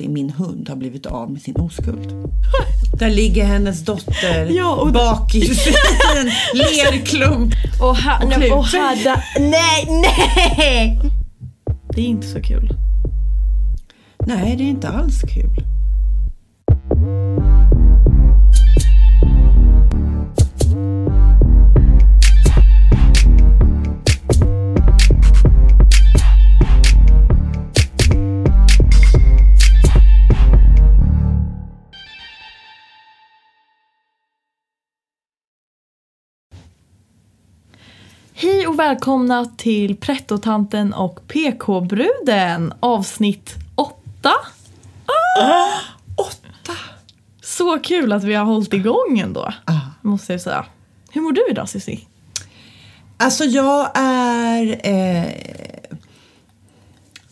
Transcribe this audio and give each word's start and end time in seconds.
Mackenzie, 0.00 0.08
min 0.08 0.30
hund, 0.30 0.68
har 0.68 0.76
blivit 0.76 1.06
av 1.06 1.30
med 1.30 1.42
sin 1.42 1.56
oskuld. 1.56 2.08
Där 2.98 3.10
ligger 3.10 3.44
hennes 3.44 3.84
dotter 3.84 4.46
Ja, 4.50 4.74
och- 4.74 4.92
bakis 4.92 5.66
i 5.66 5.74
en 6.18 6.26
lerklump. 6.54 7.54
Och 7.80 7.96
här, 7.96 8.24
Och 8.24 8.28
nej, 8.38 8.50
och 8.52 8.66
där, 8.72 9.24
nej, 9.40 9.86
nej! 10.58 11.00
Det 11.94 12.00
är 12.00 12.06
inte 12.06 12.26
så 12.26 12.42
kul. 12.42 12.70
Nej, 14.26 14.54
det 14.56 14.64
är 14.64 14.68
inte 14.68 14.88
alls 14.88 15.20
kul. 15.22 15.64
Hej 38.42 38.66
och 38.66 38.78
välkomna 38.78 39.46
till 39.56 39.96
Prettotanten 39.96 40.92
och 40.94 41.20
PK-bruden 41.28 42.72
avsnitt 42.80 43.54
8. 43.74 44.32
Åtta! 46.16 46.72
Så 47.42 47.78
kul 47.78 48.12
att 48.12 48.24
vi 48.24 48.34
har 48.34 48.44
hållit 48.44 48.72
igång 48.72 49.18
ändå, 49.22 49.52
Ah. 49.64 49.78
måste 50.02 50.32
jag 50.32 50.40
säga. 50.40 50.66
Hur 51.10 51.20
mår 51.20 51.32
du 51.32 51.46
idag 51.50 51.68
Cissi? 51.68 52.06
Alltså 53.16 53.44
jag 53.44 53.90
är... 53.94 54.80
Eh, 54.88 55.24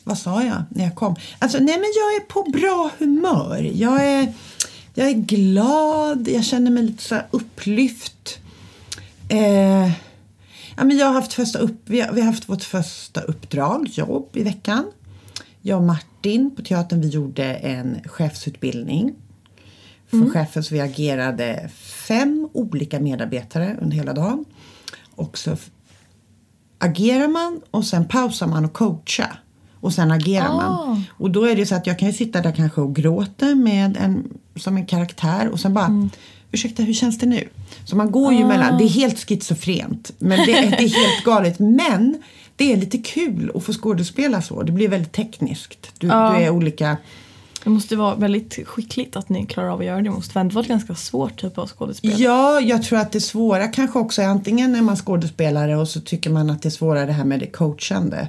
vad 0.04 0.18
sa 0.18 0.42
jag 0.42 0.62
när 0.70 0.84
jag 0.84 0.94
kom? 0.94 1.16
Alltså 1.38 1.58
nej 1.58 1.74
men 1.78 1.92
jag 1.96 2.16
är 2.16 2.20
på 2.28 2.42
bra 2.50 2.90
humör. 2.98 3.70
Jag 3.74 4.04
är, 4.06 4.32
jag 4.94 5.08
är 5.08 5.12
glad, 5.12 6.28
jag 6.28 6.44
känner 6.44 6.70
mig 6.70 6.82
lite 6.82 7.02
så 7.02 7.20
upplyft. 7.30 8.38
Eh, 9.28 9.90
ja, 10.78 10.84
men 10.84 10.96
jag 10.96 11.06
har 11.06 11.12
haft 11.14 11.32
första 11.32 11.58
upp, 11.58 11.80
vi, 11.84 12.00
har, 12.00 12.12
vi 12.12 12.20
har 12.20 12.26
haft 12.26 12.48
vårt 12.48 12.62
första 12.62 13.20
uppdrag, 13.20 13.88
jobb 13.88 14.28
i 14.32 14.42
veckan. 14.42 14.84
Jag 15.62 15.78
och 15.78 15.86
Martin 15.86 16.50
på 16.56 16.62
teatern 16.62 17.00
vi 17.00 17.08
gjorde 17.08 17.44
en 17.44 18.00
chefsutbildning 18.04 19.14
för 20.10 20.30
chefen 20.30 20.64
så 20.64 20.74
vi 20.74 20.80
agerade 20.80 21.70
fem 22.08 22.48
olika 22.52 23.00
medarbetare 23.00 23.76
under 23.80 23.96
hela 23.96 24.12
dagen. 24.12 24.44
Och 25.14 25.38
så 25.38 25.56
agerar 26.78 27.28
man 27.28 27.60
och 27.70 27.84
sen 27.84 28.08
pausar 28.08 28.46
man 28.46 28.64
och 28.64 28.72
coachar. 28.72 29.42
Och 29.80 29.92
sen 29.92 30.10
agerar 30.10 30.48
Ah. 30.48 30.56
man. 30.56 31.02
Och 31.10 31.30
då 31.30 31.44
är 31.44 31.56
det 31.56 31.66
så 31.66 31.74
att 31.74 31.86
jag 31.86 31.98
kan 31.98 32.08
ju 32.08 32.14
sitta 32.14 32.40
där 32.40 32.52
kanske 32.52 32.80
och 32.80 32.96
gråta 32.96 33.54
med 33.54 33.96
en, 33.96 34.38
som 34.56 34.76
en 34.76 34.86
karaktär 34.86 35.48
och 35.48 35.60
sen 35.60 35.74
bara 35.74 36.08
Ursäkta, 36.52 36.82
hur 36.82 36.94
känns 36.94 37.18
det 37.18 37.26
nu? 37.26 37.48
Så 37.84 37.96
man 37.96 38.10
går 38.10 38.32
ju 38.34 38.44
Ah. 38.44 38.48
mellan, 38.48 38.78
det 38.78 38.84
är 38.84 38.88
helt 38.88 39.18
schizofrent. 39.28 40.10
Men 40.18 40.38
det, 40.38 40.44
det 40.46 40.52
är 40.84 41.02
helt 41.04 41.24
galet. 41.24 41.58
Men 41.58 42.22
det 42.56 42.72
är 42.72 42.76
lite 42.76 42.98
kul 42.98 43.52
att 43.54 43.64
få 43.64 43.72
skådespela 43.72 44.42
så. 44.42 44.62
Det 44.62 44.72
blir 44.72 44.88
väldigt 44.88 45.12
tekniskt. 45.12 45.92
Du, 45.98 46.06
Ja. 46.06 46.34
du 46.38 46.44
är 46.44 46.50
olika 46.50 46.96
Det 47.64 47.70
måste 47.70 47.96
vara 47.96 48.14
väldigt 48.14 48.58
skickligt 48.68 49.16
att 49.16 49.28
ni 49.28 49.46
klarar 49.46 49.68
av 49.68 49.78
att 49.80 49.84
göra 49.86 49.96
det. 49.96 50.02
Det 50.02 50.10
måste 50.10 50.40
ändå 50.40 50.54
vara 50.54 50.62
ett 50.62 50.68
ganska 50.68 50.94
svårt 50.94 51.40
typ 51.40 51.58
av 51.58 51.66
skådespel. 51.68 52.20
Ja, 52.20 52.60
jag 52.60 52.82
tror 52.82 52.98
att 52.98 53.12
det 53.12 53.20
svåra 53.20 53.68
kanske 53.68 53.98
också 53.98 54.22
är 54.22 54.26
antingen 54.26 54.74
är 54.74 54.82
man 54.82 54.96
skådespelare 54.96 55.76
och 55.76 55.88
så 55.88 56.00
tycker 56.00 56.30
man 56.30 56.50
att 56.50 56.62
det 56.62 56.68
är 56.68 56.70
svårare 56.70 57.06
det 57.06 57.12
här 57.12 57.24
med 57.24 57.40
det 57.40 57.46
coachande. 57.46 58.28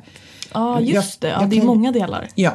Ja, 0.54 0.80
just 0.82 1.24
Jag- 1.24 1.32
det. 1.32 1.42
Ja, 1.42 1.48
det 1.48 1.56
är 1.56 1.60
kan- 1.60 1.68
många 1.68 1.92
delar. 1.92 2.28
Ja, 2.36 2.54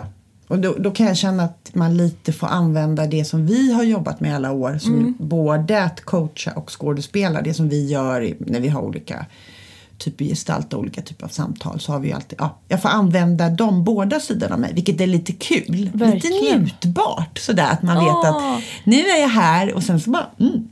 och 0.54 0.60
då, 0.60 0.74
då 0.78 0.90
kan 0.90 1.06
jag 1.06 1.16
känna 1.16 1.42
att 1.42 1.70
man 1.74 1.96
lite 1.96 2.32
får 2.32 2.46
använda 2.46 3.06
det 3.06 3.24
som 3.24 3.46
vi 3.46 3.72
har 3.72 3.82
jobbat 3.82 4.20
med 4.20 4.36
alla 4.36 4.52
år. 4.52 4.78
Som 4.78 5.14
Både 5.18 5.82
att 5.84 6.00
coacha 6.00 6.52
och 6.56 6.80
skådespela. 6.80 7.42
Det 7.42 7.54
som 7.54 7.68
vi 7.68 7.86
gör 7.86 8.34
när 8.38 8.60
vi 8.60 8.68
har 8.68 8.82
olika 8.82 9.26
typer 9.98 10.24
gestalta 10.24 10.76
olika 10.76 11.02
typer 11.02 11.24
av 11.24 11.28
samtal. 11.28 11.80
Så 11.80 11.92
har 11.92 11.98
vi 12.00 12.12
alltid, 12.12 12.38
ja, 12.38 12.58
jag 12.68 12.82
får 12.82 12.88
använda 12.88 13.50
de 13.50 13.84
båda 13.84 14.20
sidorna 14.20 14.54
av 14.54 14.60
mig. 14.60 14.74
Vilket 14.74 15.00
är 15.00 15.06
lite 15.06 15.32
kul. 15.32 15.90
Verkligen. 15.94 16.42
Lite 16.44 16.58
njutbart. 16.58 17.38
Sådär 17.38 17.70
att 17.70 17.82
man 17.82 18.04
vet 18.04 18.14
Ah. 18.14 18.56
att 18.56 18.62
nu 18.84 18.96
är 19.00 19.20
jag 19.20 19.28
här 19.28 19.74
och 19.74 19.82
sen 19.82 20.00
så 20.00 20.10
bara 20.10 20.26
mm. 20.40 20.68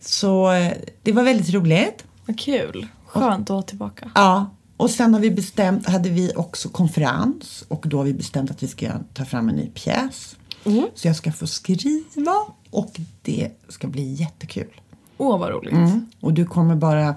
Så 0.00 0.52
eh, 0.52 0.72
det 1.02 1.12
var 1.12 1.22
väldigt 1.22 1.54
roligt. 1.54 2.04
Vad 2.26 2.38
kul. 2.40 2.86
Skönt 3.06 3.40
att 3.42 3.50
vara 3.50 3.62
tillbaka. 3.62 4.10
Ja, 4.14 4.50
och 4.76 4.90
sen 4.90 5.14
har 5.14 5.20
vi 5.20 5.30
bestämt, 5.30 5.86
hade 5.88 6.10
vi 6.10 6.32
också 6.36 6.68
konferens 6.68 7.64
och 7.68 7.84
då 7.88 7.96
har 7.96 8.04
vi 8.04 8.14
bestämt 8.14 8.50
att 8.50 8.62
vi 8.62 8.68
ska 8.68 8.88
ta 9.14 9.24
fram 9.24 9.48
en 9.48 9.54
ny 9.56 9.66
pjäs. 9.66 10.36
Mm. 10.64 10.86
Så 10.94 11.08
jag 11.08 11.16
ska 11.16 11.32
få 11.32 11.46
skriva 11.46 12.34
och 12.70 13.00
det 13.22 13.50
ska 13.68 13.86
bli 13.88 14.12
jättekul. 14.12 14.80
Åh, 15.18 15.38
vad 15.38 15.50
roligt. 15.50 15.72
Mm. 15.72 16.06
Och 16.20 16.32
du 16.32 16.44
kommer 16.46 16.76
bara, 16.76 17.14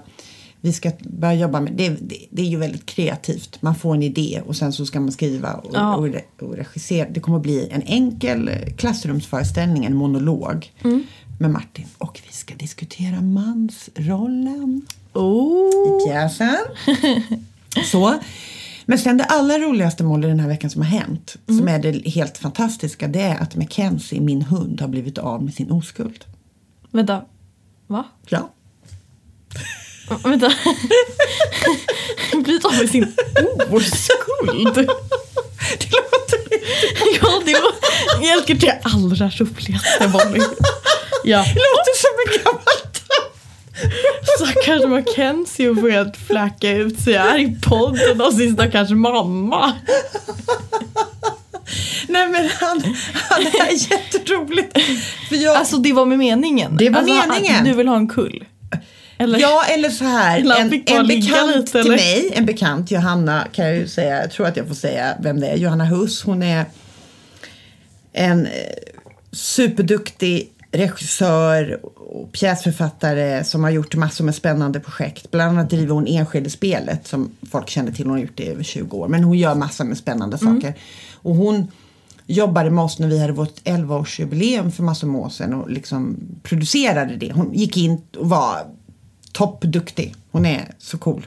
vi 0.60 0.72
ska 0.72 0.90
börja 1.00 1.34
jobba 1.34 1.60
med, 1.60 1.72
det, 1.72 1.88
det, 1.88 2.26
det 2.30 2.42
är 2.42 2.46
ju 2.46 2.56
väldigt 2.56 2.86
kreativt. 2.86 3.62
Man 3.62 3.74
får 3.74 3.94
en 3.94 4.02
idé 4.02 4.42
och 4.46 4.56
sen 4.56 4.72
så 4.72 4.86
ska 4.86 5.00
man 5.00 5.12
skriva 5.12 5.52
och, 5.54 5.70
Ja. 5.74 5.96
och, 5.96 6.08
re- 6.08 6.40
och 6.42 6.56
regissera. 6.56 7.08
Det 7.10 7.20
kommer 7.20 7.36
att 7.36 7.42
bli 7.42 7.68
en 7.70 7.82
enkel 7.82 8.50
klassrumsföreställning, 8.76 9.84
en 9.84 9.96
monolog 9.96 10.72
Mm. 10.84 11.02
med 11.40 11.50
Martin. 11.50 11.86
Och 11.98 12.20
vi 12.26 12.32
ska 12.32 12.54
diskutera 12.54 13.20
mansrollen 13.20 14.86
Oh. 15.12 16.02
i 16.02 16.06
pjäsen. 16.08 16.56
Så. 17.90 18.18
Men 18.84 18.98
sen 18.98 19.16
det 19.16 19.24
allra 19.24 19.58
roligaste 19.58 20.04
målet 20.04 20.30
den 20.30 20.40
här 20.40 20.48
veckan 20.48 20.70
som 20.70 20.82
har 20.82 20.88
hänt, 20.88 21.36
som 21.46 21.68
är 21.68 21.78
det 21.78 22.08
helt 22.10 22.38
fantastiska, 22.38 23.08
det 23.08 23.20
är 23.20 23.42
att 23.42 23.56
Mackenzie, 23.56 24.20
min 24.20 24.42
hund, 24.42 24.80
har 24.80 24.88
blivit 24.88 25.18
av 25.18 25.42
med 25.42 25.54
sin 25.54 25.70
oskuld. 25.70 26.24
Vänta. 26.90 27.22
Va? 27.86 28.04
Ja. 28.28 28.50
Vänta. 30.24 30.52
Blivit 32.44 32.64
av 32.64 32.72
med 32.78 32.90
sin 32.90 33.12
oskuld. 33.70 34.88
Det 35.78 35.90
låter 35.90 36.38
Ja, 37.22 37.42
det 37.44 37.52
var 37.52 37.72
Jelker 38.26 38.54
det 38.54 38.80
allra 38.82 39.30
roligaste 39.30 40.08
Molly. 40.08 40.40
Ja, 41.24 41.38
Det 41.38 41.54
låter 41.54 41.94
som 41.96 42.10
en 42.26 42.44
gammal. 42.44 42.87
Stackars 44.38 44.84
Mackenzie 44.84 45.74
får 45.74 45.90
helt 45.90 46.16
fläcka 46.16 46.70
ut 46.70 47.00
sig 47.00 47.14
här 47.14 47.38
i 47.38 47.56
podden 47.62 48.20
av 48.20 48.30
sin 48.30 48.54
stackars 48.54 48.90
mamma. 48.90 49.72
Nej 52.08 52.28
men 52.28 52.48
han, 52.60 52.82
han 53.14 53.42
är 53.42 53.90
jätteroligt. 53.92 54.78
För 55.28 55.36
jag, 55.36 55.56
Alltså 55.56 55.76
det 55.76 55.92
var 55.92 56.06
med 56.06 56.18
meningen. 56.18 56.76
Det 56.76 56.90
var 56.90 57.00
alltså, 57.00 57.28
meningen. 57.28 57.64
Du 57.64 57.74
vill 57.74 57.88
ha 57.88 57.96
en 57.96 58.08
kull. 58.08 58.44
Eller? 59.18 59.38
ja 59.38 59.64
eller 59.64 59.90
så 59.90 60.04
här, 60.04 60.38
en, 60.38 60.50
en 60.50 60.68
bekant 60.70 61.08
lite, 61.08 61.62
till 61.72 61.80
eller? 61.80 61.96
mig, 61.96 62.32
en 62.34 62.46
bekant, 62.46 62.90
Johanna 62.90 63.46
kan 63.52 63.66
jag 63.66 63.76
ju 63.76 63.88
säga, 63.88 64.20
jag 64.20 64.30
tror 64.30 64.46
att 64.46 64.56
jag 64.56 64.68
får 64.68 64.74
säga 64.74 65.16
vem 65.20 65.40
det 65.40 65.46
är, 65.46 65.56
Johanna 65.56 65.84
Huss, 65.84 66.22
hon 66.22 66.42
är 66.42 66.64
en 68.12 68.46
eh, 68.46 68.52
superduktig 69.32 70.52
regissör 70.78 71.80
och 71.84 72.32
pjäsförfattare 72.32 73.44
som 73.44 73.62
har 73.62 73.70
gjort 73.70 73.94
massor 73.94 74.24
med 74.24 74.34
spännande 74.34 74.80
projekt. 74.80 75.30
Bland 75.30 75.58
annat 75.58 75.70
driver 75.70 75.94
hon 75.94 76.06
Enskede-spelet 76.06 77.06
som 77.06 77.30
folk 77.50 77.68
känner 77.68 77.92
till. 77.92 78.04
Hon 78.04 78.12
har 78.14 78.20
gjort 78.20 78.36
det 78.36 78.42
i 78.42 78.48
över 78.48 78.62
20 78.62 78.96
år. 78.96 79.08
Men 79.08 79.24
hon 79.24 79.38
gör 79.38 79.54
massor 79.54 79.84
med 79.84 79.98
spännande 79.98 80.38
saker. 80.38 80.74
Och 81.14 81.34
hon 81.34 81.66
jobbade 82.26 82.70
med 82.70 82.84
oss 82.84 82.98
när 82.98 83.08
vi 83.08 83.20
hade 83.20 83.32
vårt 83.32 83.60
11-årsjubileum 83.64 84.70
för 84.70 84.82
massor 84.82 85.06
med 85.06 85.20
år 85.20 85.28
sedan 85.28 85.54
och 85.54 85.70
liksom 85.70 86.16
producerade 86.42 87.16
det. 87.16 87.32
Hon 87.32 87.54
gick 87.54 87.76
in 87.76 88.02
och 88.18 88.28
var 88.28 88.56
toppduktig. 89.32 90.14
Hon 90.30 90.46
är 90.46 90.74
så 90.78 90.98
cool. 90.98 91.26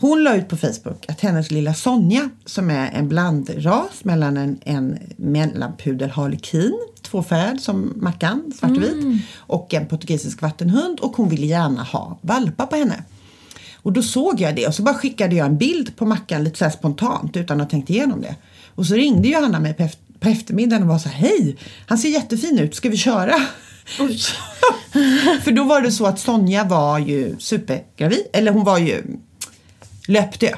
Hon 0.00 0.22
la 0.22 0.36
ut 0.36 0.48
på 0.48 0.56
Facebook 0.56 1.04
att 1.08 1.20
hennes 1.20 1.50
lilla 1.50 1.74
Sonja, 1.74 2.30
som 2.44 2.70
är 2.70 2.90
en 2.90 3.08
blandras 3.08 4.04
mellan 4.04 4.36
en, 4.36 4.58
en 4.64 4.98
mellanpudel 5.16 6.10
harlekin, 6.10 6.78
tvåfärgad 7.12 7.60
som 7.60 7.92
Mackan, 7.96 8.52
svart 8.58 8.70
och 8.70 8.82
vit, 8.82 9.22
och 9.36 9.74
en 9.74 9.86
portugisisk 9.86 10.42
vattenhund 10.42 11.00
och 11.00 11.16
hon 11.16 11.28
ville 11.28 11.46
gärna 11.46 11.82
ha 11.82 12.18
valpar 12.22 12.66
på 12.66 12.76
henne. 12.76 13.02
Och 13.82 13.92
då 13.92 14.02
såg 14.02 14.40
jag 14.40 14.56
det 14.56 14.66
och 14.66 14.74
så 14.74 14.82
bara 14.82 14.94
skickade 14.94 15.36
jag 15.36 15.46
en 15.46 15.58
bild 15.58 15.96
på 15.96 16.06
Mackan 16.06 16.44
lite 16.44 16.58
så 16.58 16.70
spontant 16.78 17.36
utan 17.36 17.60
att 17.60 17.66
ha 17.66 17.70
tänkt 17.70 17.90
igenom 17.90 18.20
det. 18.20 18.36
Och 18.74 18.86
så 18.86 18.94
ringde 18.94 19.28
Johanna 19.28 19.60
mig 19.60 19.74
på, 19.74 19.82
eft- 19.82 20.20
på 20.20 20.28
eftermiddagen 20.28 20.82
och 20.82 20.88
var 20.88 20.98
så 20.98 21.08
här, 21.08 21.28
hej, 21.28 21.56
han 21.86 21.98
ser 21.98 22.08
jättefin 22.08 22.58
ut, 22.58 22.74
ska 22.74 22.88
vi 22.88 22.96
köra? 22.96 23.34
För 25.44 25.50
då 25.52 25.64
var 25.64 25.80
det 25.80 25.92
så 25.92 26.06
att 26.06 26.20
Sonja 26.20 26.64
var 26.64 26.98
ju 26.98 27.36
supergravid, 27.38 28.26
eller 28.32 28.52
hon 28.52 28.64
var 28.64 28.78
ju 28.78 29.02
löpte. 30.08 30.54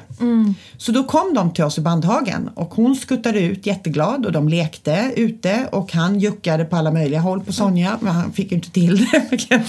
Så 0.77 0.93
då 0.93 1.05
kom 1.05 1.35
de 1.35 1.53
till 1.53 1.65
oss 1.65 1.79
i 1.79 1.81
Bandhagen 1.81 2.51
och 2.55 2.75
hon 2.75 2.97
skuttade 2.97 3.41
ut 3.41 3.67
jätteglad 3.67 4.27
och 4.27 4.33
de 4.33 4.49
lekte 4.49 5.13
ute 5.17 5.69
och 5.73 5.93
han 5.93 6.21
juckade 6.21 6.65
på 6.65 6.77
alla 6.77 6.93
möjliga 6.93 7.21
håll 7.21 7.41
på 7.41 7.53
Sonja 7.53 7.99
men 8.01 8.15
han 8.15 8.33
fick 8.33 8.51
ju 8.51 8.57
inte 8.57 8.71
till 8.71 9.07
det. 9.13 9.63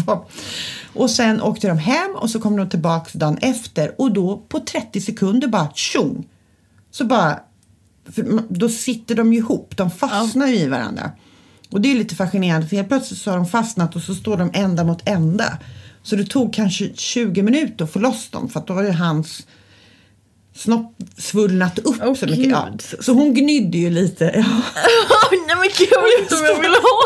Och 0.94 1.10
sen 1.10 1.42
åkte 1.42 1.68
de 1.68 1.78
hem 1.78 2.10
och 2.16 2.30
så 2.30 2.40
kom 2.40 2.56
de 2.56 2.68
tillbaks 2.68 3.12
dagen 3.12 3.38
efter 3.40 4.00
och 4.00 4.12
då 4.12 4.42
på 4.48 4.60
30 4.60 5.00
sekunder 5.00 5.48
bara 5.48 5.68
tjong 5.74 6.26
så 6.90 7.04
bara 7.04 7.38
då 8.48 8.68
sitter 8.68 9.14
de 9.14 9.32
ju 9.32 9.38
ihop, 9.38 9.76
de 9.76 9.90
fastnar 9.90 10.46
ju 10.46 10.54
i 10.54 10.68
varandra. 10.68 11.10
Och 11.70 11.80
det 11.80 11.92
är 11.92 11.94
lite 11.94 12.14
fascinerande 12.14 12.66
för 12.66 12.76
helt 12.76 12.88
plötsligt 12.88 13.20
så 13.20 13.30
har 13.30 13.36
de 13.36 13.46
fastnat 13.46 13.96
och 13.96 14.02
så 14.02 14.14
står 14.14 14.36
de 14.36 14.50
ända 14.54 14.84
mot 14.84 15.08
ända. 15.08 15.58
Så 16.04 16.16
det 16.16 16.24
tog 16.24 16.54
kanske 16.54 16.90
20 16.94 17.42
minuter 17.42 17.84
att 17.84 17.92
få 17.92 17.98
loss 17.98 18.30
dem 18.30 18.48
för 18.48 18.60
att 18.60 18.66
då 18.66 18.82
ju 18.82 18.90
hans 18.90 19.46
snopp 20.54 20.96
svullnat 21.18 21.78
upp 21.78 21.96
Åh, 22.02 22.14
så 22.14 22.26
mycket. 22.26 22.50
Ja. 22.50 22.68
Så 23.00 23.12
hon 23.12 23.34
gnydde 23.34 23.78
ju 23.78 23.90
lite. 23.90 24.24
Ja. 24.24 24.44
Nej 25.46 25.56
men 25.56 25.68
gud 25.78 25.88
jag 25.90 26.02
vet 26.02 26.20
inte 26.20 26.34
om 26.34 26.44
jag 26.44 26.60
vill 26.60 26.70
ha 26.70 27.04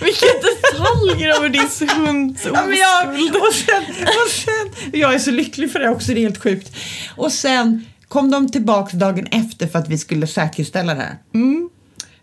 vilka 0.00 0.26
detaljer 0.26 1.36
över 1.36 1.48
din 1.48 2.06
hunds 2.06 2.44
Ja, 2.44 2.66
men 2.66 2.78
jag, 2.78 3.08
och 3.42 3.54
sen, 3.54 3.82
och 4.06 4.30
sen, 4.30 4.90
jag 5.00 5.14
är 5.14 5.18
så 5.18 5.30
lycklig 5.30 5.72
för 5.72 5.78
det 5.78 5.88
också, 5.88 6.12
det 6.12 6.20
är 6.20 6.22
helt 6.22 6.42
sjukt. 6.42 6.76
Och 7.16 7.32
sen 7.32 7.86
kom 8.08 8.30
de 8.30 8.48
tillbaks 8.48 8.92
dagen 8.92 9.26
efter 9.26 9.66
för 9.66 9.78
att 9.78 9.88
vi 9.88 9.98
skulle 9.98 10.26
säkerställa 10.26 10.94
det 10.94 11.00
här. 11.00 11.18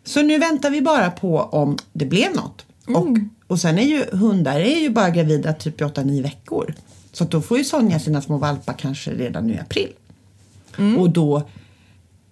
Så 0.05 0.21
nu 0.21 0.37
väntar 0.37 0.69
vi 0.69 0.81
bara 0.81 1.11
på 1.11 1.37
om 1.39 1.77
det 1.93 2.05
blev 2.05 2.35
något. 2.35 2.65
Och, 2.87 3.17
och 3.53 3.59
sen 3.59 3.79
är 3.79 3.83
ju 3.83 4.05
hundar 4.11 4.59
är 4.59 4.79
ju 4.79 4.89
bara 4.89 5.09
gravida 5.09 5.53
typ 5.53 5.81
i 5.81 5.83
8-9 5.83 6.23
veckor. 6.23 6.73
Så 7.11 7.23
då 7.23 7.41
får 7.41 7.57
ju 7.57 7.63
Sonja 7.63 7.99
sina 7.99 8.21
små 8.21 8.37
valpar 8.37 8.73
kanske 8.73 9.11
redan 9.11 9.47
nu 9.47 9.53
i 9.53 9.59
april. 9.59 9.89
Och 10.97 11.09
då 11.09 11.49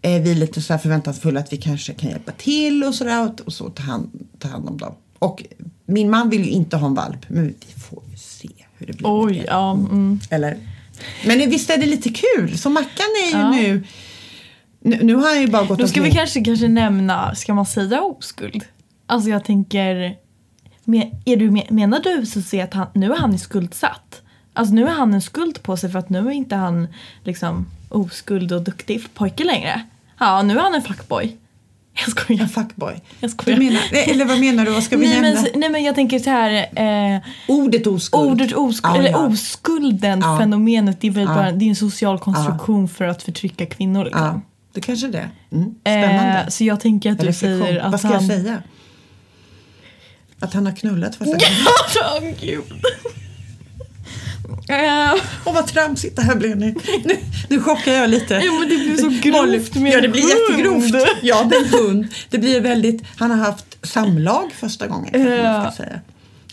är 0.01 0.19
vi 0.19 0.35
lite 0.35 0.61
så 0.61 0.73
här 0.73 0.77
förväntansfulla 0.77 1.39
att 1.39 1.53
vi 1.53 1.57
kanske 1.57 1.93
kan 1.93 2.09
hjälpa 2.09 2.31
till 2.31 2.83
och 2.83 2.95
sådär 2.95 3.27
och, 3.27 3.41
och 3.41 3.53
så 3.53 3.69
ta 3.69 3.83
hand, 3.83 4.09
ta 4.39 4.47
hand 4.47 4.69
om 4.69 4.77
dem. 4.77 4.95
Och 5.19 5.43
min 5.85 6.09
man 6.09 6.29
vill 6.29 6.45
ju 6.45 6.51
inte 6.51 6.77
ha 6.77 6.87
en 6.87 6.93
valp 6.93 7.29
men 7.29 7.47
vi 7.47 7.81
får 7.81 8.03
ju 8.11 8.17
se 8.17 8.49
hur 8.77 8.87
det 8.87 8.93
blir. 8.93 9.25
Oj, 9.25 9.33
det. 9.33 9.45
ja. 9.47 9.71
Mm. 9.73 10.19
Eller? 10.29 10.57
Men 11.25 11.49
visst 11.49 11.69
är 11.69 11.77
det 11.77 11.85
lite 11.85 12.09
kul? 12.09 12.57
Så 12.57 12.69
Mackan 12.69 13.07
är 13.25 13.31
ju 13.31 13.37
Ja. 13.39 13.51
nu, 13.51 13.83
nu... 14.79 14.99
Nu 15.03 15.15
har 15.15 15.29
han 15.29 15.41
ju 15.41 15.47
bara 15.47 15.65
gått 15.65 15.79
Då 15.79 15.87
ska 15.87 16.01
vi 16.01 16.11
kanske, 16.11 16.43
kanske 16.43 16.67
nämna, 16.67 17.35
ska 17.35 17.53
man 17.53 17.65
säga 17.65 18.01
oskuld? 18.01 18.63
Alltså 19.05 19.29
jag 19.29 19.45
tänker, 19.45 20.15
men- 20.91 21.11
är 21.25 21.37
du, 21.37 21.51
menar 21.69 21.99
du 21.99 22.25
så 22.25 22.61
att 22.61 22.73
han, 22.73 22.87
nu 22.93 23.13
är 23.13 23.17
han 23.17 23.39
skuldsatt? 23.39 24.21
Alltså 24.53 24.73
nu 24.73 24.87
är 24.87 24.91
han 24.91 25.13
en 25.13 25.21
skuld 25.21 25.63
på 25.63 25.77
sig 25.77 25.91
för 25.91 25.99
att 25.99 26.09
nu 26.09 26.19
är 26.27 26.31
inte 26.31 26.55
han 26.55 26.87
liksom 27.23 27.65
oskuld 27.89 28.51
och 28.51 28.61
duktig 28.61 29.13
pojke 29.13 29.43
längre. 29.43 29.81
Ja, 30.19 30.41
nu 30.41 30.57
är 30.57 30.61
han 30.61 30.75
en 30.75 30.81
fuckboy. 30.81 31.37
Jag 32.05 32.09
skojar. 32.09 32.41
En 32.41 32.49
fuckboy. 32.49 32.93
Jag 33.19 33.29
Du 33.29 33.33
skojar. 33.33 33.57
menar, 33.57 33.81
nej, 33.91 34.11
eller 34.11 34.25
vad 34.25 34.39
menar 34.39 34.65
du? 34.65 34.71
Vad 34.71 34.83
ska 34.83 34.97
vi 34.97 35.07
Nej 35.07 35.21
nämna? 35.21 35.41
men, 35.41 35.59
nej 35.59 35.69
men 35.69 35.83
jag 35.83 35.95
tänker 35.95 36.19
så 36.19 36.29
här, 36.29 36.51
eh, 37.15 37.21
Ordet 37.47 37.87
oskuld. 37.87 38.31
ordet 38.31 38.53
oskuld, 38.53 38.95
Ja, 38.95 38.99
eller 38.99 39.09
ja. 39.09 39.27
oskulden, 39.27 40.19
Ja. 40.19 40.37
fenomenet, 40.39 41.01
det 41.01 41.07
är 41.07 41.11
väl 41.11 41.23
Ja. 41.27 41.33
bara 41.35 41.51
det 41.51 41.65
är 41.65 41.69
en 41.69 41.75
social 41.75 42.19
konstruktion 42.19 42.87
för 42.87 43.05
att 43.05 43.23
förtrycka 43.23 43.65
kvinnor. 43.65 44.03
Liksom. 44.05 44.23
Ja, 44.23 44.41
det 44.73 44.81
kanske 44.81 45.07
det. 45.07 45.29
Mm, 45.51 45.75
spännande. 45.81 46.39
Eh, 46.41 46.47
så 46.47 46.63
jag 46.63 46.79
tänker 46.79 47.11
att 47.11 47.19
du 47.19 47.33
säger 47.33 47.79
att 47.79 47.91
Vad 47.91 47.99
ska 47.99 48.09
han... 48.09 48.27
jag 48.27 48.37
säga? 48.37 48.57
Att 50.41 50.53
han 50.53 50.65
har 50.65 50.73
knullat 50.75 51.15
första 51.15 51.31
gången. 51.31 51.65
Åh 52.21 52.29
gud. 52.41 52.63
Eh, 54.69 55.13
Åh 55.45 55.53
vad 55.53 55.67
tramsigt 55.67 56.15
det 56.15 56.21
här 56.21 56.35
blev 56.35 56.57
nu. 56.57 56.75
Nu, 57.05 57.17
nu 57.49 57.61
chockar 57.61 57.91
jag 57.93 58.09
lite. 58.09 58.33
Ja, 58.33 58.51
men 58.59 58.69
det 58.69 58.77
blir 58.77 58.97
så 58.97 59.09
grovt 59.29 59.75
med 59.75 59.93
Ja 59.93 60.01
det 60.01 60.07
blir 60.09 60.21
hund. 60.21 60.83
jättegrovt. 60.85 61.07
Ja 61.21 61.43
med 61.43 61.53
en 61.57 61.79
hund. 61.79 62.07
Det 62.29 62.37
blir 62.37 62.61
väldigt, 62.61 63.01
han 63.17 63.31
har 63.31 63.37
haft 63.37 63.65
samlag 63.83 64.51
första 64.59 64.87
gången. 64.87 65.21
Ja. 65.43 65.71
ska 65.71 65.83
säga. 65.83 65.99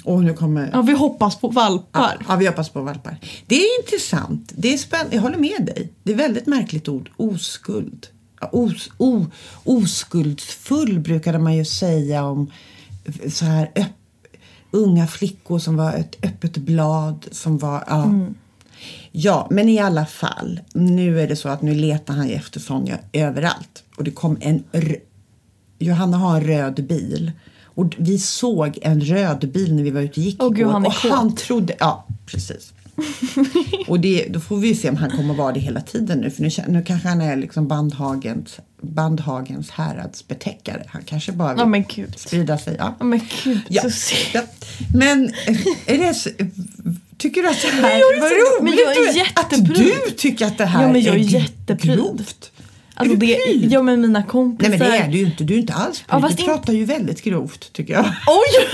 Och 0.05 0.25
nu 0.25 0.35
kommer 0.35 0.71
ja, 0.73 0.83
vi 0.83 0.93
hoppas 0.93 1.37
på 1.41 1.47
Ja, 1.47 1.53
valpar. 1.61 2.17
ja, 2.29 2.37
vi 2.37 2.47
hoppas 2.47 2.69
på 2.69 2.81
valpar. 2.83 3.17
Det 3.47 3.55
är 3.57 3.81
intressant. 3.83 4.53
Det 4.57 4.75
är 4.75 4.79
spännande. 4.79 5.15
Jag 5.17 5.23
håller 5.23 5.39
med 5.39 5.65
dig. 5.67 5.93
Det 6.03 6.13
är 6.13 6.17
väldigt 6.17 6.47
märkligt 6.47 6.89
ord. 6.89 7.11
Oskuld. 7.17 8.07
Ja, 8.41 8.49
Os, 8.53 8.91
o, 8.99 9.27
oskuldsfull 9.65 10.99
brukade 10.99 11.39
man 11.39 11.57
ju 11.57 11.65
säga 11.65 12.25
om 12.25 12.51
så 13.31 13.45
här 13.45 13.71
öpp, 13.77 13.87
unga 14.71 15.07
flickor 15.07 15.59
som 15.59 15.77
var 15.77 15.93
ett 15.93 16.25
öppet 16.25 16.57
blad 16.57 17.27
som 17.31 17.59
var... 17.59 17.85
Ja. 17.87 18.11
ja, 19.13 19.49
men 19.51 19.69
i 19.69 19.79
alla 19.79 20.07
fall. 20.07 20.61
Nu 20.75 21.21
är 21.21 21.29
det 21.29 21.37
så 21.37 21.49
att 21.49 21.63
nu 21.63 21.75
letar 21.75 22.15
han 22.15 22.31
efter 22.31 22.61
Sonja 22.61 22.99
överallt. 23.13 23.85
Och 23.97 24.05
det 24.05 24.11
kom 24.11 24.39
en... 24.41 24.65
Johanna 25.79 26.17
har 26.17 26.37
en 26.37 26.45
röd 26.45 26.87
bil. 26.87 27.33
Och 27.65 27.95
vi 27.99 28.19
såg 28.19 28.79
en 28.83 29.01
röd 29.01 29.53
bil 29.53 29.75
när 29.75 29.83
vi 29.83 29.91
var 29.91 30.01
ute 30.01 30.21
och 30.21 30.27
gick 30.27 30.39
gud, 30.39 30.59
igår. 30.59 30.71
han 30.71 30.85
är 30.85 30.89
och 30.89 30.95
han 30.95 31.35
trodde... 31.35 31.77
Ja, 31.79 32.07
precis. 32.27 32.73
och 33.87 34.01
det, 34.01 34.27
då 34.31 34.41
får 34.41 34.57
vi 34.57 34.69
ju 34.69 34.75
se 34.75 34.89
om 34.89 34.97
han 34.97 35.11
kommer 35.11 35.35
vara 35.35 35.53
det 35.53 35.61
hela 35.61 35.81
tiden 35.81 36.19
nu. 36.19 36.31
För 36.31 36.43
nu, 36.43 36.51
nu 36.69 36.83
kanske 36.85 37.09
han 37.09 37.21
är 37.21 37.37
liksom 37.37 37.69
Bandhagens, 37.69 38.59
Bandhagens 38.81 39.71
häradsbetäckare. 39.71 40.83
Han 40.87 41.03
kanske 41.03 41.33
bara 41.33 41.53
vill 41.53 41.61
Ja 41.61 41.67
men 41.67 41.85
gud. 41.95 42.19
sprida 42.19 42.59
sig. 42.59 42.77
Ja. 42.79 42.97
Ja 42.99 43.05
men 43.05 43.21
gud. 43.45 43.61
Ja. 43.69 43.91
Så 43.91 44.15
ja. 44.35 44.43
Men 44.95 45.25
eh, 45.47 45.57
är 45.87 45.99
det 45.99 46.15
så, 46.15 46.31
tycker 47.19 47.43
du 47.43 47.49
att 47.49 47.63
det 47.63 47.69
här 47.69 47.91
är 47.91 48.21
var 48.21 48.29
så- 48.59 48.63
men 48.65 48.73
roligt? 48.73 48.81
jag 48.97 49.09
är 49.09 49.17
jättepryd. 49.17 49.93
att 49.93 50.05
du 50.07 50.11
tycker 50.17 50.47
att 50.47 50.59
det 50.59 50.67
här 50.67 50.83
Ja, 50.83 50.93
men 50.93 51.01
jag 51.03 51.15
är 51.15 51.19
gr- 51.19 51.23
jättepryd. 51.41 51.97
grovt? 51.97 52.51
Alltså 52.99 53.17
är 53.17 53.21
du 53.21 53.27
det, 53.27 53.37
pryd? 53.45 53.73
ja 53.73 53.83
men 53.83 54.01
mina 54.01 54.23
kompisar. 54.23 54.71
Nej 54.71 54.79
men 54.79 54.91
det 54.91 54.97
är 54.99 55.09
du 55.09 55.19
ju 55.19 55.25
inte. 55.27 55.45
Du 55.45 55.55
är 55.55 55.59
inte 55.59 55.73
alls 55.75 56.05
Ja, 56.09 56.29
du 56.37 56.45
pratar 56.45 56.73
ju 56.73 56.85
väldigt 56.85 57.23
grovt 57.25 57.73
tycker 57.73 57.93
jag. 57.95 58.05
Oj! 58.05 58.67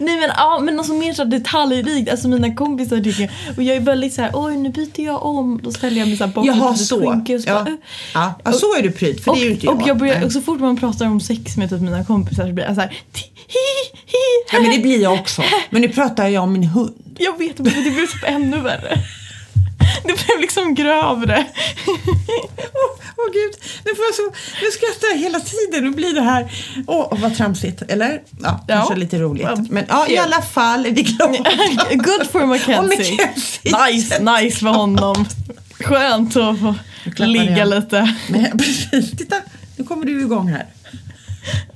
Nej 0.00 0.16
men, 0.20 0.30
ja, 0.36 0.58
men 0.62 0.78
alltså 0.78 0.92
mer 0.94 1.12
så 1.12 1.24
detaljrikt. 1.24 2.10
Alltså 2.10 2.28
mina 2.28 2.54
kompisar 2.54 3.00
tycker 3.00 3.30
Och 3.56 3.62
jag 3.62 3.76
är 3.76 3.80
väldigt 3.80 4.12
så 4.14 4.22
här, 4.22 4.30
oj 4.34 4.56
nu 4.56 4.68
byter 4.68 5.00
jag 5.00 5.22
om. 5.26 5.60
Då 5.62 5.72
ställer 5.72 5.98
jag 5.98 6.08
mig 6.08 6.16
så 6.16 6.24
här 6.24 6.32
bakom 6.32 6.46
Jaha 6.58 6.70
litet 6.72 6.86
så. 6.86 7.00
skynke 7.10 7.34
och 7.34 7.40
så 7.40 7.48
Ja. 7.48 7.54
bara, 7.54 7.68
"Eh." 7.70 7.74
Ja. 8.14 8.34
ja, 8.44 8.52
så 8.52 8.76
är 8.76 8.82
du 8.82 8.90
pryd. 8.90 9.20
För 9.24 9.30
och, 9.30 9.36
det 9.36 9.42
är 9.42 9.44
ju 9.46 9.50
inte 9.50 9.66
jag. 9.66 9.74
och, 9.76 9.88
jag 9.88 9.98
börjar, 9.98 10.24
och 10.24 10.32
så 10.32 10.40
fort 10.40 10.60
man 10.60 10.76
pratar 10.76 11.06
om 11.06 11.20
sex 11.20 11.56
med 11.56 11.70
typ 11.70 11.80
mina 11.80 12.04
kompisar 12.04 12.46
så 12.46 12.52
blir 12.52 12.64
jag 12.64 12.74
så 12.74 12.80
här, 12.80 12.88
"Ti- 12.88 13.30
hi, 13.46 13.98
hi, 14.06 14.52
Ja 14.52 14.60
men 14.60 14.70
det 14.70 14.78
blir 14.78 15.02
jag 15.02 15.12
också. 15.12 15.42
Men 15.70 15.82
nu 15.82 15.88
pratar 15.88 16.28
jag 16.28 16.42
om 16.42 16.52
min 16.52 16.64
hund. 16.64 16.94
Jag 17.18 17.38
vet 17.38 17.58
men 17.58 17.64
det 17.84 17.90
blev 17.90 18.06
typ 18.06 18.24
ännu 18.24 18.60
värre. 18.60 18.98
Det 20.04 20.24
blev 20.26 20.40
liksom 20.40 20.74
grövre. 20.74 21.46
Åh 21.86 22.90
åh, 23.16 23.32
gud, 23.32 23.52
nu 23.84 23.94
får 23.94 24.04
jag 24.04 24.14
så, 24.14 24.22
nu 24.62 24.70
skrattar 24.70 25.08
jag 25.12 25.18
hela 25.18 25.40
tiden. 25.40 25.84
Nu 25.84 25.90
blir 25.90 26.14
det 26.14 26.20
här, 26.20 26.52
åh 26.86 27.18
vad 27.20 27.36
tramsigt. 27.36 27.82
Eller? 27.88 28.22
Ja, 28.42 28.64
Ja. 28.68 28.74
kanske 28.76 28.94
lite 28.96 29.18
roligt. 29.18 29.42
Ja. 29.42 29.64
Men 29.70 29.84
ja, 29.88 30.06
i 30.08 30.18
alla 30.18 30.42
fall 30.42 30.86
är 30.86 30.90
vi 30.90 31.02
glada. 31.02 31.32
Good 31.94 32.26
for 32.32 32.42
Och 32.42 32.48
Mackenzie. 32.48 33.16
Mackenzie. 33.16 33.86
Nice, 33.86 34.22
nice 34.22 34.56
för 34.56 34.66
honom. 34.66 35.26
Skönt 35.80 36.36
att 36.36 36.58
få 36.58 36.74
ligga 37.16 37.44
igen. 37.52 37.70
lite. 37.70 38.14
Men, 38.28 38.58
precis, 38.58 39.10
titta, 39.10 39.36
nu 39.76 39.84
kommer 39.84 40.06
du 40.06 40.20
igång 40.20 40.48
här. 40.48 40.66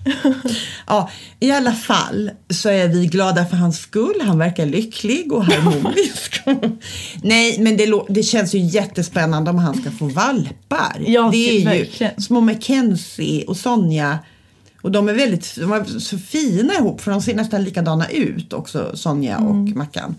Ja, 0.87 1.11
i 1.41 1.51
alla 1.51 1.73
fall 1.73 2.31
så 2.51 2.69
är 2.69 2.89
vi 2.89 3.07
glada 3.07 3.47
för 3.47 3.57
hans 3.57 3.79
skull. 3.79 4.21
Han 4.23 4.39
verkar 4.39 4.67
lycklig 4.67 5.33
och 5.33 5.45
harmonisk. 5.45 6.41
Nej, 7.23 7.59
men 7.61 7.77
det, 7.77 8.03
det 8.09 8.23
känns 8.23 8.55
ju 8.55 8.59
jättespännande 8.59 9.51
om 9.51 9.59
han 9.59 9.75
ska 9.75 9.91
få 9.91 10.07
valpar. 10.07 11.03
Ja, 11.07 11.29
det 11.33 11.67
är 11.67 11.75
ju 11.75 12.11
små 12.19 12.41
Mackenzie 12.41 13.45
och 13.45 13.57
Sonja. 13.57 14.19
Och 14.83 14.93
de 14.93 15.09
är 15.09 15.15
väldigt 15.15 15.57
de 15.57 15.73
är 15.73 15.85
så 15.85 16.19
fina 16.19 16.75
ihop 16.75 17.01
för 17.01 17.11
de 17.11 17.23
ser 17.23 17.35
nästan 17.35 17.65
likadana 17.65 18.09
ut 18.09 18.53
också, 18.53 18.97
Sonja 18.97 19.39
och 19.39 19.55
Mackan. 19.55 20.15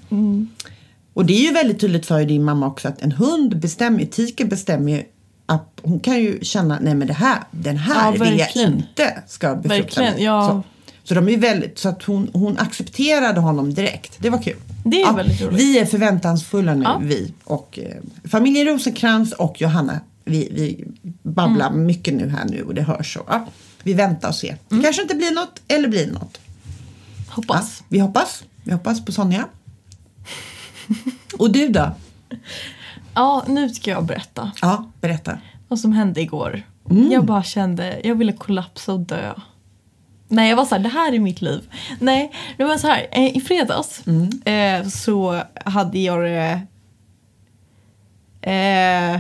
Och 1.14 1.26
det 1.26 1.34
är 1.34 1.42
ju 1.42 1.52
väldigt 1.52 1.80
tydligt 1.80 2.06
sa 2.06 2.20
ju 2.20 2.26
din 2.26 2.44
mamma 2.44 2.68
också 2.68 2.88
att 2.88 3.02
en 3.02 3.12
hund 3.12 3.60
bestämmer 3.60 4.06
tiken 4.06 4.50
bestämmer 4.50 4.92
ju 4.92 5.04
att 5.46 5.80
hon 5.84 6.00
kan 6.00 6.20
ju 6.22 6.40
känna 6.42 6.80
nej 6.82 6.96
men 6.96 7.08
det 7.08 7.14
här, 7.14 7.40
den 7.52 7.78
här 7.78 8.06
Ja, 8.18 8.24
vill 8.26 8.40
jag 8.40 8.56
inte 8.56 9.24
ska 9.28 9.56
befrukta 9.56 10.02
mig. 10.02 10.24
ja. 10.24 10.48
Så, 10.50 10.64
så 11.08 11.14
de 11.14 11.30
är 11.30 11.38
väldigt, 11.38 11.80
så 11.80 11.90
att 11.90 12.04
hon, 12.04 12.30
hon 12.34 12.58
accepterade 12.58 13.40
honom 13.40 13.74
direkt. 13.74 14.16
Det 14.20 14.30
var 14.30 14.42
kul. 14.42 14.56
Det 14.86 15.02
är 15.02 15.14
väldigt 15.14 15.42
roligt. 15.42 15.60
Vi 15.60 15.80
är 15.80 15.86
förväntansfulla 15.86 16.76
nu, 16.76 16.84
Ja. 16.84 17.00
vi 17.04 17.34
och 17.44 17.80
eh, 17.82 17.96
familjen 18.30 18.68
Rosenkrantz 18.68 19.32
och 19.34 19.62
Johanna. 19.62 20.00
Vi, 20.26 20.50
vi 20.52 20.86
babblar 21.24 21.68
Mm. 21.68 21.86
mycket 21.86 22.14
nu 22.14 22.30
här 22.30 22.46
nu 22.46 22.62
och 22.64 22.74
det 22.74 22.82
hörs 22.82 23.14
så. 23.14 23.24
Ja, 23.28 23.48
vi 23.84 23.94
väntar 23.94 24.30
och 24.30 24.36
ser. 24.36 24.58
Det 24.70 24.82
kanske 24.84 25.02
inte 25.02 25.16
blir 25.16 25.32
något 25.32 25.62
eller 25.68 25.88
blir 25.88 26.12
något. 26.12 26.38
Ja, 27.28 27.34
Hoppas. 27.34 27.84
vi 27.90 28.00
hoppas. 28.00 28.44
Vi 28.64 28.72
hoppas 28.72 29.06
på 29.06 29.12
Sonja. 29.12 29.48
Och 31.38 31.52
du 31.52 31.70
då? 31.70 31.92
Ja, 33.16 33.44
nu 33.48 33.70
ska 33.70 33.92
jag 33.92 34.06
berätta 34.06 34.52
Ja, 34.62 34.92
berätta. 35.02 35.38
vad 35.68 35.80
som 35.80 35.92
hände 35.94 36.22
igår. 36.22 36.62
Mm. 36.90 37.12
Jag 37.12 37.26
bara 37.26 37.44
kände, 37.44 38.00
jag 38.04 38.16
ville 38.16 38.34
kollapsa 38.34 38.94
och 38.94 39.00
dö. 39.00 39.34
Nej, 40.28 40.50
jag 40.50 40.58
var 40.58 40.66
så 40.66 40.76
här, 40.76 40.82
det 40.84 40.90
här 40.90 41.14
är 41.14 41.20
mitt 41.20 41.42
liv. 41.42 41.62
Nej, 42.00 42.32
det 42.58 42.64
var 42.64 42.78
så 42.78 42.88
här, 42.88 43.08
eh, 43.12 43.38
i 43.38 43.42
fredags 43.42 44.02
Mm. 44.08 44.30
eh, 44.84 44.88
så 44.90 45.42
hade 45.66 46.00
jag 46.00 46.22
det... 46.24 46.62
Eh, 48.42 49.20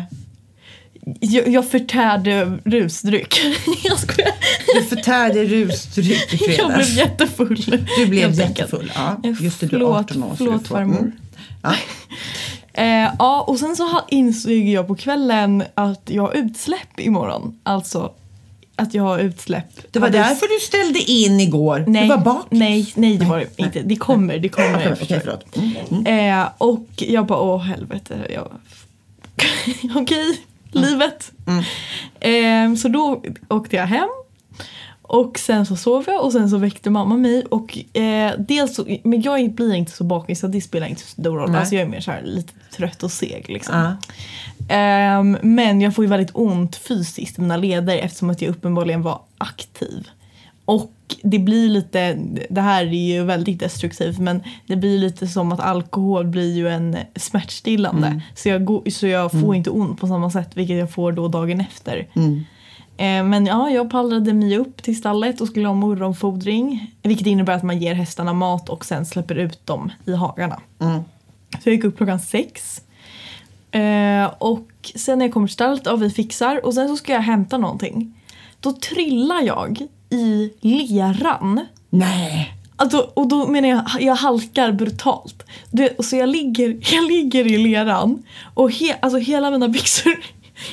jag, 1.19 1.47
jag 1.47 1.69
förtärde 1.69 2.59
rusdryck. 2.63 3.41
jag 3.83 3.99
skojar. 3.99 4.31
Du 4.75 4.83
förtärde 4.95 5.43
rusdryck 5.45 6.33
i 6.33 6.37
Jag 6.57 6.67
blev 6.67 6.83
fredags. 6.83 6.89
jättefull. 6.97 7.85
Du 7.97 8.05
blev 8.07 8.31
jättefull. 8.31 8.91
Ja, 8.95 9.21
just 9.23 9.59
det, 9.59 9.65
du 9.67 9.75
är 9.75 9.79
förlåt, 9.79 9.97
18 9.97 10.23
år. 10.23 10.33
förlåt, 10.37 10.67
farmor. 10.67 10.99
Mm. 10.99 11.11
Ja. 11.63 11.75
Eh, 12.77 13.09
ja, 13.19 13.41
och 13.47 13.59
sen 13.59 13.75
så 13.75 14.01
insåg 14.07 14.51
jag 14.51 14.87
på 14.87 14.95
kvällen 14.95 15.63
att 15.75 16.01
jag 16.05 16.23
har 16.23 16.33
utsläpp 16.33 16.99
imorgon. 16.99 17.59
Alltså 17.63 18.11
att 18.75 18.93
jag 18.93 19.03
har 19.03 19.19
utsläpp. 19.19 19.91
Det 19.91 19.99
var 19.99 20.09
därför 20.09 20.47
du 20.59 20.65
ställde 20.65 20.99
in 21.11 21.39
igår. 21.39 21.83
Nej, 21.87 22.01
Du 22.01 22.09
var 22.09 22.17
bak. 22.17 22.45
nej, 22.49 22.91
nej 22.95 23.17
det 23.17 23.25
var 23.25 23.37
det 23.37 23.63
inte. 23.63 23.81
Det 23.81 23.95
kommer, 23.95 24.37
det 24.37 24.49
kommer. 24.49 24.75
Okej, 24.75 24.93
okej, 25.01 25.21
förlåt. 25.23 25.45
Mm. 25.91 26.39
Eh, 26.41 26.47
och 26.57 26.85
jag 26.95 27.25
bara, 27.25 27.39
åh 27.39 27.61
helvete. 27.61 28.17
Jag... 28.33 28.47
Okej, 30.01 30.39
livet. 30.71 31.31
Eh, 32.19 32.75
så 32.77 32.87
då 32.87 33.23
åkte 33.49 33.75
jag 33.75 33.85
hem. 33.87 34.09
Och 35.07 35.39
sen 35.39 35.65
så 35.65 35.75
sov 35.75 36.03
jag 36.07 36.23
och 36.23 36.31
sen 36.31 36.49
så 36.49 36.57
väckte 36.57 36.89
mamma 36.89 37.17
mig. 37.17 37.45
Och 37.45 37.97
eh, 37.97 38.33
dels 38.39 38.75
så, 38.75 38.85
men 39.03 39.21
jag 39.21 39.51
blir 39.51 39.73
inte 39.73 39.91
så 39.91 40.03
bakis 40.03 40.39
så 40.39 40.47
det 40.47 40.61
spelar 40.61 40.87
inte 40.87 41.01
så 41.01 41.07
stor 41.07 41.37
roll. 41.37 41.55
Alltså 41.55 41.75
jag 41.75 41.81
är 41.81 41.89
mer 41.89 41.99
så 41.99 42.11
här 42.11 42.21
lite 42.23 42.53
trött 42.75 43.03
och 43.03 43.11
seg 43.11 43.45
liksom. 43.49 43.75
Ja. 43.75 43.95
Ehm, 44.75 45.37
men 45.41 45.81
jag 45.81 45.95
får 45.95 46.05
ju 46.05 46.09
väldigt 46.09 46.31
ont 46.33 46.75
fysiskt 46.75 47.37
i 47.37 47.41
mina 47.41 47.57
leder 47.57 47.97
eftersom 47.97 48.29
att 48.29 48.41
jag 48.41 48.49
uppenbarligen 48.49 49.01
var 49.01 49.19
aktiv. 49.37 50.07
Och 50.65 50.91
det 51.23 51.39
blir 51.39 51.69
lite, 51.69 52.17
det 52.49 52.61
här 52.61 52.85
är 52.85 53.15
ju 53.15 53.23
väldigt 53.23 53.59
destruktivt 53.59 54.19
men 54.19 54.43
det 54.67 54.75
blir 54.75 54.99
lite 54.99 55.27
som 55.27 55.51
att 55.51 55.59
alkohol 55.59 56.25
blir 56.25 56.55
ju 56.55 56.69
en 56.69 56.97
smärtstillande. 57.15 58.21
Så 58.35 58.49
jag, 58.49 58.65
går, 58.65 58.89
så 58.89 59.07
jag 59.07 59.31
får 59.31 59.55
inte 59.55 59.69
ont 59.69 59.99
på 59.99 60.07
samma 60.07 60.31
sätt 60.31 60.49
vilket 60.53 60.77
jag 60.77 60.91
får 60.91 61.11
då 61.11 61.27
dagen 61.27 61.61
efter. 61.61 62.07
Mm. 62.13 62.45
Eh, 62.97 63.23
Men 63.23 63.45
ja, 63.45 63.69
jag 63.69 63.89
pallrade 63.89 64.33
mig 64.33 64.57
upp 64.57 64.83
till 64.83 64.97
stallet 64.97 65.41
och 65.41 65.47
skulle 65.47 65.67
ha 65.67 65.75
morgonfodring. 65.75 66.95
Vilket 67.01 67.27
innebär 67.27 67.53
att 67.53 67.63
man 67.63 67.79
ger 67.79 67.93
hästarna 67.93 68.33
mat 68.33 68.69
och 68.69 68.85
sen 68.85 69.05
släpper 69.05 69.35
ut 69.35 69.65
dem 69.67 69.91
i 70.05 70.13
hagarna. 70.13 70.59
Mm. 70.79 71.01
Så 71.51 71.69
jag 71.69 71.75
gick 71.75 71.83
upp 71.83 71.97
klockan 71.97 72.19
sex. 72.19 72.81
Eh, 73.71 74.25
och 74.37 74.67
sen 74.95 75.19
när 75.19 75.25
jag 75.25 75.33
kommer 75.33 75.47
till 75.47 75.53
stallet, 75.53 75.81
ja 75.85 75.95
vi 75.95 76.09
fixar. 76.09 76.65
Och 76.65 76.73
sen 76.73 76.87
så 76.87 76.95
ska 76.95 77.13
jag 77.13 77.21
hämta 77.21 77.57
någonting. 77.57 78.13
Då 78.59 78.71
trillar 78.73 79.41
jag 79.41 79.87
i 80.09 80.51
leran. 80.61 81.65
Nej. 81.89 82.53
Alltså, 82.75 83.11
och 83.13 83.27
då 83.27 83.47
menar 83.47 83.69
jag, 83.69 83.83
jag 83.99 84.15
halkar 84.15 84.71
brutalt. 84.71 85.43
Du, 85.71 85.89
så 85.99 86.15
jag 86.15 86.29
ligger, 86.29 86.77
jag 86.95 87.07
ligger 87.07 87.47
i 87.47 87.57
leran 87.57 88.23
och 88.53 88.71
he, 88.71 88.97
alltså, 88.99 89.17
hela 89.17 89.51
mina 89.51 89.67
byxor 89.67 90.15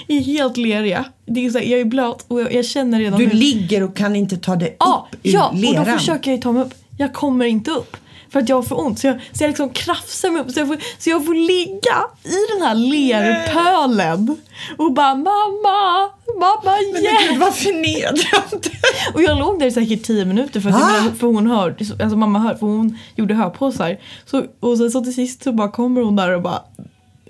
är 0.09 0.21
helt 0.21 0.57
leriga. 0.57 1.05
Det 1.27 1.47
är 1.47 1.51
så 1.51 1.59
här, 1.59 1.65
jag 1.67 1.81
är 1.81 1.85
blöt 1.85 2.25
och 2.29 2.41
jag, 2.41 2.55
jag 2.55 2.65
känner 2.67 2.99
redan 2.99 3.19
Du 3.21 3.27
nu- 3.27 3.33
ligger 3.35 3.83
och 3.83 3.97
kan 3.97 4.17
inte 4.17 4.37
ta 4.37 4.57
dig 4.57 4.77
Ja, 4.79 5.09
upp 5.12 5.19
ur 5.23 5.33
ja 5.35 5.49
och 5.49 5.55
leran. 5.59 5.85
då 5.85 5.99
försöker 5.99 6.31
jag 6.31 6.43
ta 6.43 6.53
mig 6.53 6.62
upp. 6.62 6.75
Jag 6.99 7.12
kommer 7.12 7.45
inte 7.45 7.71
upp. 7.71 7.97
För 8.31 8.41
att 8.41 8.49
jag 8.49 8.57
har 8.57 8.62
för 8.62 8.81
ont. 8.81 8.99
Så 8.99 9.07
jag, 9.07 9.17
så 9.33 9.43
jag 9.45 9.49
liksom 9.49 9.71
krafsar 9.71 10.31
mig 10.31 10.43
upp. 10.43 10.51
Så 10.51 10.61
jag, 10.61 10.69
får, 10.69 10.77
så 10.99 11.11
jag 11.11 11.27
får 11.27 11.35
ligga 11.35 12.05
i 12.25 12.53
den 12.53 12.62
här 12.69 12.75
lerpölen. 12.75 14.37
Och 14.79 14.93
bara 14.93 15.15
mamma, 15.15 16.11
mamma 16.41 16.77
Men 16.93 17.03
hjälp. 17.03 17.31
gud 17.31 17.39
vad 17.41 17.55
förnedrande. 17.55 18.69
Och 19.15 19.23
jag 19.23 19.39
låg 19.39 19.59
där 19.61 19.67
i 19.67 19.71
säkert 19.71 20.03
tio 20.03 20.25
minuter 20.25 20.61
för, 20.61 20.71
att 20.71 21.05
jag 21.05 21.17
för 21.19 21.27
hon 21.27 21.47
hör, 21.47 21.77
alltså 21.81 22.17
mamma 22.17 22.39
hör, 22.39 22.55
för 22.55 22.67
hon 22.67 22.99
gjorde 23.17 23.35
hörpåsar. 23.35 23.97
Så, 24.27 24.45
och 24.61 24.79
sen 24.79 24.91
så 24.91 25.01
till 25.05 25.15
sist 25.15 25.43
så 25.43 25.53
bara 25.53 25.71
kommer 25.71 26.01
hon 26.01 26.17
där 26.17 26.31
och 26.31 26.43
bara, 26.43 26.62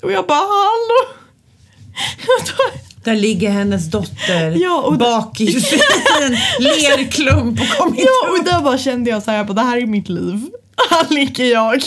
och 0.03 0.13
jag 0.13 0.27
bara 0.27 0.39
hallå. 0.39 1.22
Där 3.05 3.17
ligger 3.17 3.51
hennes 3.51 3.91
dotter 3.91 4.51
Ja, 4.63 4.97
bakis 4.99 5.73
i 5.73 5.77
en 6.25 6.33
lerklump 6.65 7.61
och 7.61 7.69
kommer 7.79 7.91
inte 7.91 8.03
Ja, 8.03 8.39
och 8.39 8.45
där 8.45 8.61
bara 8.61 8.79
kände 8.79 9.11
jag 9.11 9.23
så 9.23 9.31
här, 9.31 9.39
jag 9.39 9.47
bara, 9.47 9.55
det 9.55 9.61
här 9.63 9.77
är 9.77 9.87
mitt 9.87 10.09
liv. 10.09 10.41
Här 10.91 11.15
ligger 11.15 11.45
jag. 11.45 11.83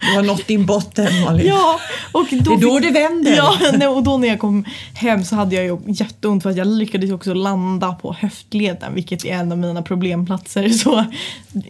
Du 0.00 0.14
har 0.16 0.22
nått 0.22 0.46
din 0.46 0.66
botten 0.66 1.20
Malin. 1.24 1.46
Ja, 1.46 1.80
och 2.12 2.26
då 2.30 2.56
Det 2.56 2.66
är 2.66 2.70
då 2.70 2.78
det 2.78 2.90
vänder. 2.90 3.36
Ja, 3.36 3.58
nej, 3.78 3.88
och 3.88 4.02
då 4.02 4.18
när 4.18 4.28
jag 4.28 4.38
kom 4.38 4.64
hem 4.94 5.24
så 5.24 5.36
hade 5.36 5.54
jag 5.56 5.64
ju 5.64 5.78
jätteont 5.86 6.42
för 6.42 6.50
att 6.50 6.56
jag 6.56 6.66
lyckades 6.66 7.10
också 7.10 7.34
landa 7.34 7.92
på 7.92 8.12
höftleden 8.18 8.94
vilket 8.94 9.24
är 9.24 9.32
en 9.34 9.52
av 9.52 9.58
mina 9.58 9.82
problemplatser. 9.82 10.68
Så 10.68 11.04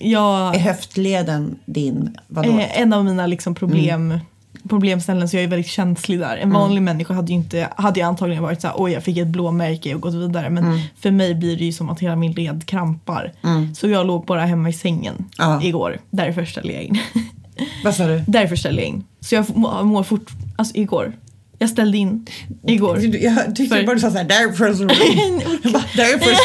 jag, 0.00 0.54
Är 0.54 0.58
höftleden 0.58 1.58
din, 1.66 2.16
vadå? 2.28 2.58
eh, 2.58 2.80
en 2.80 2.92
av 2.92 3.04
mina 3.04 3.26
liksom 3.26 3.54
problem, 3.54 4.18
problemställen 4.68 5.28
så 5.28 5.36
jag 5.36 5.44
är 5.44 5.48
väldigt 5.48 5.70
känslig 5.70 6.18
där. 6.20 6.36
En 6.36 6.52
vanlig 6.52 6.82
människa 6.82 7.14
hade 7.14 7.28
ju 7.32 7.34
inte, 7.34 7.68
hade 7.76 8.00
ju 8.00 8.06
antagligen 8.06 8.42
varit 8.42 8.60
så 8.60 8.66
här, 8.68 8.74
oj 8.78 8.92
jag 8.92 9.02
fick 9.04 9.18
ett 9.18 9.26
blåmärke 9.28 9.94
och 9.94 10.00
gått 10.00 10.14
vidare. 10.14 10.50
Men 10.50 10.80
för 11.00 11.10
mig 11.10 11.34
blir 11.34 11.56
det 11.56 11.64
ju 11.64 11.72
som 11.72 11.90
att 11.90 12.00
hela 12.00 12.16
min 12.16 12.32
led 12.32 12.66
krampar. 12.66 13.32
Så 13.74 13.88
jag 13.88 14.06
låg 14.06 14.26
bara 14.26 14.44
hemma 14.44 14.68
i 14.68 14.72
sängen 14.72 15.24
Ja. 15.38 15.62
igår. 15.62 15.98
Därför 16.10 16.44
ställde 16.44 16.72
jag 16.72 16.82
in. 16.82 16.98
Vad 17.84 17.94
sa 17.94 18.06
du? 18.06 18.22
Därför 18.26 18.56
ställde 18.56 18.80
jag 18.82 18.88
in. 18.88 19.04
Så 19.20 19.34
jag 19.34 19.56
mår, 19.56 20.02
fort, 20.02 20.30
alltså 20.56 20.76
igår. 20.76 21.12
Jag 21.58 21.70
ställde 21.70 21.98
in 21.98 22.26
igår. 22.66 23.00
Jag 23.20 23.56
tyckte 23.56 23.76
För- 23.76 23.86
bara 23.86 23.94
du 23.94 24.00
sa 24.00 24.10
såhär, 24.10 24.24
därför 24.24 24.74
så 24.74 24.82
Jag 25.62 25.72
bara, 25.72 25.84
därför 25.96 26.34
så 26.34 26.40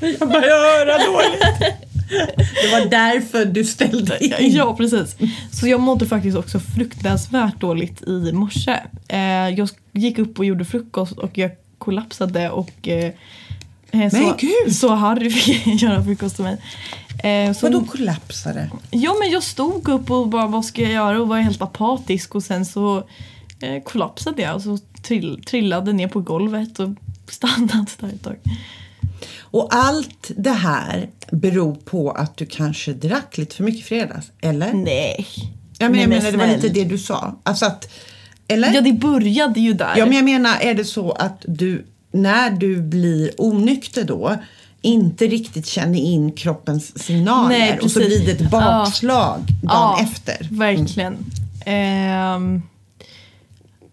Jag 0.20 0.28
bara, 0.28 0.46
jag 0.46 0.60
hör 0.60 0.86
dåligt. 1.12 1.74
Det 2.36 2.70
var 2.72 2.90
därför 2.90 3.44
du 3.44 3.64
ställde 3.64 4.24
in. 4.24 4.52
Ja, 4.54 4.76
precis. 4.76 5.16
Så 5.52 5.68
jag 5.68 5.80
mådde 5.80 6.06
faktiskt 6.06 6.36
också 6.36 6.60
fruktansvärt 6.60 7.60
dåligt 7.60 8.02
i 8.02 8.32
morse. 8.32 8.76
Eh, 9.08 9.18
jag 9.48 9.68
gick 9.92 10.18
upp 10.18 10.38
och 10.38 10.44
gjorde 10.44 10.64
frukost 10.64 11.18
och 11.18 11.38
jag 11.38 11.50
kollapsade 11.78 12.50
och 12.50 12.88
eh, 12.88 13.12
eh, 13.90 14.10
så, 14.10 14.16
Men 14.16 14.34
gud! 14.38 14.76
så 14.76 14.94
Harry 14.94 15.30
fick 15.30 15.66
göra 15.82 16.04
frukost 16.04 16.36
till 16.36 16.44
mig. 16.44 16.58
Eh, 17.24 17.52
så, 17.52 17.66
Vadå 17.66 17.84
kollapsade? 17.84 18.70
Ja 18.90 19.16
men 19.20 19.30
jag 19.30 19.42
stod 19.42 19.88
upp 19.88 20.10
och 20.10 20.28
bara 20.28 20.46
vad 20.46 20.64
ska 20.64 20.82
jag 20.82 20.92
göra 20.92 21.20
och 21.20 21.28
var 21.28 21.38
helt 21.38 21.62
apatisk 21.62 22.34
och 22.34 22.42
sen 22.42 22.66
så 22.66 22.96
eh, 23.60 23.82
kollapsade 23.82 24.42
jag 24.42 24.54
och 24.54 24.62
så 24.62 24.78
trill, 25.02 25.42
trillade 25.46 25.92
ner 25.92 26.08
på 26.08 26.20
golvet 26.20 26.78
och 26.78 26.88
stannade 27.30 27.86
där 28.00 28.08
ett 28.08 28.22
tag. 28.22 28.36
Och 29.40 29.68
allt 29.70 30.30
det 30.36 30.50
här 30.50 31.08
beror 31.30 31.74
på 31.74 32.10
att 32.10 32.36
du 32.36 32.46
kanske 32.46 32.92
drack 32.92 33.38
lite 33.38 33.56
för 33.56 33.64
mycket 33.64 33.86
fredags, 33.86 34.26
eller? 34.40 34.72
Nej. 34.72 35.26
Ja, 35.78 35.88
men 35.88 36.00
jag 36.00 36.08
menar, 36.08 36.32
det 36.32 36.38
var 36.38 36.46
lite 36.46 36.68
det 36.68 36.84
du 36.84 36.98
sa. 36.98 37.40
Alltså 37.42 37.66
att, 37.66 37.88
eller? 38.48 38.74
Ja 38.74 38.80
det 38.80 38.92
började 38.92 39.60
ju 39.60 39.72
där. 39.72 39.94
Ja, 39.96 40.06
men 40.06 40.14
jag 40.14 40.24
menar, 40.24 40.56
är 40.60 40.74
det 40.74 40.84
så 40.84 41.12
att 41.12 41.44
du, 41.48 41.86
när 42.12 42.50
du 42.50 42.82
blir 42.82 43.30
onykter 43.38 44.04
då, 44.04 44.36
inte 44.82 45.26
riktigt 45.26 45.66
känner 45.66 45.98
in 45.98 46.32
kroppens 46.32 46.98
signaler 46.98 47.58
Nej, 47.58 47.78
och 47.82 47.90
så 47.90 47.98
blir 47.98 48.26
det 48.26 48.32
ett 48.32 48.50
bakslag 48.50 49.40
dagen 49.40 49.58
Ja, 49.62 49.98
efter. 50.02 50.48
Verkligen. 50.50 51.16
Ehm, 51.66 52.62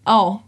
ja. 0.04 0.42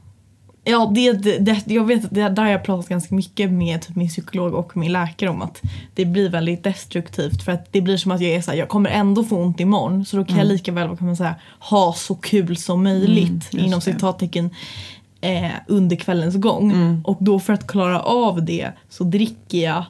Ja, 0.66 0.92
det, 0.94 1.12
det, 1.12 1.62
jag 1.66 1.84
vet 1.84 2.04
att 2.04 2.14
det 2.14 2.28
där 2.28 2.42
har 2.42 2.50
jag 2.50 2.64
pratat 2.64 2.88
ganska 2.88 3.14
mycket 3.14 3.50
med 3.50 3.82
typ 3.82 3.96
min 3.96 4.08
psykolog 4.08 4.54
och 4.54 4.76
min 4.76 4.92
läkare 4.92 5.30
om 5.30 5.42
att 5.42 5.62
det 5.94 6.04
blir 6.04 6.28
väldigt 6.28 6.64
destruktivt 6.64 7.42
för 7.42 7.52
att 7.52 7.72
det 7.72 7.80
blir 7.80 7.96
som 7.96 8.12
att 8.12 8.20
jag 8.20 8.30
är 8.30 8.40
så 8.42 8.50
här, 8.50 8.58
jag 8.58 8.68
kommer 8.68 8.90
ändå 8.90 9.24
få 9.24 9.36
ont 9.36 9.60
imorgon 9.60 10.04
så 10.04 10.16
då 10.16 10.24
kan 10.24 10.36
jag 10.36 10.46
lika 10.46 10.72
väl 10.72 10.88
vad 10.88 10.98
kan 10.98 11.06
man 11.06 11.16
säga, 11.16 11.34
ha 11.58 11.92
så 11.92 12.14
kul 12.14 12.56
som 12.56 12.82
möjligt 12.82 13.32
just 13.32 13.54
inom 13.54 13.80
citattecken 13.80 14.50
eh, 15.20 15.50
under 15.68 15.96
kvällens 15.96 16.34
gång. 16.36 16.72
Och 17.04 17.16
då 17.20 17.40
för 17.40 17.52
att 17.52 17.66
klara 17.66 18.00
av 18.00 18.44
det 18.44 18.70
så 18.88 19.04
dricker 19.04 19.58
jag 19.58 19.84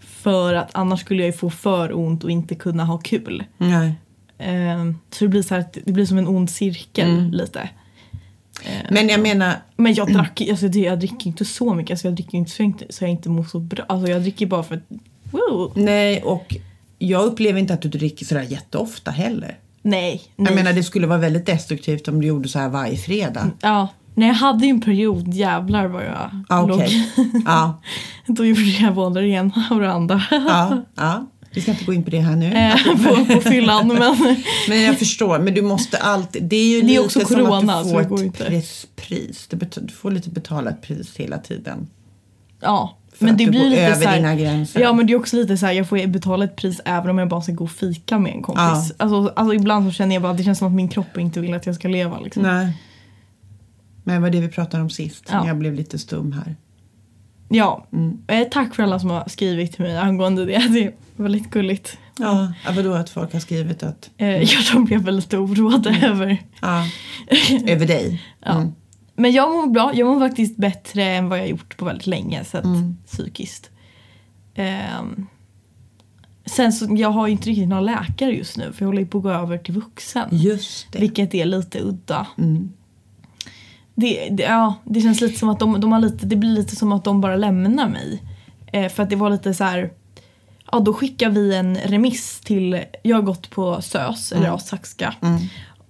för 0.00 0.54
att 0.54 0.68
annars 0.72 1.00
skulle 1.00 1.22
jag 1.22 1.26
ju 1.26 1.32
få 1.32 1.50
för 1.50 1.98
ont 1.98 2.24
och 2.24 2.30
inte 2.30 2.54
kunna 2.54 2.84
ha 2.84 2.98
kul. 2.98 3.44
Ehm, 4.38 4.98
så 5.10 5.24
det 5.24 5.28
blir, 5.28 5.42
så 5.42 5.54
här, 5.54 5.64
det 5.84 5.92
blir 5.92 6.06
som 6.06 6.18
en 6.18 6.28
ond 6.28 6.50
cirkel 6.50 7.10
Mm. 7.10 7.30
lite. 7.30 7.68
Men 8.90 9.08
jag 9.08 9.20
menar, 9.20 9.52
Men 9.76 9.94
jag, 9.94 10.12
drack, 10.12 10.42
alltså, 10.50 10.68
det- 10.68 10.78
jag 10.78 10.98
dricker 10.98 11.26
inte 11.26 11.44
så 11.44 11.74
mycket, 11.74 11.90
alltså, 11.90 12.06
jag 12.06 12.14
dricker 12.14 12.38
inte 12.38 12.50
så, 12.50 12.62
jag 12.62 12.66
inte 12.68 12.84
så 12.90 13.04
jag 13.04 13.10
inte 13.10 13.28
mår 13.28 13.44
så 13.44 13.58
bra. 13.58 13.84
Alltså, 13.88 14.10
jag 14.10 14.22
dricker 14.22 14.46
bara 14.46 14.62
för 14.62 14.74
att... 14.74 14.82
Wow. 15.30 15.72
nej, 15.76 16.22
och 16.22 16.56
jag 16.98 17.24
upplever 17.24 17.58
inte 17.60 17.74
att 17.74 17.82
du 17.82 17.88
dricker 17.88 18.26
sådär 18.26 18.42
jätteofta 18.42 19.10
heller. 19.10 19.58
Nej. 19.82 20.22
nej. 20.36 20.46
Jag 20.48 20.54
menar, 20.54 20.72
det 20.72 20.82
skulle 20.82 21.06
vara 21.06 21.18
väldigt 21.18 21.46
destruktivt 21.46 22.08
om 22.08 22.20
du 22.20 22.26
gjorde 22.26 22.48
så 22.48 22.58
här 22.58 22.68
varje 22.68 22.96
fredag. 22.96 23.50
Ja. 23.60 23.88
Nej, 24.16 24.28
jag 24.28 24.34
hade 24.34 24.64
ju 24.66 24.70
en 24.70 24.80
period, 24.80 25.34
jävlar 25.34 25.86
vad 25.86 26.02
jag 26.04 26.30
Ah, 26.48 26.66
låg. 26.66 26.78
okej. 26.80 27.08
Ja, 27.44 27.80
Då 28.26 28.44
gjorde 28.44 28.60
jag 28.62 28.94
både 28.94 29.20
det 29.20 29.28
ena 29.28 29.52
och 29.70 29.80
det 29.80 29.92
andra. 29.92 30.22
ja, 30.30 30.82
ja. 30.94 31.26
Vi 31.54 31.60
ska 31.60 31.70
inte 31.70 31.84
gå 31.84 31.92
in 31.92 32.04
på 32.04 32.10
det 32.10 32.20
här 32.20 32.36
nu. 32.36 32.46
Eh, 32.46 32.76
på, 33.26 33.34
på 33.34 33.40
fyllan. 33.40 33.88
Men 33.88 34.36
Men 34.68 34.82
jag 34.82 34.98
förstår, 34.98 35.38
men 35.38 35.54
du 35.54 35.62
måste 35.62 35.98
alltid... 35.98 36.42
Det 36.42 36.56
är 36.56 36.68
ju 36.68 36.80
Det 36.80 36.86
är 36.86 36.88
lite 36.88 37.00
också 37.00 37.20
som 37.20 37.36
corona, 37.36 37.74
att 37.74 37.84
du 37.84 37.90
får 37.90 38.24
ett 38.24 38.38
pris. 38.38 38.86
pris. 38.96 39.48
Du, 39.50 39.88
får 39.92 40.10
lite 40.10 40.30
betala 40.30 40.70
ett 40.70 40.82
pris 40.82 41.16
hela 41.16 41.38
tiden. 41.38 41.88
ja. 42.60 42.98
Men 43.18 43.36
det 43.36 43.44
du 43.44 43.50
blir 43.50 43.70
lite 43.70 43.94
så 43.94 44.08
här, 44.08 44.16
dina 44.16 44.34
gränser. 44.34 44.80
Ja 44.80 44.92
men 44.92 45.06
det 45.06 45.12
är 45.12 45.18
också 45.18 45.36
lite 45.36 45.56
så 45.56 45.66
här, 45.66 45.72
jag 45.72 45.88
får 45.88 46.06
betala 46.06 46.44
ett 46.44 46.56
pris 46.56 46.80
även 46.84 47.10
om 47.10 47.18
jag 47.18 47.28
bara 47.28 47.40
ska 47.40 47.52
gå 47.52 47.64
och 47.64 47.70
fika 47.70 48.18
med 48.18 48.32
en 48.32 48.42
kompis. 48.42 48.62
Ja. 48.62 48.94
Alltså, 48.96 49.32
alltså 49.36 49.54
ibland 49.54 49.86
så 49.86 49.92
känner 49.92 50.14
jag 50.14 50.22
bara 50.22 50.32
att 50.32 50.38
det 50.38 50.44
känns 50.44 50.58
som 50.58 50.68
att 50.68 50.74
min 50.74 50.88
kropp 50.88 51.18
inte 51.18 51.40
vill 51.40 51.54
att 51.54 51.66
jag 51.66 51.74
ska 51.74 51.88
leva. 51.88 52.20
Liksom. 52.20 52.42
Nej. 52.42 52.72
Men 54.04 54.14
det 54.14 54.20
var 54.20 54.30
det 54.30 54.40
vi 54.40 54.48
pratade 54.48 54.82
om 54.82 54.90
sist. 54.90 55.24
Ja. 55.30 55.46
Jag 55.46 55.58
blev 55.58 55.74
lite 55.74 55.98
stum 55.98 56.32
här. 56.32 56.56
Ja, 57.56 57.86
Mm. 57.92 58.18
eh, 58.26 58.48
tack 58.50 58.74
för 58.74 58.82
alla 58.82 58.98
som 58.98 59.10
har 59.10 59.24
skrivit 59.28 59.72
till 59.72 59.82
mig 59.82 59.96
angående 59.98 60.44
det. 60.44 60.68
Det 60.72 60.84
är 60.84 60.92
väldigt 61.16 61.50
gulligt. 61.50 61.98
Ja, 62.18 62.52
ja 62.66 62.72
vadå 62.76 62.92
att 62.92 63.10
folk 63.10 63.32
har 63.32 63.40
skrivit 63.40 63.82
att... 63.82 64.10
Eh, 64.16 64.28
jag 64.28 64.62
de 64.72 64.84
blev 64.84 65.00
väl 65.00 65.16
lite 65.16 65.38
oroade 65.38 65.98
över. 66.02 66.42
Ja, 66.60 66.84
över 67.66 67.86
dig. 67.86 68.22
Ja. 68.44 68.50
Mm. 68.52 68.72
Men 69.16 69.32
jag 69.32 69.50
mår 69.50 69.66
bra. 69.66 69.92
Jag 69.94 70.06
mår 70.08 70.28
faktiskt 70.28 70.56
bättre 70.56 71.04
än 71.04 71.28
vad 71.28 71.38
jag 71.38 71.48
gjort 71.48 71.76
på 71.76 71.84
väldigt 71.84 72.06
länge. 72.06 72.44
Så 72.44 72.58
att, 72.58 72.64
Mm. 72.64 72.96
Psykiskt. 73.06 73.70
Ehm, 74.54 75.26
sen 76.46 76.72
så, 76.72 76.86
jag 76.98 77.08
har 77.10 77.28
inte 77.28 77.48
riktigt 77.50 77.68
någon 77.68 77.84
läkare 77.84 78.30
just 78.30 78.56
nu 78.56 78.72
för 78.72 78.82
jag 78.82 78.88
håller 78.88 79.04
på 79.04 79.18
att 79.18 79.24
gå 79.24 79.30
över 79.30 79.58
till 79.58 79.74
vuxen. 79.74 80.28
Just 80.32 80.92
det. 80.92 80.98
Vilket 80.98 81.34
är 81.34 81.44
lite 81.44 81.80
udda. 81.80 82.26
Mm. 83.96 84.10
Det, 84.10 84.28
det, 84.30 84.42
ja, 84.42 84.74
det 84.84 85.00
känns 85.00 85.20
lite 85.20 85.38
som 85.38 85.48
att 85.48 85.58
de, 85.58 85.80
de 85.80 85.92
har 85.92 86.00
lite, 86.00 86.26
det 86.26 86.36
blir 86.36 86.50
lite 86.50 86.76
som 86.76 86.92
att 86.92 87.04
de 87.04 87.20
bara 87.20 87.36
lämnar 87.36 87.88
mig. 87.88 88.22
Eh, 88.66 88.88
för 88.88 89.02
att 89.02 89.10
det 89.10 89.16
var 89.16 89.30
lite 89.30 89.54
så 89.54 89.64
här. 89.64 89.90
Ja, 90.72 90.80
då 90.80 90.94
skickar 90.94 91.30
vi 91.30 91.54
en 91.54 91.76
remiss 91.76 92.40
till, 92.40 92.80
jag 93.02 93.16
har 93.16 93.22
gått 93.22 93.50
på 93.50 93.82
SÖS, 93.82 94.32
eller 94.32 94.46
ja, 94.46 94.58
Saxka. 94.58 95.14
Mm. 95.22 95.40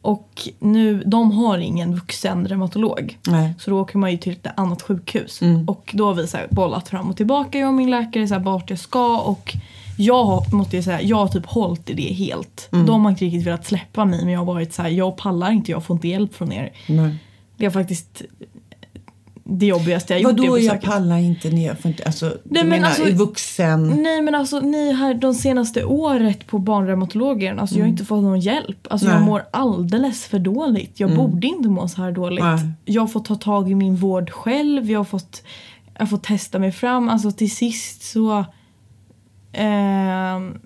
Och 0.01 0.49
nu, 0.59 1.03
de 1.07 1.33
har 1.33 1.59
ingen 1.59 1.95
vuxen 1.95 2.49
reumatolog. 2.49 3.19
Nej. 3.27 3.55
Så 3.59 3.71
då 3.71 3.81
åker 3.81 3.99
man 3.99 4.11
ju 4.11 4.17
till 4.17 4.33
ett 4.33 4.47
annat 4.57 4.83
sjukhus. 4.83 5.43
Mm. 5.43 5.69
Och 5.69 5.91
då 5.95 6.07
har 6.07 6.15
vi 6.15 6.27
så 6.27 6.39
bollat 6.51 6.89
fram 6.89 7.11
och 7.11 7.17
tillbaka, 7.17 7.59
jag 7.59 7.69
och 7.69 7.75
min 7.75 7.91
läkare, 7.91 8.29
så 8.29 8.35
här, 8.35 8.41
vart 8.41 8.71
jag 8.71 8.79
ska. 8.79 9.21
Och 9.21 9.57
jag 9.99 10.25
har, 10.25 10.55
måste 10.55 10.77
jag 10.77 10.85
säga, 10.85 11.03
jag 11.03 11.17
har 11.17 11.29
typ 11.29 11.47
hållit 11.47 11.91
i 11.91 11.95
det 11.95 12.15
helt. 12.15 12.69
Mm. 12.73 12.87
De 12.87 13.05
har 13.05 13.11
inte 13.11 13.25
riktigt 13.25 13.47
velat 13.47 13.67
släppa 13.67 14.05
mig 14.05 14.25
men 14.25 14.33
jag 14.33 14.41
har 14.41 14.47
varit 14.47 14.75
så 14.75 14.83
här, 14.83 14.89
jag 14.89 15.17
pallar 15.17 15.51
inte, 15.51 15.71
jag 15.71 15.85
får 15.85 15.97
inte 15.97 16.09
hjälp 16.09 16.35
från 16.35 16.53
er. 16.53 16.73
Nej. 16.87 17.17
Det 17.65 17.69
är 17.69 17.71
faktiskt 17.71 18.23
det 19.45 19.67
jobbigaste 19.67 20.13
jag 20.13 20.23
gjort 20.23 20.33
Vadå 20.41 20.59
jag 20.59 20.83
pallar 20.83 21.19
inte 21.19 21.51
ner? 21.51 21.67
Jag 21.67 21.79
får 21.79 21.91
inte, 21.91 22.05
alltså, 22.05 22.27
du 22.45 22.59
men 22.61 22.69
menar 22.69 22.89
alltså- 22.89 23.09
i 23.09 23.13
vuxen? 23.13 24.03
Nej 24.03 24.23
men 24.23 24.35
alltså 24.35 24.61
ni 24.61 24.93
här 24.93 25.15
de 25.15 25.35
senaste 25.35 25.85
året 25.85 26.47
på 26.47 26.59
barnreumatologen, 26.59 27.59
alltså 27.59 27.77
jag 27.77 27.83
har 27.85 27.89
inte 27.89 28.05
fått 28.05 28.23
någon 28.23 28.41
hjälp. 28.41 28.87
Alltså 28.91 29.07
jag 29.07 29.13
Mm. 29.17 29.23
Nej. 29.25 29.31
mår 29.31 29.45
alldeles 29.51 30.25
för 30.27 30.39
dåligt. 30.39 31.01
Jag 31.01 31.17
borde 31.17 31.47
inte 31.47 31.69
må 31.69 31.89
så 31.89 32.03
här 32.03 32.13
dåligt. 32.13 32.45
Nej. 32.45 32.59
Jag 32.85 33.03
har 33.03 33.07
fått 33.09 33.25
ta 33.25 33.35
tag 33.35 33.71
i 33.71 33.75
min 33.75 33.97
vård 33.97 34.31
själv, 34.31 34.91
jag 34.91 34.99
har 34.99 35.05
fått, 35.05 35.43
jag 35.95 36.01
har 36.01 36.07
fått 36.07 36.25
testa 36.25 36.59
mig 36.59 36.73
fram. 36.73 37.09
Alltså 37.09 37.31
till 37.33 37.51
sist 37.51 38.03
så... 38.03 38.45
ehm, 39.53 40.59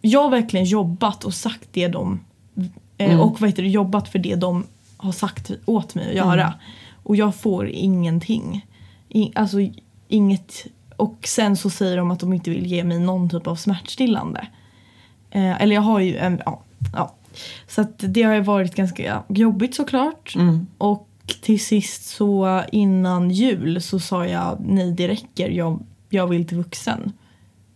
jag 0.00 0.22
har 0.22 0.30
verkligen 0.30 0.66
jobbat 0.66 1.24
och 1.24 1.34
sagt 1.34 1.68
det 1.72 1.88
de... 1.88 2.20
Eh, 2.98 3.06
Mm. 3.10 3.20
Och 3.20 3.40
vad 3.40 3.50
heter 3.50 3.62
det, 3.62 3.68
jobbat 3.68 4.08
för 4.08 4.18
det 4.18 4.34
de 4.34 4.64
har 4.96 5.12
sagt 5.12 5.50
åt 5.64 5.94
mig 5.94 6.08
att 6.08 6.14
göra. 6.14 6.42
Mm. 6.42 6.58
Och 7.02 7.16
jag 7.16 7.34
får 7.34 7.68
ingenting. 7.68 8.66
I, 9.08 9.32
alltså 9.34 9.58
inget... 10.08 10.66
Och 10.96 11.16
sen 11.24 11.56
så 11.56 11.70
säger 11.70 11.96
de 11.96 12.10
att 12.10 12.20
de 12.20 12.32
inte 12.32 12.50
vill 12.50 12.66
ge 12.66 12.84
mig 12.84 12.98
någon 12.98 13.30
typ 13.30 13.46
av 13.46 13.56
smärtstillande. 13.56 14.46
Eh, 15.30 15.62
eller 15.62 15.74
jag 15.74 15.82
har 15.82 16.00
ju 16.00 16.16
en... 16.16 16.42
Ja, 16.44 16.62
ja. 16.92 17.14
Så 17.68 17.80
att 17.80 17.94
det 17.98 18.22
har 18.22 18.34
ju 18.34 18.40
varit 18.40 18.74
ganska 18.74 19.22
jobbigt 19.28 19.74
såklart. 19.74 20.34
Mm. 20.36 20.66
Och 20.78 21.08
till 21.42 21.64
sist 21.64 22.06
så 22.06 22.62
innan 22.72 23.30
jul 23.30 23.82
så 23.82 24.00
sa 24.00 24.26
jag 24.26 24.56
nej 24.60 24.92
det 24.92 25.08
räcker, 25.08 25.50
jag, 25.50 25.84
jag 26.10 26.26
vill 26.26 26.46
till 26.46 26.56
vuxen. 26.56 27.12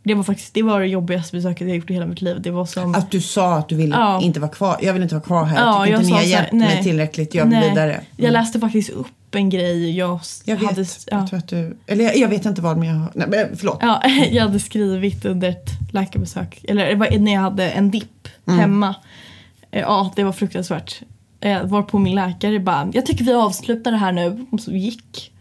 Det 0.02 0.14
var 0.14 0.22
faktiskt 0.22 0.54
det, 0.54 0.62
var 0.62 0.80
det 0.80 0.86
jobbigaste 0.86 1.36
besöket 1.36 1.68
jag 1.68 1.76
gjort 1.76 1.90
i 1.90 1.94
hela 1.94 2.06
mitt 2.06 2.22
liv. 2.22 2.40
Det 2.42 2.50
var 2.50 2.64
som... 2.66 2.94
Att 2.94 3.10
du 3.10 3.20
sa 3.20 3.56
att 3.56 3.68
du 3.68 3.74
ville 3.76 3.96
Ja. 3.96 4.20
inte 4.20 4.40
vara 4.40 4.50
kvar. 4.50 4.76
Jag 4.82 4.92
vill 4.92 5.02
inte 5.02 5.14
vara 5.14 5.24
kvar 5.24 5.44
här. 5.44 5.56
Ja, 5.56 5.86
jag 5.86 5.86
tycker 5.86 5.90
jag 5.92 6.00
inte 6.00 6.06
ni 6.06 6.10
sa 6.10 6.36
har 6.36 6.42
hjälpt 6.42 6.52
mig 6.52 6.82
tillräckligt. 6.82 7.34
Jag 7.34 7.44
vill 7.46 7.60
vidare. 7.60 7.92
Mm. 7.92 8.04
Jag 8.16 8.32
läste 8.32 8.60
faktiskt 8.60 8.90
upp 8.90 9.06
en 9.34 9.50
grej 9.50 9.96
jag, 9.96 10.20
Jag 10.44 10.56
vet. 10.56 10.64
hade... 10.66 10.82
Ja. 10.82 10.86
Jag 11.18 11.28
tror 11.28 11.38
att 11.38 11.48
du... 11.48 11.76
Eller 11.86 12.04
jag, 12.04 12.16
jag 12.16 12.28
vet 12.28 12.44
inte 12.46 12.62
vad 12.62 12.76
men 12.78 12.88
jag 12.88 12.94
har... 12.94 13.10
Nej, 13.14 13.50
förlåt. 13.56 13.78
Ja, 13.80 14.02
jag 14.30 14.42
hade 14.42 14.60
skrivit 14.60 15.24
under 15.24 15.48
ett 15.48 15.70
läkarbesök, 15.92 16.64
eller 16.68 17.18
när 17.18 17.32
jag 17.32 17.40
hade 17.40 17.70
en 17.70 17.90
dipp 17.90 18.28
hemma. 18.46 18.94
Eh, 19.70 19.80
Ja, 19.80 20.12
det 20.16 20.24
var 20.24 20.32
fruktansvärt. 20.32 21.00
Eh, 21.40 21.64
var 21.64 21.82
på 21.82 21.98
min 21.98 22.14
läkare 22.14 22.58
bara, 22.60 22.90
jag 22.92 23.06
tycker 23.06 23.24
vi 23.24 23.32
avslutar 23.34 23.90
det 23.90 23.96
här 23.96 24.12
nu. 24.12 24.46
Och 24.52 24.60
så 24.60 24.70
gick. 24.70 25.32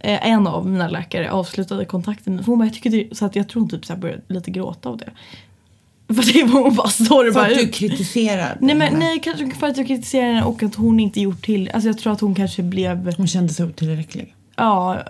Eh, 0.00 0.26
En 0.30 0.46
av 0.46 0.66
mina 0.66 0.88
läkare 0.88 1.30
avslutade 1.30 1.84
kontakten 1.84 2.34
med 2.36 2.44
för 2.44 2.52
hon 2.52 2.58
bara, 2.58 2.64
jag 2.64 2.74
tycker 2.74 2.90
det, 2.90 3.16
så 3.16 3.24
att 3.24 3.36
jag 3.36 3.48
tror 3.48 3.60
hon 3.62 3.70
typ 3.70 3.84
så 3.86 3.96
började 3.96 4.22
lite 4.28 4.50
gråta 4.50 4.88
av 4.88 4.96
det. 4.96 5.10
För 6.14 6.32
det 6.32 6.44
var 6.52 6.62
hon 6.62 6.74
bara 6.74 6.88
står 6.88 7.24
det 7.24 7.32
För 7.32 7.40
bara 7.40 7.46
att 7.52 7.58
du 7.58 7.64
ut. 7.64 7.74
kritiserar 7.74 8.58
Nej 8.60 8.74
men 8.74 8.98
nej, 8.98 9.20
kanske 9.22 9.50
för 9.50 9.66
att 9.66 9.76
jag 9.76 9.86
kritiserar 9.86 10.26
henne 10.26 10.42
och 10.44 10.62
att 10.62 10.74
hon 10.74 11.00
inte 11.00 11.20
gjort 11.20 11.44
till, 11.44 11.70
alltså 11.74 11.88
jag 11.88 11.98
tror 11.98 12.12
att 12.12 12.20
hon 12.20 12.34
kanske 12.34 12.62
blev, 12.62 13.14
Hon 13.16 13.26
kände 13.26 13.52
sig 13.52 13.66
otillräcklig. 13.66 14.34
Ja, 14.58 15.02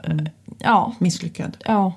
ja. 0.59 0.95
Misslyckad. 0.99 1.57
Ja, 1.65 1.93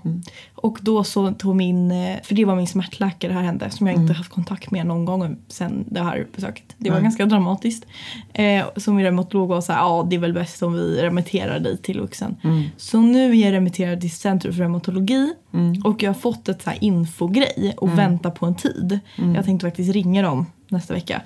och 0.55 0.79
då 0.81 1.03
så 1.03 1.31
tog 1.31 1.55
min, 1.55 1.91
eh, 1.91 2.17
för 2.23 2.35
det 2.35 2.45
var 2.45 2.55
min 2.55 2.67
smärtläkare 2.67 3.31
det 3.31 3.37
här 3.37 3.45
hände 3.45 3.69
som 3.69 3.87
jag 3.87 3.95
inte 3.95 4.13
haft 4.13 4.31
kontakt 4.31 4.71
med 4.71 4.85
någon 4.85 5.05
gång 5.05 5.37
sen 5.47 5.85
det 5.87 6.01
här 6.01 6.27
besöket. 6.35 6.75
Det 6.77 6.89
var 6.89 6.97
Nej. 6.97 7.03
ganska 7.03 7.25
dramatiskt. 7.25 7.85
Eh, 8.33 8.65
så 8.77 8.93
min 8.93 9.05
reumatolog 9.05 9.49
var 9.49 9.61
så 9.61 9.73
här, 9.73 9.79
ja 9.79 10.07
det 10.09 10.15
är 10.15 10.19
väl 10.19 10.33
bäst 10.33 10.63
om 10.63 10.73
vi 10.73 11.01
remitterar 11.01 11.59
dig 11.59 11.77
till 11.77 11.99
vuxen. 11.99 12.35
Så 12.77 13.01
nu 13.01 13.31
är 13.31 13.45
jag 13.45 13.51
remitterad 13.51 14.01
till 14.01 14.11
Centrum 14.11 14.53
för 14.53 14.61
reumatologi 14.61 15.33
och 15.83 16.03
jag 16.03 16.09
har 16.09 16.19
fått 16.19 16.49
ett 16.49 16.61
så 16.61 16.69
här 16.69 16.77
infogrej 16.81 17.73
och 17.77 17.97
väntar 17.97 18.31
på 18.31 18.45
en 18.45 18.55
tid. 18.55 18.99
Jag 19.35 19.45
tänkte 19.45 19.67
faktiskt 19.67 19.93
ringa 19.93 20.21
dem 20.21 20.45
nästa 20.67 20.93
vecka. 20.93 21.21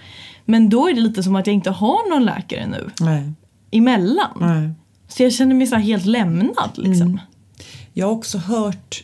Men 0.45 0.69
då 0.69 0.88
är 0.88 0.93
det 0.93 1.01
lite 1.01 1.23
som 1.23 1.35
att 1.35 1.47
jag 1.47 1.53
inte 1.53 1.71
har 1.71 2.09
någon 2.09 2.25
läkare 2.25 2.67
nu 2.67 2.89
Nej. 2.99 3.31
emellan. 3.71 4.38
Nej. 4.39 4.69
Så 5.07 5.23
jag 5.23 5.33
känner 5.33 5.55
mig 5.55 5.67
så 5.67 5.75
helt 5.75 6.05
lämnad 6.05 6.71
liksom. 6.75 7.19
Jag 7.93 8.05
har 8.05 8.13
också 8.13 8.37
hört, 8.37 9.03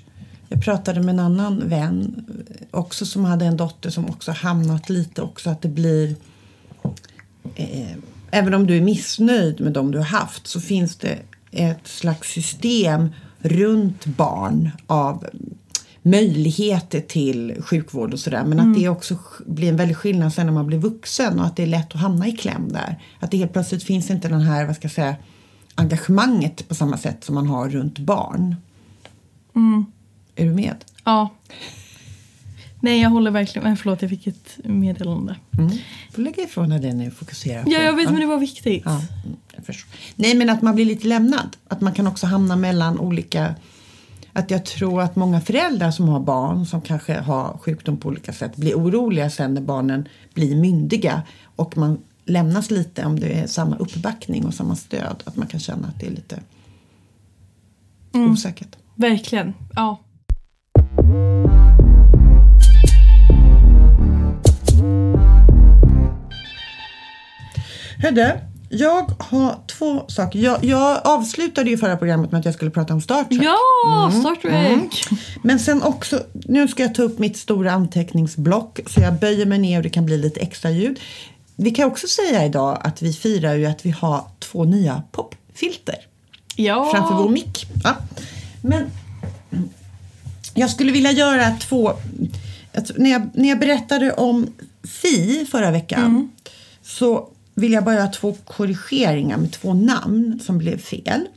jag 0.50 0.64
pratade 0.64 1.00
med 1.00 1.14
en 1.14 1.20
annan 1.20 1.70
vän 1.70 2.26
också 2.72 3.06
som 3.06 3.26
hade 3.26 3.46
en 3.46 3.58
dotter 3.58 3.90
som 3.90 4.06
också 4.06 4.32
hamnat 4.32 4.90
lite 4.90 5.22
också 5.22 5.50
att 5.50 5.62
det 5.62 5.70
blir 5.70 6.16
eh, 7.56 7.92
även 8.32 8.54
om 8.54 8.68
du 8.68 8.78
är 8.78 8.82
missnöjd 8.82 9.62
med 9.62 9.74
dem 9.74 9.92
du 9.92 9.98
har 9.98 10.06
haft 10.06 10.48
så 10.48 10.62
finns 10.62 10.96
det 10.96 11.20
ett 11.52 11.88
slags 11.88 12.30
system 12.30 13.10
runt 13.40 14.06
barn 14.06 14.72
av 14.88 15.28
möjligheter 16.02 17.02
till 17.02 17.56
sjukvård 17.62 18.14
och 18.14 18.20
sådär 18.20 18.44
men 18.46 18.60
att 18.60 18.80
det 18.80 18.90
också 18.90 19.18
blir 19.46 19.70
en 19.70 19.76
väldig 19.78 19.98
skillnad 19.98 20.34
sen 20.34 20.46
när 20.46 20.54
man 20.54 20.68
blir 20.68 20.78
vuxen 20.78 21.40
och 21.40 21.46
att 21.46 21.56
det 21.56 21.64
är 21.64 21.68
lätt 21.68 21.96
att 21.96 22.02
hamna 22.02 22.28
i 22.28 22.32
kläm 22.32 22.70
där. 22.72 23.00
Att 23.20 23.32
det 23.32 23.38
helt 23.38 23.54
plötsligt 23.54 23.84
finns 23.84 24.10
inte 24.10 24.28
den 24.28 24.42
här, 24.42 24.66
vad 24.66 24.76
ska 24.76 24.86
jag 24.86 24.92
säga, 24.92 25.16
engagemanget 25.76 26.68
på 26.68 26.76
samma 26.76 26.98
sätt 26.98 27.24
som 27.24 27.36
man 27.36 27.48
har 27.48 27.70
runt 27.70 28.00
barn. 28.00 28.56
Är 30.36 30.46
du 30.46 30.54
med? 30.54 30.76
Ja. 31.04 31.30
Nej, 32.80 33.02
jag 33.02 33.10
håller 33.10 33.32
verkligen 33.32 33.68
med. 33.68 33.80
Förlåt, 33.80 34.02
jag 34.02 34.10
fick 34.10 34.28
ett 34.28 34.60
meddelande. 34.64 35.36
Mm. 35.58 35.72
får 36.12 36.22
lägga 36.22 36.44
ifrån 36.44 36.70
dig 36.70 36.80
det 36.80 36.94
nu 36.94 37.12
fokusera 37.12 37.64
på. 37.64 37.72
Ja, 37.72 37.82
jag 37.82 37.96
vet, 37.96 38.06
ja. 38.06 38.12
men 38.12 38.22
det 38.22 38.28
var 38.28 38.38
viktigt. 38.38 38.84
Ja, 38.86 39.02
mm. 39.26 39.78
Nej, 40.16 40.36
men 40.36 40.50
att 40.50 40.62
man 40.62 40.76
blir 40.76 40.86
lite 40.86 41.08
lämnad. 41.08 41.58
Att 41.68 41.82
man 41.82 41.94
kan 41.94 42.08
också 42.08 42.28
hamna 42.28 42.56
mellan 42.56 43.00
olika... 43.00 43.56
Att 44.34 44.52
jag 44.52 44.66
tror 44.66 45.02
att 45.02 45.16
många 45.16 45.42
föräldrar 45.42 45.92
som 45.92 46.10
har 46.10 46.20
barn 46.20 46.66
som 46.66 46.82
kanske 46.82 47.20
har 47.20 47.58
sjukdom 47.58 47.98
på 47.98 48.10
olika 48.10 48.34
sätt 48.34 48.56
blir 48.56 48.76
oroliga 48.76 49.30
sen 49.30 49.54
när 49.54 49.62
barnen 49.62 50.08
blir 50.34 50.56
myndiga 50.56 51.22
och 51.56 51.78
man 51.78 52.00
lämnas 52.26 52.72
lite 52.72 53.06
om 53.06 53.20
det 53.20 53.40
är 53.40 53.48
samma 53.48 53.76
uppbackning 53.76 54.46
och 54.46 54.54
samma 54.54 54.76
stöd. 54.76 55.24
Att 55.26 55.36
man 55.36 55.48
kan 55.48 55.60
känna 55.60 55.88
att 55.88 56.00
det 56.00 56.06
är 56.08 56.12
lite 56.12 56.40
Mm. 58.14 58.32
osäkert. 58.32 58.76
Verkligen. 58.96 59.54
Ja. 59.76 60.00
Hörde, 67.98 68.42
jag 68.70 69.12
har 69.20 69.56
två 69.78 70.04
saker. 70.08 70.40
Jag, 70.40 70.64
jag 70.64 71.02
avslutade 71.04 71.70
ju 71.70 71.78
förra 71.78 71.98
programmet 71.98 72.32
med 72.32 72.40
att 72.40 72.46
jag 72.46 72.54
skulle 72.54 72.72
prata 72.72 72.94
om 72.94 73.02
Star 73.02 73.24
Trek. 73.24 73.42
Ja, 73.44 74.12
Star 74.20 74.36
Trek! 74.36 75.20
Men 75.44 75.60
sen 75.60 75.84
också, 75.84 76.20
nu 76.34 76.68
ska 76.68 76.84
jag 76.84 76.96
ta 76.96 77.02
upp 77.04 77.20
mitt 77.20 77.38
stora 77.38 77.72
anteckningsblock 77.72 78.80
så 78.88 79.02
jag 79.02 79.14
böjer 79.20 79.46
mig 79.46 79.60
ner 79.60 79.78
och 79.78 79.84
det 79.84 79.90
kan 79.90 80.06
bli 80.06 80.18
lite 80.18 80.40
extra 80.40 80.72
ljud. 80.72 81.00
Vi 81.56 81.72
kan 81.72 81.88
också 81.88 82.08
säga 82.08 82.46
idag 82.46 82.78
att 82.82 83.02
vi 83.02 83.14
firar 83.14 83.56
ju 83.56 83.66
att 83.66 83.86
vi 83.86 83.90
har 83.90 84.24
två 84.40 84.64
nya 84.64 85.04
popfilter 85.12 85.96
Ja. 86.56 86.90
framför 86.94 87.16
vår 87.16 87.30
mick. 87.30 87.68
Ja. 87.84 87.96
Men 88.62 88.86
jag 90.54 90.70
skulle 90.70 90.92
vilja 90.92 91.12
göra 91.12 91.52
två... 91.52 91.94
När 92.96 93.10
jag, 93.10 93.30
när 93.34 93.50
jag 93.50 93.60
berättade 93.60 94.14
om 94.14 94.48
Fi 94.84 95.46
förra 95.52 95.72
veckan 95.72 96.32
så 96.84 97.30
vill 97.56 97.72
jag 97.72 97.84
bara 97.84 97.96
göra 97.96 98.08
två 98.08 98.34
korrigeringar 98.46 99.38
med 99.38 99.52
två 99.52 99.74
namn 99.74 100.40
som 100.44 100.58
blev 100.58 100.78
fel. 100.78 101.28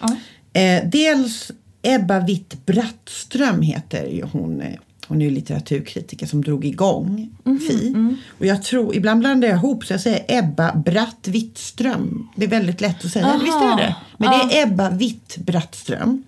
Ja. 0.00 0.16
Eh, 0.60 0.82
dels 0.88 1.50
Ebba 1.82 2.20
Witt-Brattström 2.20 3.62
heter 3.62 4.06
ju 4.06 4.24
hon. 4.32 4.62
Hon 5.08 5.22
är 5.22 5.24
ju 5.24 5.30
litteraturkritiker 5.30 6.26
som 6.26 6.44
drog 6.44 6.64
igång 6.64 7.30
Fi. 7.68 7.94
Och 8.38 8.46
jag 8.46 8.62
tror, 8.62 8.94
ibland 8.94 9.20
blandar 9.20 9.48
jag 9.48 9.56
ihop 9.56 9.84
så 9.84 9.92
jag 9.92 10.00
säger 10.00 10.24
Ebba 10.28 10.74
Bratt 10.74 11.28
Wittström. 11.28 12.28
Det 12.36 12.44
är 12.44 12.50
väldigt 12.50 12.80
lätt 12.80 13.04
att 13.04 13.10
säga, 13.10 13.26
Aha. 13.26 13.38
visst 13.44 13.56
är 13.56 13.76
det? 13.76 13.96
Men 14.16 14.30
det 14.30 14.36
är 14.36 14.66
Ebba 14.66 14.90
Witt-Brattström. 14.90 16.22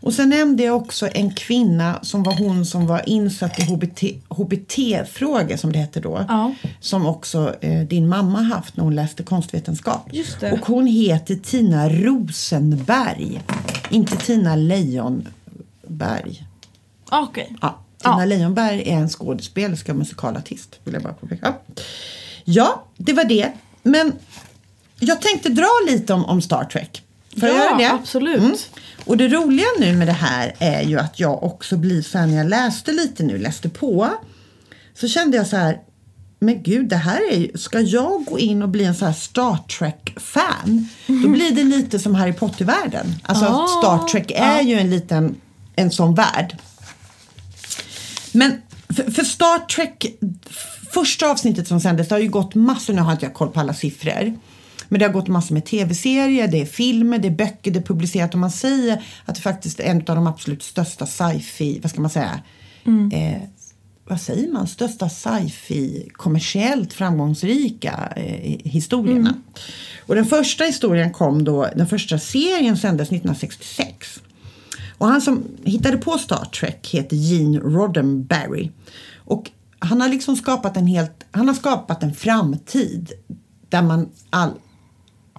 Och 0.00 0.14
sen 0.14 0.28
nämnde 0.28 0.62
jag 0.62 0.76
också 0.76 1.08
en 1.14 1.34
kvinna 1.34 1.98
som 2.02 2.22
var 2.22 2.34
hon 2.34 2.66
som 2.66 2.86
var 2.86 3.08
insatt 3.08 3.58
i 3.58 3.62
HBT, 3.62 4.02
HBT-frågor 4.28 5.56
som 5.56 5.72
det 5.72 5.78
hette 5.78 6.00
då. 6.00 6.24
Ja. 6.28 6.54
Som 6.80 7.06
också 7.06 7.54
eh, 7.60 7.80
din 7.80 8.08
mamma 8.08 8.42
haft 8.42 8.76
när 8.76 8.84
hon 8.84 8.94
läste 8.94 9.22
konstvetenskap. 9.22 10.10
Och 10.52 10.66
hon 10.66 10.86
heter 10.86 11.34
Tina 11.34 11.88
Rosenberg. 11.88 13.42
Inte 13.90 14.16
Tina 14.16 14.56
Leijonberg. 14.56 16.46
Okej. 17.10 17.56
Ja, 17.60 17.78
Tina 18.02 18.18
Ja. 18.18 18.24
Leijonberg 18.24 18.82
är 18.88 18.96
en 18.96 19.08
skådespelerska 19.08 19.92
och 19.92 19.98
musikalartist. 19.98 20.78
Vill 20.84 20.94
jag 20.94 21.02
bara 21.02 21.12
påpeka. 21.12 21.54
Ja, 22.44 22.84
det 22.96 23.12
var 23.12 23.24
det. 23.24 23.52
Men 23.82 24.12
jag 25.00 25.22
tänkte 25.22 25.48
dra 25.48 25.68
lite 25.88 26.12
om, 26.14 26.24
om 26.24 26.42
Star 26.42 26.64
Trek. 26.64 27.02
Får 27.40 27.48
jag 27.48 27.58
Ja, 27.58 27.64
göra 27.64 27.76
det? 27.76 27.90
absolut. 27.92 28.70
Och 29.04 29.16
det 29.16 29.28
roliga 29.28 29.66
nu 29.78 29.92
med 29.96 30.06
det 30.08 30.12
här 30.12 30.54
är 30.58 30.82
ju 30.82 30.98
att 30.98 31.20
jag 31.20 31.42
också 31.42 31.76
blir 31.76 32.02
så 32.02 32.18
här 32.18 32.26
när 32.26 32.36
jag 32.36 32.48
läste 32.48 32.92
lite 32.92 33.22
nu, 33.22 33.38
läste 33.38 33.68
på. 33.68 34.08
Så 34.94 35.08
kände 35.08 35.36
jag 35.36 35.46
så 35.46 35.56
här, 35.56 35.78
men 36.40 36.62
gud 36.62 36.88
det 36.88 36.96
här 36.96 37.20
är 37.32 37.36
ju, 37.36 37.58
ska 37.58 37.80
jag 37.80 38.24
gå 38.24 38.38
in 38.38 38.62
och 38.62 38.68
bli 38.68 38.84
en 38.84 38.94
så 38.94 39.04
här 39.04 39.12
Star 39.12 39.56
Trek-fan? 39.78 40.88
Då 41.06 41.28
blir 41.28 41.50
det 41.50 41.64
lite 41.64 41.98
som 41.98 42.14
Harry 42.14 42.32
Potter-världen. 42.32 43.14
Alltså 43.22 43.44
Ah, 43.46 43.66
Star 43.66 44.08
Trek 44.08 44.30
är 44.30 44.56
ja. 44.56 44.62
ju 44.62 44.74
en 44.78 44.90
liten, 44.90 45.36
en 45.76 45.90
sån 45.90 46.14
värld. 46.14 46.56
Men 48.32 48.62
för, 48.88 49.10
för 49.10 49.24
Star 49.24 49.66
Trek, 49.66 50.06
första 50.92 51.30
avsnittet 51.30 51.68
som 51.68 51.80
sändes, 51.80 52.08
det 52.08 52.14
har 52.14 52.20
ju 52.20 52.28
gått 52.28 52.54
massor, 52.54 52.94
nu 52.94 53.02
har 53.02 53.12
inte 53.12 53.26
jag 53.26 53.34
koll 53.34 53.48
på 53.48 53.60
alla 53.60 53.74
siffror. 53.74 54.38
Men 54.88 54.98
det 54.98 55.06
har 55.06 55.12
gått 55.12 55.28
massor 55.28 55.54
med 55.54 55.64
tv-serier, 55.64 56.48
det 56.48 56.60
är 56.60 56.66
filmer, 56.66 57.18
det 57.18 57.28
är 57.28 57.32
böcker, 57.32 57.70
det 57.70 57.78
är 57.78 57.82
publicerat 57.82 58.34
och 58.34 58.40
man 58.40 58.50
säger 58.50 59.02
att 59.24 59.34
det 59.34 59.40
faktiskt 59.40 59.80
är 59.80 59.84
en 59.84 59.96
av 59.96 60.16
de 60.16 60.26
absolut 60.26 60.62
största 60.62 61.06
sci-fi, 61.06 61.78
vad 61.82 61.90
ska 61.90 62.00
man 62.00 62.10
säga, 62.10 62.40
eh, 63.12 63.42
vad 64.04 64.20
säger 64.20 64.52
man, 64.52 64.66
största 64.66 65.08
sci-fi 65.08 66.08
kommersiellt 66.12 66.92
framgångsrika 66.92 68.12
eh, 68.16 68.58
historierna. 68.64 69.34
Och 70.06 70.14
den 70.14 70.26
första 70.26 70.64
historien 70.64 71.12
kom 71.12 71.44
då, 71.44 71.68
den 71.76 71.86
första 71.86 72.18
serien 72.18 72.76
sändes 72.76 73.08
1966. 73.08 74.20
Och 74.98 75.08
han 75.08 75.20
som 75.20 75.42
hittade 75.64 75.96
på 75.96 76.18
Star 76.18 76.44
Trek 76.44 76.88
heter 76.90 77.16
Gene 77.16 77.58
Roddenberry. 77.58 78.70
Och 79.16 79.50
han 79.78 80.00
har 80.00 80.08
liksom 80.08 80.36
skapat 80.36 80.76
en 80.76 80.86
helt, 80.86 81.26
han 81.30 81.48
har 81.48 81.54
skapat 81.54 82.02
en 82.02 82.14
framtid 82.14 83.12
där 83.68 83.82
man 83.82 84.08
all, 84.30 84.50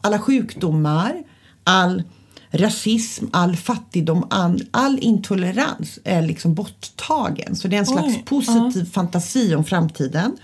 alla 0.02 0.20
sjukdomar, 0.20 1.24
all 1.64 2.04
rasism, 2.52 3.26
all 3.32 3.56
fattigdom, 3.56 4.28
all, 4.30 4.68
all 4.72 5.00
intolerans 5.00 6.00
är 6.04 6.22
liksom 6.22 6.54
borttagen. 6.54 7.56
Så 7.56 7.68
det 7.68 7.76
är 7.76 7.80
en 7.80 7.86
slags 7.86 8.16
Oj, 8.16 8.24
positiv 8.26 8.86
fantasi 8.86 9.56
om 9.56 9.66
framtiden. 9.66 10.38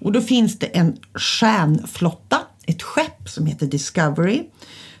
Och 0.00 0.12
då 0.12 0.20
finns 0.20 0.58
det 0.58 0.66
en 0.66 0.96
stjärnflotta, 1.14 2.38
ett 2.66 2.82
skepp 2.82 3.28
som 3.28 3.46
heter 3.46 3.66
Discovery. 3.66 4.42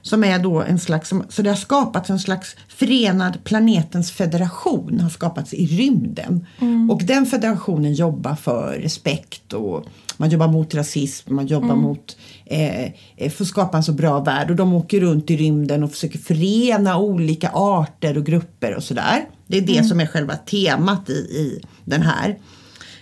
Som 0.02 0.24
är 0.24 0.38
då 0.38 0.62
en 0.62 0.78
slags, 0.78 1.12
så 1.28 1.42
det 1.42 1.50
har 1.50 1.56
skapats 1.56 2.10
en 2.10 2.18
slags 2.18 2.56
förenad 2.68 3.44
planetens 3.44 4.10
federation 4.12 5.00
har 5.00 5.10
skapats 5.10 5.54
i 5.54 5.66
rymden. 5.66 6.46
Och 6.90 7.02
den 7.04 7.26
federationen 7.26 7.94
jobbar 7.94 8.34
för 8.34 8.78
respekt 8.78 9.52
och 9.52 9.86
man 10.16 10.30
jobbar 10.30 10.48
mot 10.48 10.74
rasism, 10.74 11.34
man 11.34 11.46
jobbar 11.46 11.76
mot 11.76 12.16
eh, 12.46 12.84
eh, 13.16 13.30
för 13.30 13.44
att 13.44 13.48
skapa 13.48 13.76
en 13.76 13.82
så 13.82 13.92
bra 13.92 14.20
värld. 14.20 14.50
Och 14.50 14.56
de 14.56 14.72
åker 14.72 15.00
runt 15.00 15.30
i 15.30 15.36
rymden 15.36 15.82
och 15.82 15.90
försöker 15.90 16.18
förena 16.18 16.98
olika 16.98 17.50
arter 17.54 18.18
och 18.18 18.26
grupper 18.26 18.74
och 18.74 18.82
sådär. 18.82 19.24
Det 19.46 19.58
är 19.58 19.62
det 19.62 19.84
som 19.84 20.00
är 20.00 20.06
själva 20.06 20.36
temat 20.36 21.10
i, 21.10 21.12
i 21.12 21.60
den 21.84 22.02
här. 22.02 22.38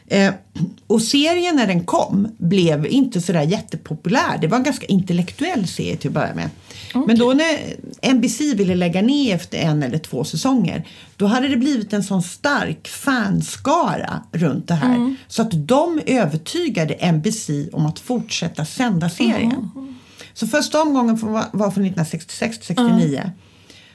Eh, 0.07 0.33
och 0.87 1.03
serien 1.03 1.57
när 1.57 1.67
den 1.67 1.85
kom 1.85 2.29
blev 2.39 2.87
inte 2.87 3.21
sådär 3.21 3.43
jättepopulär. 3.43 4.39
Det 4.41 4.47
var 4.47 4.57
en 4.57 4.63
ganska 4.63 4.87
intellektuell 4.87 5.67
serie 5.67 5.97
till 5.97 6.09
att 6.09 6.15
börja 6.15 6.35
med. 6.35 6.51
Men 7.07 7.19
då 7.19 7.33
när 7.33 8.13
NBC 8.15 8.41
ville 8.41 8.75
lägga 8.75 9.03
ner 9.03 9.35
efter 9.35 9.59
en 9.59 9.83
eller 9.83 9.99
två 9.99 10.25
säsonger 10.25 10.87
då 11.17 11.27
hade 11.27 11.49
det 11.49 11.57
blivit 11.57 11.93
en 11.93 12.05
sån 12.05 12.23
stark 12.23 12.89
fanskara 12.89 14.23
runt 14.33 14.69
det 14.69 14.75
här. 14.75 15.17
Så 15.29 15.43
att 15.43 15.51
de 15.69 16.01
övertygade 16.07 17.13
NBC 17.13 17.51
om 17.73 17.87
att 17.87 17.99
fortsätta 17.99 18.65
sända 18.65 19.09
serien. 19.09 19.71
Så 20.35 20.47
första 20.47 20.83
omgången 20.83 21.19
var 21.53 21.71
från 21.71 21.85
1966 21.85 22.59
till 22.59 22.67
69. 22.67 23.33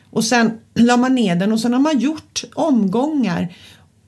Och 0.09 0.23
sen 0.23 0.51
la 0.73 0.97
man 0.97 1.15
ner 1.15 1.35
den 1.35 1.51
och 1.51 1.59
sen 1.59 1.73
har 1.73 1.79
man 1.79 1.99
gjort 1.99 2.43
omgångar 2.53 3.53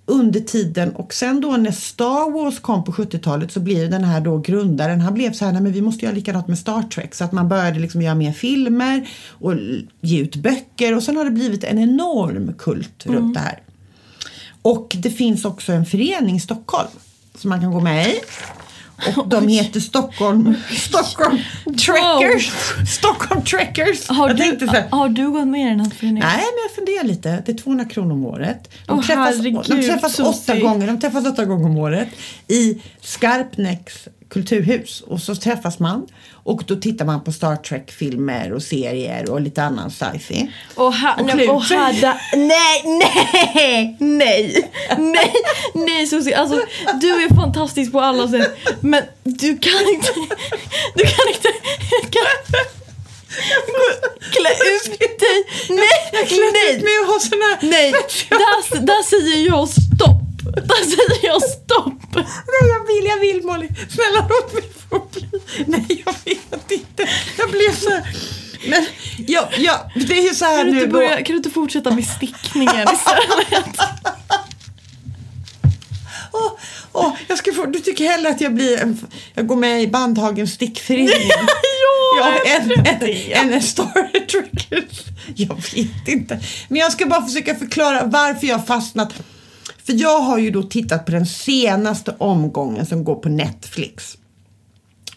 under 0.09 0.39
tiden 0.39 0.95
och 0.95 1.13
sen 1.13 1.41
då 1.41 1.57
när 1.57 1.71
Star 1.71 2.31
Wars 2.31 2.59
kom 2.59 2.83
på 2.83 2.91
70-talet 2.91 3.51
så 3.51 3.59
blev 3.59 3.89
den 3.89 4.03
här 4.03 4.21
då 4.21 4.37
grundaren, 4.37 5.01
han 5.01 5.13
blev 5.13 5.33
så 5.33 5.45
här, 5.45 5.51
nej 5.51 5.61
men 5.61 5.71
vi 5.71 5.81
måste 5.81 6.05
göra 6.05 6.15
likadant 6.15 6.47
med 6.47 6.59
Star 6.59 6.81
Trek 6.81 7.15
så 7.15 7.23
att 7.23 7.31
man 7.31 7.49
började 7.49 7.79
liksom 7.79 8.01
göra 8.01 8.15
mer 8.15 8.31
filmer 8.31 9.09
och 9.29 9.53
ge 10.01 10.21
ut 10.21 10.35
böcker 10.35 10.95
och 10.95 11.03
sen 11.03 11.17
har 11.17 11.25
det 11.25 11.31
blivit 11.31 11.63
en 11.63 11.79
enorm 11.79 12.53
kult 12.57 13.05
runt 13.05 13.33
det 13.33 13.39
här. 13.39 13.61
Och 14.61 14.95
det 14.99 15.09
finns 15.09 15.45
också 15.45 15.71
en 15.71 15.85
förening 15.85 16.35
i 16.35 16.39
Stockholm 16.39 16.89
som 17.35 17.49
man 17.49 17.61
kan 17.61 17.71
gå 17.71 17.79
med 17.79 18.07
i. 18.07 18.15
Och 19.17 19.27
de 19.27 19.47
heter 19.47 19.79
Stockholm, 19.79 20.55
Stockholm 20.77 21.37
Trekkers. 21.65 22.51
Stockholm 22.97 23.43
Trekkers. 23.43 24.07
Har, 24.09 24.29
Jag 24.29 24.59
du, 24.59 24.67
så 24.67 24.73
här, 24.73 24.87
har 24.91 25.09
du 25.09 25.29
gått 25.31 25.47
med 25.47 25.61
i 25.61 25.69
den 25.69 25.79
här 25.79 25.89
föreningen? 25.89 26.27
Nej, 26.27 26.37
men 26.37 26.63
jag 26.67 26.75
funderar 26.75 27.03
lite. 27.03 27.43
Det 27.45 27.51
är 27.51 27.57
200 27.57 27.85
kronor 27.85 28.11
om 28.11 28.25
året. 28.25 28.69
De 28.85 28.99
Åh, 28.99 29.05
träffas, 29.05 29.37
herregud, 29.37 29.65
de 29.67 29.83
träffas 29.83 30.19
åtta 30.19 30.59
gånger. 30.59 30.87
De 30.87 30.99
träffas 30.99 31.25
åtta 31.25 31.45
gånger 31.45 31.65
om 31.65 31.77
året 31.77 32.09
i 32.47 32.81
Skarpnäcks 33.01 34.07
kulturhus. 34.29 35.01
Och 35.01 35.19
så 35.19 35.35
träffas 35.35 35.79
man 35.79 36.07
och 36.33 36.63
då 36.67 36.75
tittar 36.75 37.05
man 37.05 37.23
på 37.23 37.31
Star 37.31 37.55
Trek-filmer 37.55 38.53
och 38.53 38.63
serier 38.63 39.29
och 39.29 39.41
lite 39.41 39.63
annan 39.63 39.91
sci-fi. 39.91 40.51
Och, 40.75 40.93
ha, 40.93 41.15
Och 41.15 41.25
nej, 41.25 41.35
klä 41.35 41.47
och 41.47 41.61
ut 41.61 41.69
hade, 41.69 42.19
nej, 42.35 42.83
nej, 42.85 43.97
nej, 43.99 44.71
nej, 44.97 45.33
nej 45.73 46.07
Susie, 46.07 46.37
alltså 46.37 46.61
du 47.01 47.23
är 47.23 47.35
fantastisk 47.35 47.91
på 47.91 48.01
alla 48.01 48.27
sätt. 48.27 48.57
Men 48.81 49.03
du 49.23 49.57
kan 49.57 49.89
inte, 49.93 50.13
du 50.95 51.03
kan 51.03 51.27
inte, 51.27 51.49
kan, 52.09 52.61
klä 54.31 54.49
ut 54.49 54.99
dig, 55.19 55.43
nej, 55.69 56.25
nej, 56.53 56.81
Med 56.83 57.01
att 57.01 57.07
ha 57.07 57.19
såna 57.19 57.45
här... 57.45 57.57
nej, 57.61 57.91
där, 58.29 58.79
där 58.79 59.03
säger 59.03 59.47
jag 59.47 59.69
stopp, 59.69 60.26
där 60.55 60.83
säger 60.83 61.25
jag 61.27 61.41
stopp. 61.41 62.15
Nej, 62.15 62.69
jag 62.69 62.87
vill, 62.87 63.05
jag 63.05 63.19
vill 63.19 63.45
Molly. 63.45 63.67
Snälla 63.89 64.27
låt 64.29 64.53
mig 64.53 64.63
få 64.89 65.07
bli. 65.11 65.29
Nej, 65.65 66.03
jag 66.05 66.13
vet 66.25 66.71
inte. 66.71 67.09
Jag 67.37 67.49
blev 67.51 67.75
så 67.75 67.89
här... 67.89 68.03
Men 68.69 68.85
ja, 69.27 69.49
ja, 69.57 69.91
det 69.95 70.17
är 70.19 70.23
ju 70.23 70.35
så 70.35 70.45
här 70.45 70.57
Kan 70.57 70.65
du, 70.67 70.73
nu 70.73 70.85
då. 70.85 70.91
börja, 70.91 71.15
kan 71.15 71.25
du 71.33 71.37
inte 71.37 71.49
fortsätta 71.49 71.91
med 71.91 72.05
stickningen 72.07 72.87
istället? 72.93 73.79
Åh, 76.33 76.51
åh, 76.91 77.13
jag 77.27 77.37
ska 77.37 77.53
få, 77.53 77.65
du 77.65 77.79
tycker 77.79 78.05
hellre 78.05 78.29
att 78.29 78.41
jag 78.41 78.53
blir 78.53 78.77
en, 78.81 79.07
jag 79.33 79.47
går 79.47 79.55
med 79.55 79.81
i 79.83 79.87
Bandhagens 79.87 80.53
stickförening? 80.53 81.07
ja, 82.19 82.33
ja, 82.45 82.51
en, 82.51 82.71
en, 82.87 83.53
en 83.53 83.61
Star 83.61 84.25
Trek. 84.27 84.67
Jag 85.35 85.55
vet 85.75 86.07
inte. 86.07 86.39
Men 86.67 86.79
jag 86.79 86.91
ska 86.91 87.05
bara 87.05 87.25
försöka 87.25 87.55
förklara 87.55 88.03
varför 88.05 88.47
jag 88.47 88.67
fastnat. 88.67 89.13
För 89.87 89.93
jag 89.93 90.19
har 90.19 90.37
ju 90.37 90.51
då 90.51 90.63
tittat 90.63 91.05
på 91.05 91.11
den 91.11 91.25
senaste 91.25 92.15
omgången 92.17 92.85
som 92.85 93.03
går 93.03 93.15
på 93.15 93.29
Netflix. 93.29 94.17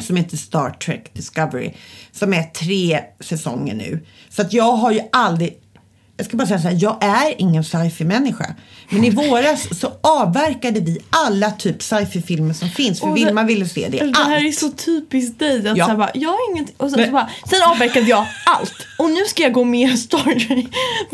Som 0.00 0.16
heter 0.16 0.36
Star 0.36 0.70
Trek 0.70 1.14
Discovery. 1.14 1.72
Som 2.12 2.34
är 2.34 2.42
tre 2.42 3.00
säsonger 3.20 3.74
nu. 3.74 4.06
Så 4.28 4.42
att 4.42 4.52
jag 4.52 4.72
har 4.72 4.92
ju 4.92 5.00
aldrig 5.12 5.59
jag 6.20 6.26
ska 6.26 6.36
bara 6.36 6.46
säga 6.48 6.60
så 6.60 6.68
här, 6.68 6.76
jag 6.80 7.04
är 7.04 7.34
ingen 7.40 7.64
sci-fi-människa. 7.64 8.54
Men 8.90 9.04
i 9.04 9.10
våras 9.10 9.80
så 9.80 9.92
avverkade 10.00 10.80
vi 10.80 10.98
alla 11.10 11.50
typ 11.50 11.82
sci-fi-filmer 11.82 12.54
som 12.54 12.68
finns. 12.68 13.00
För 13.00 13.08
Och 13.08 13.16
Vilma 13.16 13.42
ville 13.42 13.68
se 13.68 13.88
det. 13.88 13.98
Det 13.98 14.16
här 14.16 14.36
är 14.40 14.46
Allt. 14.46 14.58
så 14.58 14.70
typiskt 14.70 15.38
dig. 15.38 15.68
Att 15.68 15.76
Ja. 15.76 15.86
så 15.88 15.96
bara, 15.96 16.10
jag 16.14 16.28
har 16.30 16.50
ingenting. 16.52 16.74
Och 16.78 16.90
sen, 16.90 17.04
så 17.06 17.10
bara, 17.12 17.30
sen 17.50 17.58
avverkade 17.66 18.06
jag 18.06 18.26
allt. 18.46 18.74
Och 18.98 19.10
nu 19.10 19.24
ska 19.28 19.42
jag 19.42 19.52
gå 19.52 19.64
med 19.64 19.80
i 19.80 19.92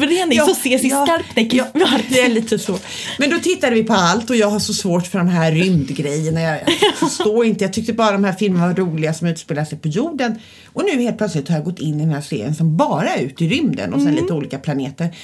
det 0.08 0.20
är 0.20 0.26
ni 0.26 0.36
som 0.36 0.48
ses 0.52 0.84
i 0.84 0.90
Skarpnäck. 0.90 1.54
Ja, 1.54 1.66
det 2.08 2.20
är 2.20 2.28
lite 2.28 2.58
så. 2.58 2.78
Men 3.18 3.30
då 3.30 3.38
tittade 3.38 3.74
vi 3.74 3.82
på 3.84 3.92
allt 3.92 4.30
och 4.30 4.36
jag 4.36 4.50
har 4.50 4.58
så 4.58 4.74
svårt 4.74 5.06
för 5.06 5.18
de 5.18 5.28
här 5.28 5.52
rymdgrejerna. 5.52 6.40
Jag, 6.40 6.58
jag 6.80 6.94
förstår 7.08 7.44
inte. 7.46 7.64
Jag 7.64 7.72
tyckte 7.72 7.92
bara 7.92 8.12
de 8.12 8.24
här 8.24 8.32
filmerna 8.32 8.66
var 8.66 8.74
roliga 8.74 9.14
som 9.14 9.26
utspelar 9.28 9.64
sig 9.64 9.78
på 9.78 9.88
jorden. 9.88 10.38
Och 10.76 10.84
nu 10.84 11.02
helt 11.02 11.18
plötsligt 11.18 11.48
har 11.48 11.56
jag 11.56 11.64
gått 11.64 11.78
in 11.78 11.94
i 11.94 11.98
den 11.98 12.14
här 12.14 12.20
serien 12.20 12.54
som 12.54 12.76
bara 12.76 13.14
är 13.14 13.22
ute 13.22 13.44
i 13.44 13.48
rymden 13.48 13.94
och 13.94 14.02
sen 14.02 14.14
lite 14.14 14.32
olika 14.32 14.58
planeter. 14.58 15.16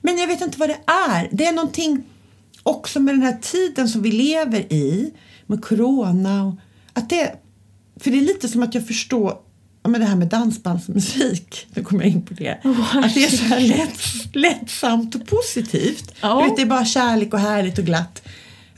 Men 0.00 0.18
jag 0.18 0.26
vet 0.26 0.40
inte 0.40 0.58
vad 0.58 0.68
det 0.68 0.78
är. 1.08 1.28
Det 1.32 1.44
är 1.46 1.52
någonting 1.52 2.02
också 2.62 3.00
med 3.00 3.14
den 3.14 3.22
här 3.22 3.38
tiden 3.42 3.88
som 3.88 4.02
vi 4.02 4.12
lever 4.12 4.72
i 4.72 5.12
med 5.46 5.64
corona 5.64 6.44
och 6.44 6.54
att 6.92 7.10
det 7.10 7.32
för 8.00 8.10
det 8.10 8.18
är 8.18 8.22
lite 8.22 8.48
som 8.48 8.62
att 8.62 8.74
jag 8.74 8.86
förstår 8.86 9.34
ja, 9.82 9.90
men 9.90 10.00
det 10.00 10.06
här 10.06 10.16
med 10.16 10.28
dansbandsmusik, 10.28 11.66
nu 11.74 11.84
kommer 11.84 12.04
jag 12.04 12.12
in 12.12 12.22
på 12.22 12.34
det. 12.34 12.58
att 13.04 13.14
det 13.14 13.24
är 13.24 13.36
så 13.36 13.44
här 13.44 13.60
lätt, 13.60 14.00
lättsamt 14.34 15.14
och 15.14 15.26
positivt. 15.26 16.14
Ja. 16.20 16.42
Du 16.42 16.48
vet, 16.48 16.56
det 16.56 16.62
är 16.62 16.66
bara 16.66 16.84
kärlek 16.84 17.34
och 17.34 17.40
härligt 17.40 17.78
och 17.78 17.84
glatt. 17.84 18.22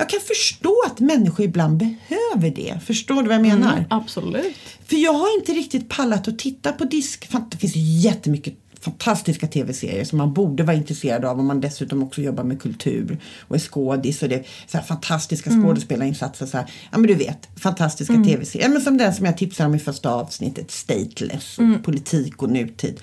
Jag 0.02 0.08
kan 0.08 0.20
förstå 0.20 0.82
att 0.86 1.00
människor 1.00 1.46
ibland 1.46 1.76
behöver 1.76 2.50
det. 2.50 2.80
Förstår 2.86 3.22
du 3.22 3.28
vad 3.28 3.34
jag 3.34 3.42
menar? 3.42 3.72
Mm, 3.72 3.84
absolut. 3.90 4.56
För 4.86 4.96
jag 4.96 5.12
har 5.12 5.38
inte 5.38 5.52
riktigt 5.52 5.88
pallat 5.88 6.28
att 6.28 6.38
titta 6.38 6.72
på 6.72 6.84
disk. 6.84 7.28
Det 7.50 7.56
finns 7.56 7.76
jättemycket 7.76 8.54
fantastiska 8.80 9.46
tv-serier 9.46 10.04
som 10.04 10.18
man 10.18 10.32
borde 10.32 10.62
vara 10.62 10.76
intresserad 10.76 11.24
av 11.24 11.40
om 11.40 11.46
man 11.46 11.60
dessutom 11.60 12.02
också 12.02 12.22
jobbar 12.22 12.44
med 12.44 12.62
kultur 12.62 13.18
och 13.48 13.56
är 13.56 13.60
skådis 13.60 14.22
och 14.22 14.28
det 14.28 14.46
så 14.66 14.78
här 14.78 14.84
fantastiska 14.84 15.50
skådespelarinsatser. 15.50 16.46
Så 16.46 16.56
här. 16.56 16.70
Ja 16.92 16.98
men 16.98 17.06
du 17.06 17.14
vet, 17.14 17.48
fantastiska 17.56 18.14
tv-serier. 18.14 18.66
Ja, 18.66 18.72
men 18.72 18.82
som 18.82 18.98
den 18.98 19.14
som 19.14 19.26
jag 19.26 19.38
tipsade 19.38 19.68
om 19.68 19.74
i 19.74 19.78
första 19.78 20.10
avsnittet, 20.10 20.70
Stateless, 20.70 21.58
politik 21.82 22.42
och 22.42 22.50
nutid. 22.50 23.00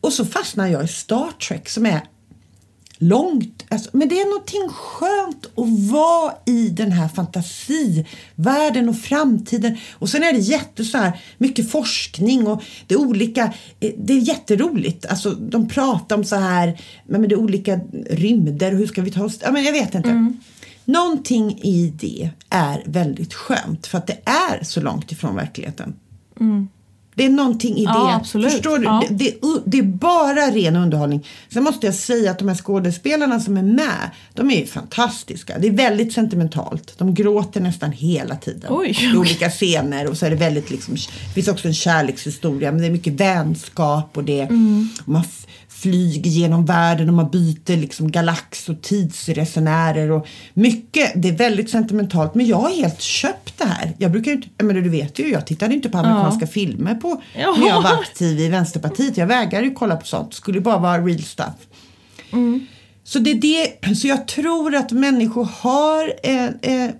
Och 0.00 0.12
så 0.12 0.24
fastnar 0.24 0.66
jag 0.66 0.84
i 0.84 0.88
Star 0.88 1.30
Trek 1.48 1.68
som 1.68 1.86
är 1.86 2.00
långt. 2.98 3.64
Alltså, 3.68 3.90
men 3.92 4.08
det 4.08 4.20
är 4.20 4.26
någonting 4.26 4.68
skönt 4.68 5.46
att 5.46 5.90
vara 5.90 6.32
i 6.46 6.68
den 6.68 6.92
här 6.92 7.08
fantasivärlden 7.08 8.88
och 8.88 8.98
framtiden. 8.98 9.76
Och 9.92 10.08
sen 10.08 10.22
är 10.22 10.32
det 10.32 10.38
jätte 10.38 10.84
så 10.84 10.98
här, 10.98 11.20
mycket 11.38 11.70
forskning 11.70 12.46
och 12.46 12.62
det 12.86 12.94
är 12.94 12.98
olika, 12.98 13.52
eh, 13.80 13.92
det 13.98 14.12
är 14.12 14.18
jätteroligt. 14.18 15.06
Alltså 15.06 15.30
de 15.30 15.68
pratar 15.68 16.16
om 16.16 16.24
så 16.24 16.36
här, 16.36 16.80
men 17.06 17.22
det 17.22 17.34
är 17.34 17.38
olika 17.38 17.80
rymder 18.10 18.72
och 18.72 18.78
hur 18.78 18.86
ska 18.86 19.02
vi 19.02 19.10
ta 19.10 19.24
oss, 19.24 19.38
ja 19.42 19.52
men 19.52 19.64
jag 19.64 19.72
vet 19.72 19.94
inte. 19.94 20.32
Någonting 20.84 21.58
i 21.62 21.92
det 22.00 22.30
är 22.50 22.82
väldigt 22.86 23.34
skönt 23.34 23.86
för 23.86 23.98
att 23.98 24.06
det 24.06 24.18
är 24.24 24.64
så 24.64 24.80
långt 24.80 25.12
ifrån 25.12 25.36
verkligheten. 25.36 25.94
Det 27.16 27.24
är 27.24 27.30
någonting 27.30 27.76
i 27.78 27.84
Ja, 27.84 28.06
det. 28.08 28.14
absolut. 28.14 28.52
Förstår 28.52 28.78
du? 28.78 28.84
Ja. 28.84 29.02
Det, 29.08 29.14
det, 29.14 29.34
det 29.66 29.78
är 29.78 29.82
bara 29.82 30.50
ren 30.50 30.76
underhållning. 30.76 31.26
Sen 31.52 31.62
måste 31.62 31.86
jag 31.86 31.94
säga 31.94 32.30
att 32.30 32.38
de 32.38 32.48
här 32.48 32.54
skådespelarna 32.54 33.40
som 33.40 33.56
är 33.56 33.62
med, 33.62 34.10
de 34.34 34.50
är 34.50 34.66
fantastiska. 34.66 35.58
Det 35.58 35.66
är 35.68 35.72
väldigt 35.72 36.12
sentimentalt. 36.12 36.94
De 36.98 37.14
gråter 37.14 37.60
nästan 37.60 37.92
hela 37.92 38.36
tiden. 38.36 38.70
Oj, 38.74 38.98
I 39.14 39.16
olika 39.16 39.50
scener 39.50 40.06
och 40.10 40.16
så 40.16 40.26
är 40.26 40.30
det 40.30 40.36
väldigt 40.36 40.70
liksom, 40.70 40.94
det 40.94 41.32
finns 41.34 41.48
också 41.48 41.68
en 41.68 41.74
kärlekshistoria 41.74 42.72
men 42.72 42.80
det 42.80 42.86
är 42.86 42.90
mycket 42.90 43.12
vänskap 43.12 44.16
och 44.16 44.24
det 44.24 44.40
Mm. 44.40 44.88
och 45.00 45.08
man 45.08 45.24
f- 45.76 45.82
flyger 45.82 46.30
genom 46.30 46.64
världen 46.64 47.08
och 47.08 47.14
man 47.14 47.30
byter 47.30 47.76
liksom 47.76 48.10
galax 48.10 48.68
och 48.68 48.82
tidsresenärer 48.82 50.10
och 50.10 50.26
mycket. 50.54 51.12
Det 51.16 51.28
är 51.28 51.32
väldigt 51.32 51.70
sentimentalt 51.70 52.34
men 52.34 52.46
jag 52.46 52.56
har 52.56 52.70
helt 52.70 53.00
köpt 53.00 53.58
det 53.58 53.64
här. 53.64 53.92
Jag 53.98 54.12
brukar 54.12 54.30
ju 54.30 54.36
inte, 54.36 54.64
menar, 54.64 54.80
du 54.80 54.88
vet 54.90 55.18
ju, 55.18 55.28
jag 55.30 55.46
tittade 55.46 55.74
inte 55.74 55.88
på 55.88 55.98
amerikanska 55.98 56.46
filmer 56.46 56.94
på 56.94 57.22
Ja. 57.38 57.56
när 57.60 57.66
jag 57.68 57.82
var 57.82 57.92
aktiv 57.92 58.40
i 58.40 58.48
Vänsterpartiet. 58.48 59.16
Jag 59.16 59.26
vägrar 59.26 59.62
ju 59.62 59.74
kolla 59.74 59.96
på 59.96 60.06
sånt. 60.06 60.30
Det 60.30 60.36
skulle 60.36 60.60
bara 60.60 60.78
vara 60.78 60.98
real 60.98 61.22
stuff. 61.22 61.54
Så, 63.04 63.18
det 63.18 63.30
är 63.30 63.34
det, 63.34 63.96
så 63.96 64.06
jag 64.06 64.28
tror 64.28 64.74
att 64.74 64.92
människor 64.92 65.44
har 65.60 66.12
eh, 66.22 66.44
eh, 66.44 66.90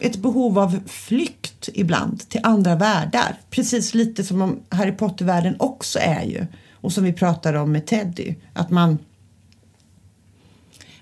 ett 0.00 0.16
behov 0.16 0.58
av 0.58 0.78
flykt 0.86 1.68
ibland 1.74 2.28
till 2.28 2.40
andra 2.42 2.74
världar. 2.74 3.36
Precis 3.50 3.94
lite 3.94 4.24
som 4.24 4.42
om 4.42 4.60
Harry 4.68 4.92
Potter-världen 4.92 5.56
också 5.58 5.98
är 6.02 6.22
ju. 6.22 6.46
Och 6.84 6.92
som 6.92 7.04
vi 7.04 7.12
pratade 7.12 7.58
om 7.58 7.72
med 7.72 7.86
Teddy. 7.86 8.34
Att 8.52 8.70
man 8.70 8.98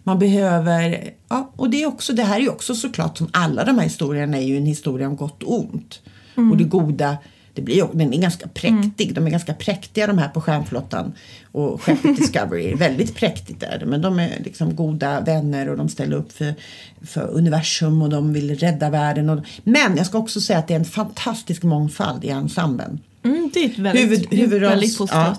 man 0.04 0.18
behöver, 0.18 1.10
ja, 1.28 1.52
och 1.56 1.70
det, 1.70 1.82
är 1.82 1.86
också, 1.86 2.12
det 2.12 2.22
här 2.22 2.36
är 2.36 2.40
ju 2.40 2.48
också 2.48 2.74
såklart 2.74 3.18
som 3.18 3.28
alla 3.32 3.64
de 3.64 3.78
här 3.78 3.84
historierna 3.84 4.36
är 4.36 4.42
ju 4.42 4.56
en 4.56 4.66
historia 4.66 5.06
om 5.08 5.16
gott 5.16 5.42
och 5.42 5.60
ont. 5.60 6.00
Och 6.34 6.56
det 6.56 6.64
goda, 6.64 7.16
det 7.54 7.62
blir, 7.62 7.88
den 7.92 8.12
är 8.12 8.18
ganska 8.18 8.48
präktig. 8.48 9.14
De 9.14 9.26
är 9.26 9.30
ganska 9.30 9.54
präktiga 9.54 10.06
de 10.06 10.18
här 10.18 10.28
på 10.28 10.40
Stjärnflottan. 10.40 11.12
Och 11.52 11.82
skeppet 11.82 12.16
Discovery 12.18 12.72
är 12.72 12.76
väldigt 12.76 13.14
präktigt 13.14 13.62
är 13.62 13.78
det. 13.78 13.86
Men 13.86 14.02
de 14.02 14.18
är 14.18 14.40
liksom 14.44 14.76
goda 14.76 15.20
vänner 15.20 15.68
och 15.68 15.76
de 15.76 15.88
ställer 15.88 16.16
upp 16.16 16.32
för, 16.32 16.54
för 17.02 17.28
universum 17.28 18.02
och 18.02 18.10
de 18.10 18.32
vill 18.32 18.58
rädda 18.58 18.90
världen. 18.90 19.30
Och, 19.30 19.44
men 19.64 19.96
jag 19.96 20.06
ska 20.06 20.18
också 20.18 20.40
säga 20.40 20.58
att 20.58 20.68
det 20.68 20.74
är 20.74 20.78
en 20.78 20.84
fantastisk 20.84 21.62
mångfald 21.62 22.24
i 22.24 22.28
ensemblen. 22.28 23.00
Mm, 23.24 23.50
det 23.54 23.64
är 23.64 23.70
ett 23.70 23.78
väldigt, 23.78 24.04
Huvud, 24.04 24.26
huvudrolls, 24.30 24.72
väldigt 24.72 24.98
positivt. 24.98 25.18
ja, 25.18 25.36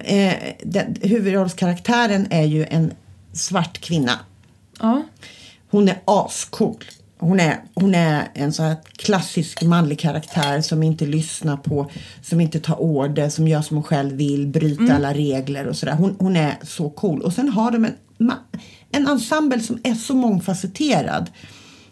eh, 0.00 0.34
den, 0.62 0.96
huvudrollskaraktären 1.00 2.26
är 2.30 2.44
ju 2.44 2.66
en 2.70 2.92
svart 3.32 3.78
kvinna. 3.78 4.18
Ja. 4.80 5.02
Hon 5.70 5.88
är 5.88 5.98
ascool. 6.04 6.84
Hon 7.18 7.40
är, 7.40 7.60
hon 7.74 7.94
är 7.94 8.28
en 8.34 8.52
sån 8.52 8.64
här 8.64 8.76
klassisk 8.96 9.62
manlig 9.62 9.98
karaktär 9.98 10.60
som 10.60 10.82
inte 10.82 11.06
lyssnar 11.06 11.56
på, 11.56 11.90
som 12.22 12.40
inte 12.40 12.60
tar 12.60 12.80
order, 12.80 13.28
som 13.28 13.48
gör 13.48 13.62
som 13.62 13.76
hon 13.76 13.84
själv 13.84 14.16
vill, 14.16 14.46
bryter 14.46 14.94
alla 14.94 15.14
regler 15.14 15.66
och 15.66 15.76
sådär. 15.76 15.94
Hon, 15.94 16.16
hon 16.18 16.36
är 16.36 16.58
så 16.62 16.90
cool. 16.90 17.22
Och 17.22 17.32
sen 17.32 17.48
har 17.48 17.70
de 17.70 17.84
en, 17.84 17.94
en 18.90 19.06
ensemble 19.06 19.60
som 19.60 19.78
är 19.82 19.94
så 19.94 20.14
mångfacetterad. 20.14 21.30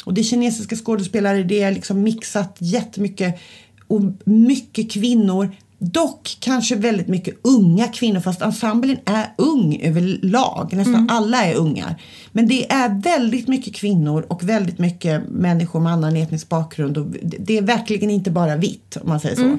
Och 0.04 0.14
det 0.14 0.20
är 0.20 0.24
kinesiska 0.24 0.76
skådespelare, 0.76 1.42
det 1.42 1.62
är 1.62 1.72
liksom 1.72 2.02
mixat 2.02 2.56
jättemycket 2.58 3.40
och 3.86 4.00
mycket 4.24 4.92
kvinnor. 4.92 5.56
Dock 5.82 6.36
kanske 6.40 6.76
väldigt 6.76 7.08
mycket 7.08 7.34
unga 7.42 7.88
kvinnor 7.88 8.20
fast 8.20 8.42
ensemblen 8.42 8.96
är 9.04 9.26
ung 9.38 9.80
överlag. 9.82 10.72
Nästan 10.72 11.10
alla 11.10 11.44
är 11.44 11.54
ungar. 11.54 12.02
Men 12.32 12.48
det 12.48 12.72
är 12.72 13.02
väldigt 13.02 13.48
mycket 13.48 13.74
kvinnor 13.74 14.26
och 14.28 14.48
väldigt 14.48 14.78
mycket 14.78 15.28
människor 15.28 15.80
med 15.80 15.92
annan 15.92 16.16
etnisk 16.16 16.48
bakgrund. 16.48 16.98
Och 16.98 17.06
det 17.22 17.58
är 17.58 17.62
verkligen 17.62 18.10
inte 18.10 18.30
bara 18.30 18.56
vitt 18.56 18.96
om 19.00 19.08
man 19.08 19.20
säger 19.20 19.36
så. 19.36 19.58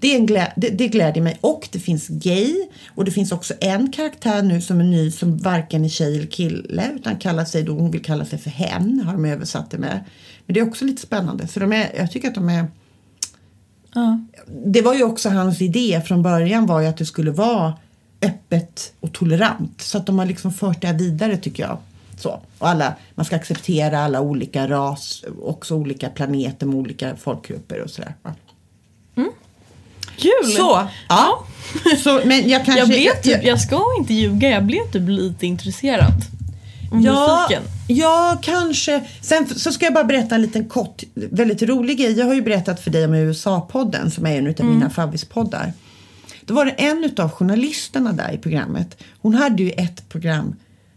Det, 0.00 0.12
är 0.12 0.16
en 0.16 0.26
glä- 0.28 0.52
det, 0.56 0.68
det 0.68 0.88
glädjer 0.88 1.22
mig. 1.22 1.38
Och 1.40 1.68
det 1.72 1.78
finns 1.78 2.08
gay. 2.08 2.54
Och 2.94 3.04
det 3.04 3.10
finns 3.10 3.32
också 3.32 3.54
en 3.60 3.92
karaktär 3.92 4.42
nu 4.42 4.60
som 4.60 4.80
är 4.80 4.84
ny 4.84 5.10
som 5.10 5.38
varken 5.38 5.84
är 5.84 5.88
tjej 5.88 6.16
eller 6.16 6.26
kille 6.26 6.90
utan 6.96 7.16
kallar 7.16 7.44
sig 7.44 7.62
då, 7.62 7.72
hon 7.72 7.90
vill 7.90 8.02
kalla 8.02 8.24
sig 8.24 8.38
för 8.38 8.50
hen 8.50 9.02
har 9.06 9.12
de 9.12 9.24
översatt 9.24 9.70
det 9.70 9.78
med. 9.78 10.04
Men 10.46 10.54
det 10.54 10.60
är 10.60 10.68
också 10.68 10.84
lite 10.84 11.02
spännande. 11.02 11.48
Så 11.48 11.60
de 11.60 11.72
är, 11.72 11.90
jag 11.96 12.10
tycker 12.10 12.28
att 12.28 12.34
de 12.34 12.48
är 12.48 12.66
Ja. 13.94 14.20
det 14.64 14.82
var 14.82 14.94
ju 14.94 15.02
också 15.02 15.28
hans 15.28 15.60
idé 15.60 16.02
från 16.06 16.22
början 16.22 16.66
var 16.66 16.80
ju 16.80 16.86
att 16.86 16.96
det 16.96 17.06
skulle 17.06 17.30
vara 17.30 17.74
öppet 18.22 18.92
och 19.00 19.12
tolerant. 19.12 19.80
Så 19.80 19.98
att 19.98 20.06
de 20.06 20.18
har 20.18 20.26
liksom 20.26 20.52
fört 20.52 20.80
det 20.80 20.86
här 20.86 20.98
vidare 20.98 21.36
tycker 21.36 21.62
jag. 21.62 21.78
Så. 22.18 22.40
Och 22.58 22.68
alla, 22.68 22.94
man 23.14 23.26
ska 23.26 23.36
acceptera 23.36 23.98
alla 23.98 24.20
olika 24.20 24.68
ras, 24.68 25.24
också 25.42 25.74
olika 25.74 26.08
planeter 26.08 26.66
med 26.66 26.76
olika 26.76 27.16
folkgrupper 27.16 27.80
och 27.80 27.90
sådär. 27.90 28.14
va. 28.22 28.34
Kul! 30.16 30.52
Så, 30.56 30.88
ja. 31.08 31.44
så, 32.02 32.20
men 32.24 32.48
jag 32.48 32.64
kanske... 32.64 32.80
Jag 32.80 32.88
blev 32.88 33.22
typ, 33.22 33.44
jag 33.44 33.60
ska 33.60 33.84
inte 33.98 34.14
ljuga, 34.14 34.50
jag 34.50 34.64
blev 34.64 34.90
typ 34.92 35.08
lite 35.08 35.46
intresserad. 35.46 36.22
Om 36.92 37.00
Ja, 37.00 37.46
musiken. 37.48 37.62
Ja, 37.96 38.38
kanske. 38.42 39.04
Sen 39.20 39.46
så 39.48 39.72
ska 39.72 39.84
jag 39.84 39.94
bara 39.94 40.04
berätta 40.04 40.34
en 40.34 40.42
liten 40.42 40.68
kort, 40.68 41.02
väldigt 41.14 41.62
rolig 41.62 41.98
grej. 41.98 42.18
Jag 42.18 42.26
har 42.26 42.34
ju 42.34 42.42
berättat 42.42 42.80
för 42.80 42.90
dig 42.90 43.04
om 43.04 43.14
USA-podden 43.14 44.10
som 44.10 44.26
är 44.26 44.38
en 44.38 44.46
av 44.46 44.64
mina 44.64 44.90
favvispoddar. 44.90 45.72
Då 46.44 46.54
var 46.54 46.64
det 46.64 46.70
en 46.70 47.10
av 47.16 47.30
journalisterna 47.30 48.12
där 48.12 48.32
i 48.32 48.38
programmet. 48.38 48.96
Hon 49.18 49.34
hade 49.34 49.62
ju 49.62 49.70
ett 49.70 50.08
program 50.08 50.54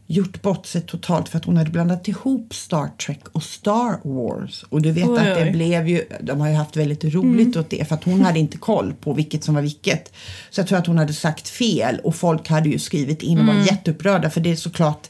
gjort 0.08 0.42
bort 0.42 0.66
sig 0.66 0.82
totalt 0.82 1.30
för 1.30 1.38
att 1.38 1.46
hon 1.46 1.58
hade 1.58 1.70
blandat 1.70 2.08
ihop 2.08 2.54
Star 2.56 2.88
Trek 3.06 3.20
och 3.32 3.44
Star 3.44 4.08
Wars. 4.08 4.64
Och 4.70 4.82
du 4.82 4.92
vet 4.92 5.08
Oj, 5.08 5.18
att 5.18 5.24
det 5.26 5.36
oj. 5.36 5.42
Mm. 5.42 5.54
blev 5.54 5.88
ju, 5.88 6.02
de 6.22 6.40
har 6.40 6.50
ju 6.50 6.54
haft 6.56 6.76
väldigt 6.78 7.04
roligt 7.04 7.56
åt 7.58 7.70
det 7.70 7.88
för 7.88 7.96
att 7.96 8.04
hon 8.04 8.22
hade 8.22 8.40
inte 8.40 8.58
koll 8.58 8.94
på 8.94 9.14
vilket 9.14 9.44
som 9.44 9.56
var 9.56 9.62
vilket. 9.62 10.14
Så 10.50 10.60
jag 10.60 10.68
tror 10.68 10.78
att 10.78 10.88
hon 10.88 10.98
hade 10.98 11.14
sagt 11.14 11.50
fel 11.50 12.00
och 12.04 12.16
folk 12.16 12.48
hade 12.50 12.70
ju 12.70 12.80
skrivit 12.80 13.22
in 13.24 13.40
och 13.40 13.46
var 13.46 13.54
Mm. 13.54 13.66
jätteupprörda 13.66 14.30
för 14.30 14.42
det 14.42 14.52
är 14.52 14.56
såklart 14.56 15.08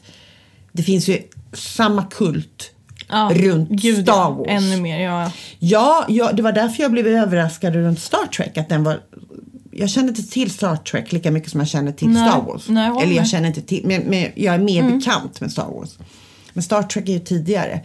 det 0.72 0.82
finns 0.82 1.08
ju 1.08 1.22
samma 1.56 2.02
kult 2.04 2.72
Ja, 3.08 3.30
runt 3.34 3.68
gud, 3.70 4.02
Star. 4.02 4.30
Wars. 4.30 4.46
Ännu 4.48 4.80
mer, 4.80 5.00
ja. 5.00 5.32
Ja, 5.58 6.04
ja, 6.08 6.32
det 6.32 6.42
var 6.42 6.52
därför 6.52 6.82
jag 6.82 6.92
blev 6.92 7.06
överraskad 7.06 7.74
runt 7.74 8.00
Star 8.00 8.26
Trek. 8.36 8.58
Att 8.58 8.68
den 8.68 8.84
var, 8.84 9.00
jag 9.70 9.90
kände 9.90 10.08
inte 10.08 10.22
till 10.22 10.50
Star 10.50 10.76
Trek 10.76 11.12
lika 11.12 11.30
mycket 11.30 11.50
som 11.50 11.60
jag 11.60 11.68
känner 11.68 11.92
till 11.92 12.08
Nej, 12.08 12.28
Star 12.30 12.42
Wars. 12.42 12.68
nej, 12.68 12.86
jag 12.86 13.02
Eller 13.02 13.16
jag 13.16 13.28
känner 13.28 13.48
inte 13.48 13.62
till, 13.62 13.82
men, 13.86 14.02
men 14.02 14.30
jag 14.34 14.54
är 14.54 14.58
mer 14.58 14.90
bekant 14.90 15.40
med 15.40 15.52
Star 15.52 15.66
Wars. 15.70 15.98
Men 16.52 16.62
Star 16.62 16.82
Trek 16.82 17.08
är 17.08 17.12
ju 17.12 17.18
tidigare. 17.18 17.80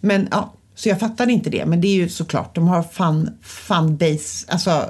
Men 0.00 0.28
ja, 0.30 0.52
så 0.74 0.88
jag 0.88 1.00
fattade 1.00 1.32
inte 1.32 1.50
det. 1.50 1.66
Men 1.66 1.80
det 1.80 1.88
är 1.88 1.94
ju 1.94 2.08
såklart, 2.08 2.54
de 2.54 2.68
har 2.68 2.82
fan, 2.82 3.30
fanbase, 3.42 4.46
alltså 4.48 4.88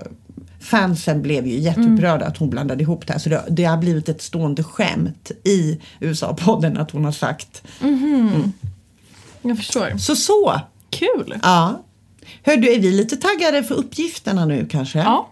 fansen 0.64 1.22
blev 1.22 1.46
ju 1.46 1.58
jätteupprörda 1.58 2.26
att 2.26 2.36
hon 2.36 2.50
blandade 2.50 2.82
ihop 2.82 3.06
det 3.06 3.12
här. 3.12 3.20
Så 3.20 3.28
det, 3.28 3.44
det 3.48 3.64
har 3.64 3.76
blivit 3.76 4.08
ett 4.08 4.22
stående 4.22 4.64
skämt 4.64 5.30
i 5.44 5.80
USA-podden 6.00 6.78
att 6.78 6.90
hon 6.90 7.04
har 7.04 7.12
sagt. 7.12 7.62
Jag 9.42 9.56
förstår. 9.56 9.98
Så 9.98 10.16
så, 10.16 10.60
Kul! 10.90 11.38
ja. 11.42 11.84
Hör 12.42 12.56
du, 12.56 12.74
är 12.74 12.78
vi 12.78 12.90
lite 12.90 13.16
taggade 13.16 13.64
för 13.64 13.74
uppgifterna 13.74 14.46
nu 14.46 14.66
kanske? 14.70 14.98
Ja. 14.98 15.30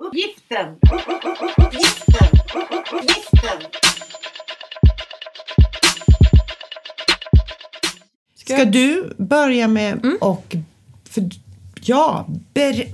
Uppgiften! 0.00 0.74
Uppgiften! 1.56 2.28
Uppgiften! 2.92 3.58
Ska 8.34 8.64
du 8.64 9.14
börja 9.18 9.68
med 9.68 10.00
och... 10.20 10.56
För, 11.10 11.28
ja, 11.80 12.26
ber, 12.54 12.86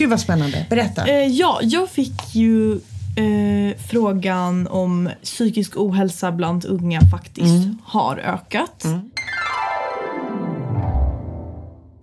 Gud 0.00 0.10
vad 0.10 0.20
spännande. 0.20 0.66
Berätta. 0.70 1.06
Eh, 1.06 1.26
ja, 1.26 1.58
jag 1.62 1.88
fick 1.88 2.34
ju 2.34 2.72
eh, 2.74 3.76
frågan 3.90 4.66
om 4.66 5.10
psykisk 5.22 5.76
ohälsa 5.76 6.32
bland 6.32 6.64
unga 6.64 7.00
faktiskt 7.00 7.68
har 7.84 8.18
ökat. 8.18 8.84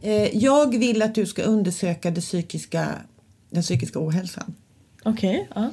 Eh, 0.02 0.38
jag 0.38 0.78
vill 0.78 1.02
att 1.02 1.16
du 1.16 1.26
ska 1.26 1.44
undersöka 1.44 2.12
det 2.12 2.22
psykiska, 2.22 2.88
den 3.50 3.64
psykiska 3.64 4.00
ohälsan. 4.00 4.54
Okej, 5.04 5.50
ja. 5.56 5.70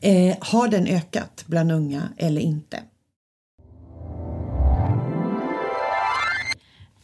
Eh, 0.00 0.36
har 0.40 0.68
den 0.68 0.86
ökat 0.86 1.44
bland 1.46 1.72
unga 1.72 2.02
eller 2.16 2.40
inte? 2.40 2.80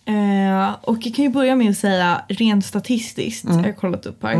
Eh, 0.04 0.74
och 0.82 0.98
jag 1.06 1.14
kan 1.14 1.24
ju 1.24 1.30
börja 1.30 1.56
med 1.56 1.70
att 1.70 1.76
säga 1.76 2.22
rent 2.28 2.64
statistiskt, 2.64 3.44
jag 3.44 3.54
har 3.54 3.72
kollat 3.72 4.06
upp 4.06 4.22
här. 4.22 4.34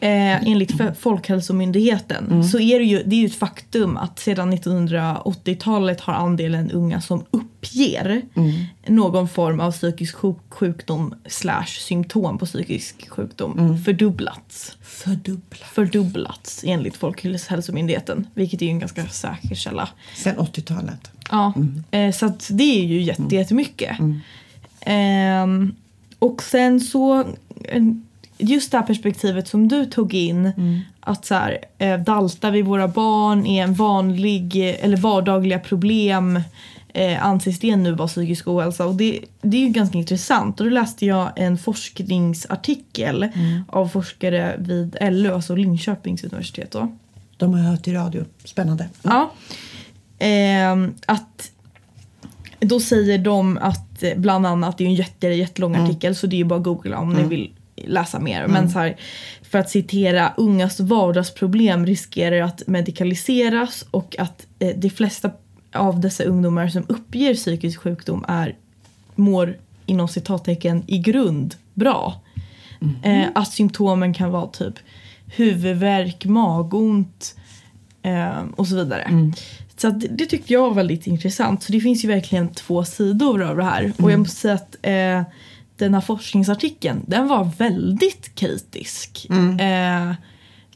Eh, 0.00 0.48
enligt 0.48 0.72
Folkhälsomyndigheten 1.00 2.48
så 2.48 2.58
är 2.60 2.78
det 2.78 2.84
ju, 2.84 3.02
det 3.06 3.16
är 3.16 3.20
ju 3.20 3.26
ett 3.26 3.34
faktum 3.34 3.96
att 3.96 4.18
sedan 4.18 4.52
1980-talet 4.52 6.00
har 6.00 6.14
andelen 6.14 6.70
unga 6.70 7.00
som 7.00 7.24
uppger 7.30 8.22
någon 8.86 9.28
form 9.28 9.60
av 9.60 9.72
psykisk 9.72 10.14
sjuk- 10.16 10.36
sjukdom 10.50 11.14
slash 11.26 11.66
symptom 11.66 12.38
på 12.38 12.46
psykisk 12.46 13.08
sjukdom 13.08 13.78
fördubblats. 13.84 14.76
Fördubbla. 14.82 15.66
Fördubblats 15.72 16.64
enligt 16.66 16.96
Folkhälsomyndigheten, 16.96 18.26
vilket 18.34 18.62
är 18.62 18.66
ju 18.66 18.72
en 18.72 18.78
ganska 18.78 19.06
säker 19.06 19.54
källa. 19.54 19.88
Sen 20.16 20.36
80-talet. 20.38 21.10
Ja, 21.30 21.52
eh, 21.90 22.12
så 22.12 22.32
det 22.50 22.80
är 22.80 22.84
ju 22.84 23.02
jätte, 23.02 23.34
jättemycket. 23.36 23.96
Ehm, 24.80 25.74
och 26.18 26.42
sen 26.42 26.80
så, 26.80 27.20
eh, 27.64 27.82
just 28.38 28.70
det 28.70 28.78
här 28.78 28.86
perspektivet 28.86 29.48
som 29.48 29.68
du 29.68 29.84
tog 29.84 30.14
in, 30.14 30.52
att 31.00 31.24
så 31.24 31.34
här, 31.34 31.58
eh, 31.78 31.98
dalta 31.98 32.50
vid 32.50 32.64
våra 32.64 32.88
barn 32.88 33.46
är 33.46 33.62
en 33.62 33.74
vanlig, 33.74 34.68
eh, 34.68 34.84
eller 34.84 34.96
vardagliga 34.96 35.58
problem 35.58 36.40
eh, 36.94 37.26
anses 37.26 37.58
det 37.58 37.76
nu 37.76 37.92
vara 37.92 38.08
psykisk 38.08 38.48
ohälsa. 38.48 38.86
Och 38.86 38.94
det, 38.94 39.20
det 39.42 39.56
är 39.56 39.60
ju 39.60 39.68
ganska 39.68 39.98
intressant. 39.98 40.60
Och 40.60 40.66
då 40.66 40.72
läste 40.72 41.06
jag 41.06 41.32
en 41.36 41.58
forskningsartikel 41.58 43.28
av 43.68 43.88
forskare 43.88 44.56
vid 44.58 44.96
LU, 45.00 45.32
alltså 45.32 45.54
Linköpings 45.54 46.24
universitet. 46.24 46.70
Då. 46.70 46.92
De 47.36 47.52
har 47.52 47.60
jag 47.60 47.66
hört 47.66 47.88
i 47.88 47.92
radio. 47.92 48.24
Spännande. 48.44 48.88
Ja. 49.02 49.32
Ehm, 50.18 50.94
att 51.06 51.50
då 52.60 52.80
säger 52.80 53.18
de 53.18 53.58
att 53.58 54.02
bland 54.16 54.46
annat, 54.46 54.78
det 54.78 54.84
är 54.84 54.88
en 54.88 54.94
jätte, 54.94 55.26
jättelång 55.26 55.76
artikel 55.76 56.14
så 56.14 56.26
det 56.26 56.36
är 56.36 56.38
ju 56.38 56.44
bara 56.44 56.58
att 56.58 56.64
googla 56.64 56.98
om 56.98 57.12
ni 57.12 57.22
vill 57.22 57.50
läsa 57.76 58.20
mer. 58.20 58.46
Men 58.46 58.70
så 58.70 58.78
här, 58.78 58.96
för 59.42 59.58
att 59.58 59.70
citera, 59.70 60.32
ungas 60.36 60.80
vardagsproblem 60.80 61.86
riskerar 61.86 62.42
att 62.42 62.62
medikaliseras 62.66 63.84
och 63.90 64.16
att 64.18 64.46
eh, 64.58 64.76
de 64.76 64.90
flesta 64.90 65.30
av 65.72 66.00
dessa 66.00 66.24
ungdomar 66.24 66.68
som 66.68 66.84
uppger 66.88 67.34
psykisk 67.34 67.80
sjukdom 67.80 68.24
är 68.28 68.56
mår 69.14 69.56
inom 69.86 70.08
citattecken 70.08 70.84
i 70.86 70.98
grund 70.98 71.54
bra. 71.74 72.20
Eh, 73.02 73.26
att 73.34 73.52
symptomen 73.52 74.14
kan 74.14 74.30
vara 74.30 74.46
typ 74.46 74.74
huvudvärk, 75.26 76.24
magont 76.24 77.34
eh, 78.02 78.42
och 78.56 78.66
så 78.66 78.76
vidare. 78.76 79.32
Så 79.80 79.90
det, 79.90 80.06
det 80.06 80.26
tyckte 80.26 80.52
jag 80.52 80.60
var 80.62 80.74
väldigt 80.74 81.06
intressant. 81.06 81.62
Så 81.62 81.72
det 81.72 81.80
finns 81.80 82.04
ju 82.04 82.08
verkligen 82.08 82.48
två 82.48 82.84
sidor 82.84 83.42
av 83.42 83.56
det 83.56 83.64
här. 83.64 83.92
Och 83.98 84.12
jag 84.12 84.18
måste 84.20 84.36
säga 84.40 84.54
att 84.54 84.76
eh, 84.82 85.22
den 85.76 85.94
här 85.94 86.00
forskningsartikeln, 86.00 87.02
den 87.06 87.28
var 87.28 87.50
väldigt 87.58 88.34
kritisk. 88.34 89.26
Eh, 89.60 90.12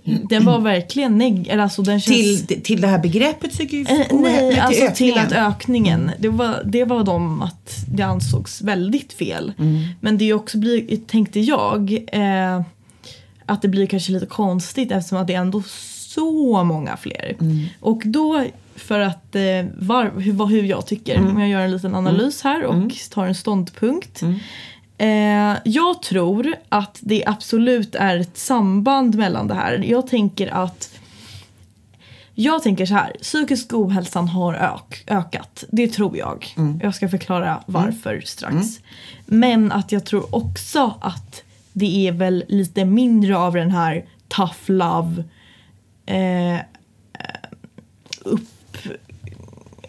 den 0.04 0.44
var 0.44 0.60
verkligen 0.60 1.22
neg- 1.22 1.48
eller 1.50 1.62
alltså 1.62 1.84
känns... 1.84 2.04
Till, 2.04 2.62
till 2.62 2.80
det 2.80 2.86
här 2.88 2.98
begreppet 2.98 3.50
psykisk 3.50 3.90
Eh, 3.90 4.06
nej, 4.10 4.58
alltså 4.60 4.80
till 4.94 5.14
ökningen. 5.18 5.26
att 5.26 5.32
ökningen. 5.32 6.10
Det 6.18 6.28
var, 6.28 6.62
det 6.64 6.84
var 6.84 7.04
de 7.04 7.42
att 7.42 7.84
det 7.94 8.02
ansågs 8.02 8.62
väldigt 8.62 9.12
fel. 9.12 9.52
Men 10.00 10.18
det 10.18 10.24
är 10.30 10.34
också 10.34 10.58
blir, 10.58 10.96
tänkte 10.96 11.40
jag, 11.40 11.92
eh, 12.12 12.62
att 13.46 13.62
det 13.62 13.68
blir 13.68 13.86
kanske 13.86 14.12
lite 14.12 14.26
konstigt 14.26 14.92
eftersom 14.92 15.18
att 15.18 15.26
det 15.26 15.34
är 15.34 15.38
ändå 15.40 15.62
så 15.98 16.64
många 16.64 16.96
fler. 16.96 17.36
Och 17.80 18.02
då, 18.04 18.44
för 18.76 19.00
att 19.00 19.34
eh, 19.34 19.64
var, 19.78 20.20
hur, 20.20 20.46
hur 20.46 20.62
jag 20.62 20.86
tycker, 20.86 21.18
om 21.18 21.40
jag 21.40 21.48
gör 21.48 21.60
en 21.60 21.70
liten 21.70 21.94
analys 21.94 22.42
här 22.42 22.64
och 22.64 22.92
tar 23.10 23.26
en 23.26 23.34
ståndpunkt. 23.34 24.22
Eh, 24.98 25.56
jag 25.64 26.02
tror 26.02 26.54
att 26.68 26.98
det 27.00 27.24
absolut 27.26 27.94
är 27.94 28.16
ett 28.16 28.38
samband 28.38 29.14
mellan 29.14 29.48
det 29.48 29.54
här. 29.54 29.84
Jag 29.84 30.06
tänker 30.06 30.54
att 30.54 30.90
jag 32.34 32.62
tänker 32.62 32.86
så 32.86 32.94
här, 32.94 33.16
psykisk 33.22 33.72
ohälsan 33.72 34.28
har 34.28 34.54
ök, 34.54 35.04
ökat. 35.06 35.64
Det 35.70 35.88
tror 35.88 36.16
jag. 36.16 36.54
Jag 36.82 36.94
ska 36.94 37.08
förklara 37.08 37.62
varför 37.66 38.20
strax. 38.24 38.66
Men 39.26 39.72
att 39.72 39.92
jag 39.92 40.04
tror 40.04 40.34
också 40.34 40.94
att 41.00 41.42
det 41.72 42.08
är 42.08 42.12
väl 42.12 42.44
lite 42.48 42.84
mindre 42.84 43.38
av 43.38 43.54
den 43.54 43.70
här 43.70 44.04
tough 44.28 44.70
love 44.70 45.24
eh, 46.06 46.54
eh, 46.54 46.60
upp 48.22 48.48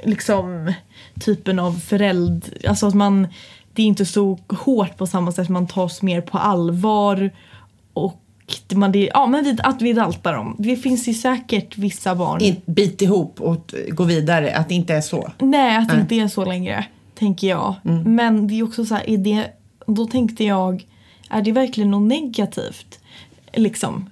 liksom 0.04 0.74
typen 1.20 1.60
av 1.60 1.72
förälder, 1.72 2.68
alltså 2.68 2.88
att 2.88 2.94
man 2.94 3.28
det 3.74 3.82
är 3.82 3.86
inte 3.86 4.06
så 4.06 4.40
hårt 4.50 4.98
på 4.98 5.08
samma 5.08 5.32
sätt, 5.32 5.50
man 5.50 5.68
tas 5.68 6.02
mer 6.02 6.22
på 6.22 6.38
allvar 6.38 7.32
och 7.94 8.20
man, 8.74 8.92
det, 8.92 9.10
ja, 9.14 9.28
men 9.28 9.60
att 9.64 9.82
vi 9.82 9.94
daltar 9.94 10.34
dem. 10.34 10.56
Det 10.60 10.76
finns 10.76 11.08
ju 11.08 11.14
säkert 11.14 11.78
vissa 11.78 12.16
barn 12.16 12.42
In, 12.42 12.62
bit 12.66 13.02
ihop 13.02 13.42
och 13.42 13.74
gå 13.90 14.04
vidare, 14.04 14.56
att 14.56 14.70
det 14.70 14.76
inte 14.76 14.94
är 14.94 15.02
så. 15.02 15.32
Nej, 15.40 15.78
att 15.78 15.90
det 15.90 16.00
inte 16.00 16.16
är 16.16 16.28
så 16.28 16.46
längre. 16.46 16.86
Tänker 17.16 17.48
jag. 17.48 17.76
Men 18.06 18.48
det 18.48 18.60
är 18.60 18.64
också 18.64 18.86
så 18.86 18.96
här, 18.96 19.10
är 19.10 19.18
det, 19.18 19.48
då 19.88 20.08
tänkte 20.08 20.44
jag, 20.44 20.88
är 21.30 21.42
det 21.42 21.52
verkligen 21.52 21.92
något 21.92 22.10
negativt? 22.10 23.00
Liksom. 23.54 24.10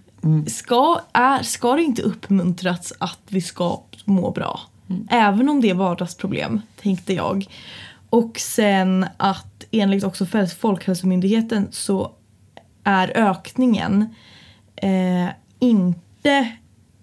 Ska, 0.48 1.02
är, 1.14 1.44
ska 1.44 1.76
det 1.76 1.84
inte 1.84 2.02
uppmuntras 2.02 2.94
att 2.98 3.20
vi 3.28 3.42
ska 3.42 3.82
må 4.06 4.32
bra? 4.32 4.60
Även 5.10 5.50
om 5.50 5.62
det 5.62 5.70
är 5.70 5.74
vardagsproblem, 5.74 6.62
tänkte 6.82 7.14
jag. 7.14 7.46
Och 8.10 8.40
sen 8.40 9.06
att 9.18 9.66
enligt 9.72 10.04
också 10.04 10.26
Folkhälsomyndigheten 10.60 11.68
så 11.72 12.12
är 12.84 13.12
ökningen 13.16 14.16
eh, 14.76 15.28
inte 15.60 16.52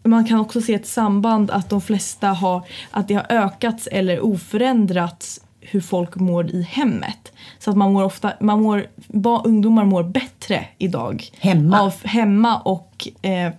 man 0.08 0.24
kan 0.24 0.40
också 0.40 0.60
se 0.60 0.74
ett 0.74 0.86
samband 0.86 1.50
att 1.50 1.70
de 1.70 1.80
flesta 1.80 2.28
har 2.28 2.62
att 2.90 3.08
det 3.08 3.14
har 3.14 3.26
ökats 3.28 3.86
eller 3.86 4.20
oförändrats 4.20 5.40
hur 5.60 5.80
folk 5.80 6.16
mår 6.16 6.50
i 6.50 6.62
hemmet. 6.62 7.32
Så 7.58 7.70
att 7.70 7.76
man 7.76 7.92
mår 7.92 8.04
ofta, 8.04 8.32
man 8.40 8.62
mår, 8.62 8.86
ungdomar 9.44 9.84
mår 9.84 10.02
bättre 10.02 10.64
idag. 10.78 11.24
Hemma. 11.38 11.80
Av, 11.80 11.94
hemma 12.04 12.58
och 12.60 13.08
eh, 13.22 13.52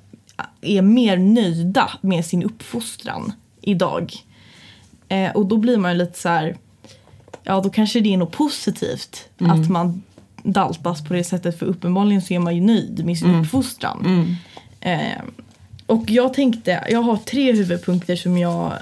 är 0.62 0.82
mer 0.82 1.18
nöjda 1.18 1.92
med 2.02 2.26
sin 2.26 2.44
uppfostran 2.44 3.34
idag. 3.62 4.14
Eh, 5.08 5.32
och 5.32 5.46
då 5.46 5.58
blir 5.58 5.78
man 5.78 5.98
lite 5.98 6.20
så 6.20 6.30
här, 6.30 6.58
ja 7.44 7.62
då 7.62 7.70
kanske 7.70 8.00
det 8.00 8.14
är 8.14 8.18
något 8.18 8.32
positivt 8.32 9.30
att 9.38 9.70
man 9.70 10.04
daltas 10.44 11.04
på 11.04 11.14
det 11.14 11.24
sättet 11.24 11.60
för 11.60 11.66
uppenbarligen 11.66 12.22
så 12.22 12.34
är 12.34 12.40
man 12.40 12.56
ju 12.56 12.62
nöjd 12.62 13.06
med 13.06 13.18
sin 13.18 13.36
uppfostran. 13.36 14.36
Eh, 14.80 15.22
och 15.86 16.04
jag 16.08 16.34
tänkte, 16.34 16.84
jag 16.90 17.02
har 17.02 17.18
tre 17.18 17.52
huvudpunkter 17.54 18.16
som 18.16 18.38
jag 18.38 18.74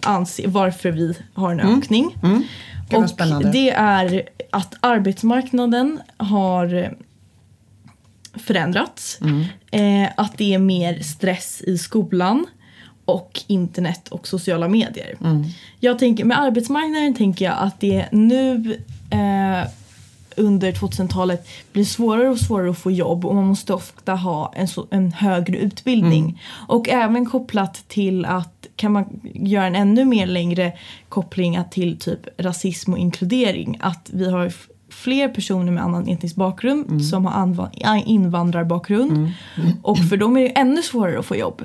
anser 0.00 0.48
varför 0.48 0.90
vi 0.90 1.14
har 1.34 1.52
en 1.52 1.60
ökning. 1.60 2.16
Gud, 2.88 3.00
vad 3.18 3.32
Och 3.46 3.52
det 3.52 3.70
är 3.70 4.28
att 4.52 4.74
arbetsmarknaden 4.80 6.00
har 6.16 6.96
förändrats. 8.38 9.18
Eh, 9.70 10.08
att 10.16 10.38
det 10.38 10.54
är 10.54 10.58
mer 10.58 11.00
stress 11.00 11.62
i 11.66 11.78
skolan 11.78 12.46
och 13.04 13.40
internet 13.46 14.08
och 14.08 14.28
sociala 14.28 14.68
medier. 14.68 15.16
Jag 15.80 15.98
tänker, 15.98 16.24
med 16.24 16.40
arbetsmarknaden 16.40 17.14
tänker 17.14 17.44
jag 17.44 17.54
att 17.58 17.80
det 17.80 18.06
nu 18.12 18.76
eh, 19.10 19.68
under 20.36 20.72
2000-talet 20.72 21.48
blir 21.72 21.84
svårare 21.84 22.28
och 22.28 22.38
svårare 22.38 22.70
att 22.70 22.78
få 22.78 22.90
jobb 22.90 23.24
och 23.24 23.34
man 23.34 23.46
måste 23.46 23.74
ofta 23.74 24.14
ha 24.14 24.52
en, 24.56 24.68
så, 24.68 24.86
en 24.90 25.12
högre 25.12 25.58
utbildning. 25.58 26.42
Och 26.68 26.88
även 26.88 27.26
kopplat 27.26 27.84
till 27.88 28.24
att 28.24 28.66
kan 28.76 28.92
man 28.92 29.20
göra 29.34 29.66
en 29.66 29.74
ännu 29.74 30.04
mer 30.04 30.26
längre 30.26 30.72
koppling 31.08 31.58
till 31.70 31.98
typ 31.98 32.20
rasism 32.38 32.92
och 32.92 32.98
inkludering. 32.98 33.78
Att 33.80 34.10
vi 34.12 34.30
har 34.30 34.52
fler 34.96 35.28
personer 35.28 35.72
med 35.72 35.82
annan 35.82 36.08
etnisk 36.08 36.36
bakgrund 36.36 37.04
som 37.04 37.24
har 37.26 38.02
invandrarbakgrund. 38.06 39.32
Och 39.82 39.98
för 39.98 40.16
dem 40.16 40.36
är 40.36 40.40
det 40.40 40.48
ännu 40.48 40.82
svårare 40.82 41.18
att 41.18 41.26
få 41.26 41.36
jobb. 41.36 41.62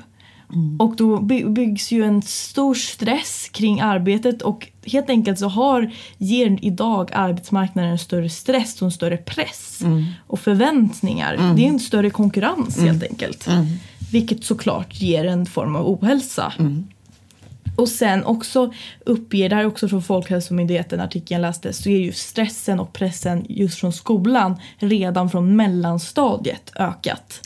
Och 0.79 0.95
då 0.95 1.19
by- 1.21 1.45
byggs 1.45 1.91
ju 1.91 2.03
en 2.03 2.21
stor 2.21 2.73
stress 2.73 3.49
kring 3.51 3.79
arbetet 3.81 4.41
och 4.41 4.67
helt 4.85 5.09
enkelt 5.09 5.39
så 5.39 5.47
har, 5.47 5.91
ger 6.17 6.57
idag 6.61 7.09
arbetsmarknaden 7.13 7.91
en 7.91 7.97
större 7.99 8.29
stress 8.29 8.81
och 8.81 8.85
en 8.85 8.91
större 8.91 9.17
press 9.17 9.81
och 10.27 10.39
förväntningar. 10.39 11.37
Det 11.55 11.65
är 11.65 11.69
en 11.69 11.79
större 11.79 12.09
konkurrens 12.09 12.79
helt 12.79 13.03
enkelt. 13.03 13.47
Vilket 14.11 14.43
såklart 14.43 15.01
ger 15.01 15.25
en 15.25 15.45
form 15.45 15.75
av 15.75 15.87
ohälsa. 15.89 16.53
Och 17.75 17.89
sen 17.89 18.23
också 18.23 18.73
uppger, 19.05 19.49
det 19.49 19.55
här 19.55 19.63
är 19.63 19.67
också 19.67 19.87
från 19.87 20.03
Folkhälsomyndigheten 20.03 20.99
artikeln 20.99 21.41
jag 21.41 21.47
läste, 21.47 21.73
så 21.73 21.89
är 21.89 21.97
ju 21.97 22.11
stressen 22.11 22.79
och 22.79 22.93
pressen 22.93 23.45
just 23.49 23.79
från 23.79 23.93
skolan 23.93 24.59
redan 24.77 25.29
från 25.29 25.55
mellanstadiet 25.55 26.71
ökat. 26.75 27.41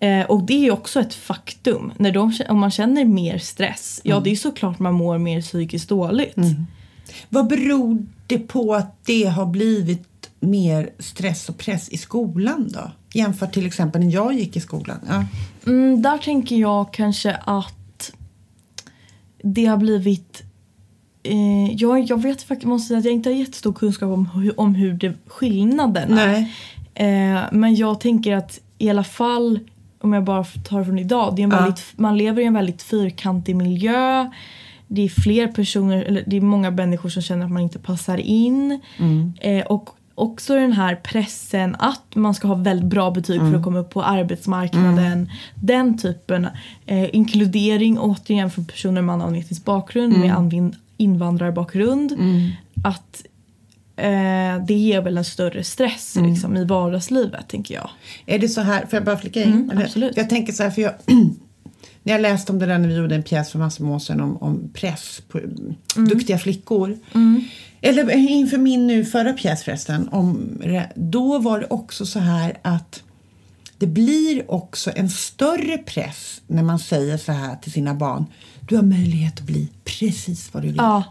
Eh, 0.00 0.26
och 0.26 0.42
det 0.42 0.54
är 0.54 0.64
ju 0.64 0.70
också 0.70 1.00
ett 1.00 1.14
faktum. 1.14 1.92
När 1.96 2.12
de, 2.12 2.32
om 2.48 2.58
man 2.58 2.70
känner 2.70 3.04
mer 3.04 3.38
stress, 3.38 4.00
ja 4.04 4.20
det 4.20 4.30
är 4.30 4.36
såklart 4.36 4.78
man 4.78 4.94
mår 4.94 5.18
mer 5.18 5.40
psykiskt 5.40 5.88
dåligt. 5.88 6.36
Vad 7.28 7.48
beror 7.48 8.06
det 8.26 8.38
på 8.38 8.74
att 8.74 9.04
det 9.04 9.24
har 9.24 9.46
blivit 9.46 10.30
mer 10.40 10.90
stress 10.98 11.48
och 11.48 11.58
press 11.58 11.88
i 11.88 11.96
skolan 11.96 12.70
då? 12.74 12.90
Jämfört 13.12 13.54
till 13.54 13.66
exempel 13.66 14.00
när 14.00 14.12
jag 14.12 14.34
gick 14.34 14.56
i 14.56 14.60
skolan. 14.60 14.98
Ja. 15.08 15.24
Mm, 15.66 16.02
där 16.02 16.18
tänker 16.18 16.56
jag 16.56 16.92
kanske 16.92 17.34
att 17.44 17.85
det 19.54 19.66
har 19.66 19.76
blivit... 19.76 20.42
Eh, 21.22 21.72
jag, 21.74 22.04
jag 22.04 22.22
vet 22.22 22.42
faktiskt, 22.42 22.68
måste 22.68 22.88
säga 22.88 22.98
att 22.98 23.04
jag 23.04 23.14
inte 23.14 23.28
har 23.28 23.34
jättestor 23.34 23.72
kunskap 23.72 24.12
om 24.12 24.26
hur, 24.26 24.60
om 24.60 24.74
hur 24.74 24.92
det, 24.92 25.12
skillnaderna 25.26 26.14
Nej. 26.14 26.52
Eh, 26.94 27.42
men 27.52 27.74
jag 27.74 28.00
tänker 28.00 28.36
att 28.36 28.60
i 28.78 28.90
alla 28.90 29.04
fall, 29.04 29.60
om 30.00 30.12
jag 30.12 30.24
bara 30.24 30.44
tar 30.44 30.84
från 30.84 30.98
idag, 30.98 31.36
det 31.36 31.42
är 31.42 31.44
en 31.44 31.50
Ja. 31.50 31.56
väldigt, 31.60 31.84
man 31.96 32.18
lever 32.18 32.42
i 32.42 32.44
en 32.44 32.54
väldigt 32.54 32.82
fyrkantig 32.82 33.56
miljö. 33.56 34.30
Det 34.88 35.02
är 35.02 35.08
fler 35.08 35.46
personer, 35.46 36.02
eller 36.02 36.24
det 36.26 36.36
är 36.36 36.40
många 36.40 36.70
människor 36.70 37.08
som 37.08 37.22
känner 37.22 37.44
att 37.44 37.52
man 37.52 37.62
inte 37.62 37.78
passar 37.78 38.18
in. 38.18 38.80
Eh, 39.40 39.66
och 39.66 39.90
också 40.18 40.54
den 40.54 40.72
här 40.72 40.94
pressen 40.96 41.76
att 41.78 42.14
man 42.14 42.34
ska 42.34 42.48
ha 42.48 42.54
väldigt 42.54 42.86
bra 42.90 43.10
betyg 43.10 43.40
för 43.40 43.54
att 43.54 43.62
komma 43.64 43.78
upp 43.78 43.90
på 43.90 44.02
arbetsmarknaden. 44.02 45.30
Den 45.54 45.98
typen. 45.98 46.46
Eh, 46.86 47.14
inkludering 47.14 47.98
återigen 47.98 48.50
för 48.50 48.62
personer 48.62 49.02
med 49.02 49.12
annan 49.12 49.34
etnisk 49.34 49.64
bakgrund, 49.64 50.18
med 50.18 50.34
anvin- 50.36 50.74
invandrarbakgrund. 50.96 52.12
Att 52.84 53.24
eh, 53.96 54.64
det 54.66 54.74
ger 54.74 55.00
väl 55.02 55.18
en 55.18 55.24
större 55.24 55.64
stress 55.64 56.16
liksom, 56.22 56.56
i 56.56 56.64
vardagslivet 56.64 57.48
tänker 57.48 57.74
jag. 57.74 57.90
Är 58.26 58.38
det 58.38 58.48
så 58.48 58.60
här, 58.60 58.80
får 58.80 58.96
jag 58.96 59.04
bara 59.04 59.16
flika 59.16 59.42
in? 59.44 59.52
Mm, 59.52 59.78
absolut. 59.78 60.16
Jag 60.16 60.28
tänker 60.28 60.52
så 60.52 60.62
här, 60.62 60.70
för 60.70 60.82
jag, 60.82 60.92
när 62.02 62.12
jag 62.12 62.20
läste 62.20 62.52
om 62.52 62.58
det 62.58 62.66
där 62.66 62.78
när 62.78 62.88
vi 62.88 62.94
gjorde 62.96 63.14
en 63.14 63.22
pjäs 63.22 63.50
för 63.50 63.58
massor 63.58 63.84
med 63.84 63.94
år 63.94 63.98
sedan 63.98 64.20
om, 64.20 64.36
om 64.36 64.70
press 64.74 65.22
på 65.28 65.38
Mm. 65.38 66.08
duktiga 66.08 66.38
flickor. 66.38 66.96
Eller 67.80 68.10
inför 68.16 68.58
min 68.58 68.86
nu 68.86 69.04
förra 69.04 69.32
pjäs 69.32 69.62
förresten, 69.62 70.08
om, 70.08 70.62
då 70.94 71.38
var 71.38 71.60
det 71.60 71.66
också 71.66 72.06
så 72.06 72.18
här 72.18 72.58
att 72.62 73.02
det 73.78 73.86
blir 73.86 74.50
också 74.50 74.90
en 74.96 75.10
större 75.10 75.78
press 75.78 76.40
när 76.46 76.62
man 76.62 76.78
säger 76.78 77.16
så 77.16 77.32
här 77.32 77.56
till 77.56 77.72
sina 77.72 77.94
barn. 77.94 78.24
Du 78.68 78.76
har 78.76 78.82
möjlighet 78.82 79.34
att 79.40 79.46
bli 79.46 79.68
precis 79.84 80.48
vad 80.54 80.62
du 80.62 80.66
vill. 80.68 80.76
Ja. 80.76 81.04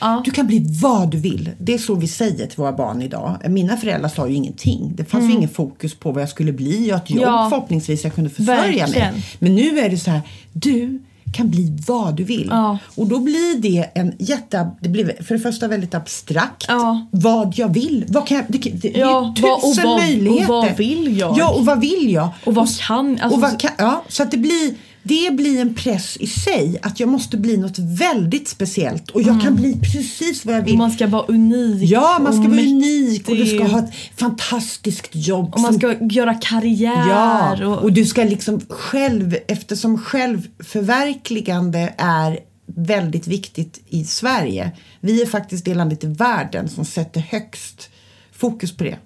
Ja. 0.00 0.22
Du 0.24 0.30
kan 0.30 0.46
bli 0.46 0.78
vad 0.82 1.10
du 1.10 1.18
vill. 1.18 1.50
Det 1.58 1.74
är 1.74 1.78
så 1.78 1.94
vi 1.94 2.08
säger 2.08 2.46
till 2.46 2.56
våra 2.56 2.72
barn 2.72 3.02
idag. 3.02 3.38
Mina 3.48 3.76
föräldrar 3.76 4.08
sa 4.08 4.28
ju 4.28 4.34
ingenting. 4.34 4.92
Det 4.94 5.04
fanns 5.04 5.24
ju 5.30 5.32
ingen 5.34 5.48
fokus 5.48 5.94
på 5.94 6.12
vad 6.12 6.22
jag 6.22 6.28
skulle 6.28 6.52
bli. 6.52 6.88
Jag 6.88 6.94
har 6.96 7.02
ett 7.02 7.10
jobb 7.10 7.22
Mm. 7.22 7.34
Ja. 7.34 7.50
förhoppningsvis 7.50 8.04
jag 8.04 8.14
kunde 8.14 8.30
försörja 8.30 8.56
Verkligen. 8.86 9.14
mig. 9.14 9.24
Men 9.38 9.54
nu 9.54 9.78
är 9.78 9.90
det 9.90 9.98
så 9.98 10.10
här, 10.10 10.20
du 10.52 11.02
kan 11.34 11.50
bli 11.50 11.76
vad 11.86 12.14
du 12.16 12.24
vill. 12.24 12.48
Ja. 12.50 12.78
Och 12.94 13.06
då 13.06 13.18
blir 13.18 13.58
det 13.58 13.90
en 13.94 14.12
jätte... 14.18 14.70
Det 14.80 14.88
blir 14.88 15.22
för 15.22 15.34
det 15.34 15.40
första 15.40 15.68
väldigt 15.68 15.94
abstrakt. 15.94 16.64
Ja. 16.68 17.06
Vad 17.10 17.52
jag 17.58 17.74
vill. 17.74 18.04
Vad 18.08 18.26
kan 18.26 18.36
jag, 18.36 18.46
det, 18.48 18.58
det, 18.58 18.70
det 18.92 18.98
Ja, 18.98 19.18
är 19.20 19.28
och 19.28 19.36
tusen 19.36 19.84
vad- 19.84 19.94
och 19.94 20.00
möjligheter. 20.00 20.46
vad 20.48 20.76
vill 20.76 21.18
jag? 21.18 21.38
Ja, 21.38 21.54
och 21.54 21.66
vad 21.66 21.80
vill 21.80 22.12
jag? 22.12 22.28
Och 22.46 22.54
vad 22.54 22.68
kan... 22.78 23.10
Alltså, 23.20 23.36
och 23.36 23.40
vad 23.42 23.60
kan 23.60 23.70
ja, 23.78 24.04
så 24.08 24.22
att 24.22 24.30
det 24.30 24.36
blir, 24.36 24.74
det 25.06 25.30
blir 25.36 25.60
en 25.60 25.74
press 25.74 26.16
i 26.20 26.26
sig 26.26 26.78
att 26.82 27.00
jag 27.00 27.08
måste 27.08 27.36
bli 27.36 27.56
något 27.56 27.78
väldigt 27.78 28.48
speciellt 28.48 29.10
och 29.10 29.22
jag 29.22 29.42
kan 29.42 29.56
bli 29.56 29.72
precis 29.92 30.44
vad 30.44 30.54
jag 30.56 30.62
vill. 30.62 30.76
man 30.78 30.90
ska 30.90 31.06
vara 31.06 31.22
unik. 31.26 31.90
Ja, 31.90 32.18
man 32.22 32.32
ska 32.32 32.42
vara 32.42 32.60
unik 32.60 33.28
och 33.28 33.36
du 33.36 33.46
ska 33.46 33.64
ha 33.66 33.78
ett 33.78 33.94
fantastiskt 34.16 35.08
jobb. 35.12 35.54
Och 35.54 35.60
man 35.60 35.72
som- 35.72 35.80
ska 35.80 35.94
göra 36.04 36.34
karriär. 36.34 37.08
Ja, 37.08 37.66
och, 37.66 37.82
och 37.82 37.92
du 37.92 38.04
ska 38.04 38.24
liksom 38.24 38.60
själv, 38.68 39.36
eftersom 39.48 39.98
självförverkligande 39.98 41.94
är 41.98 42.38
väldigt 42.66 43.26
viktigt 43.26 43.80
i 43.88 44.04
Sverige. 44.04 44.70
Vi 45.00 45.22
är 45.22 45.26
faktiskt 45.26 45.64
det 45.64 45.74
landet 45.74 46.04
i 46.04 46.06
världen 46.06 46.68
som 46.68 46.84
sätter 46.84 47.20
högst 47.20 47.90
fokus 48.32 48.76
på 48.76 48.84
det. 48.84 48.96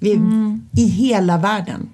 Vi 0.00 0.10
är, 0.10 0.14
Mm. 0.16 0.62
I 0.76 0.84
hela 0.84 1.38
världen 1.38 1.88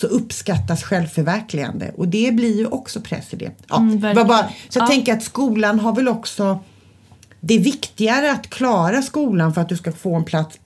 så 0.00 0.06
uppskattas 0.06 0.82
självförverkligande 0.82 1.90
och 1.96 2.08
det 2.08 2.34
blir 2.34 2.56
ju 2.58 2.66
också 2.66 3.00
press 3.00 3.34
i 3.34 3.36
det. 3.36 3.50
Ja, 3.68 3.76
Mm, 3.76 4.00
bara, 4.00 4.38
så 4.68 4.78
jag 4.78 4.82
Ja. 4.82 4.86
tänker 4.86 5.12
att 5.12 5.22
skolan 5.22 5.80
har 5.80 5.94
väl 5.94 6.08
också 6.08 6.58
det 7.40 7.54
är 7.54 7.58
viktigare 7.58 8.32
att 8.32 8.50
klara 8.50 9.02
skolan 9.02 9.54
för 9.54 9.60
att 9.60 9.68
du 9.68 9.76
ska 9.76 9.92
få 9.92 10.14
en 10.14 10.24
plats 10.24 10.58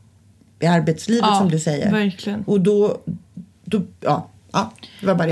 i 0.60 0.66
arbetslivet 0.66 1.24
Ja, 1.28 1.38
som 1.38 1.50
du 1.50 1.58
säger. 1.60 1.92
verkligen. 1.92 2.42
Och 2.42 2.60
då, 2.60 2.98
då 3.64 3.82
ja, 4.00 4.28
ja, 4.52 4.72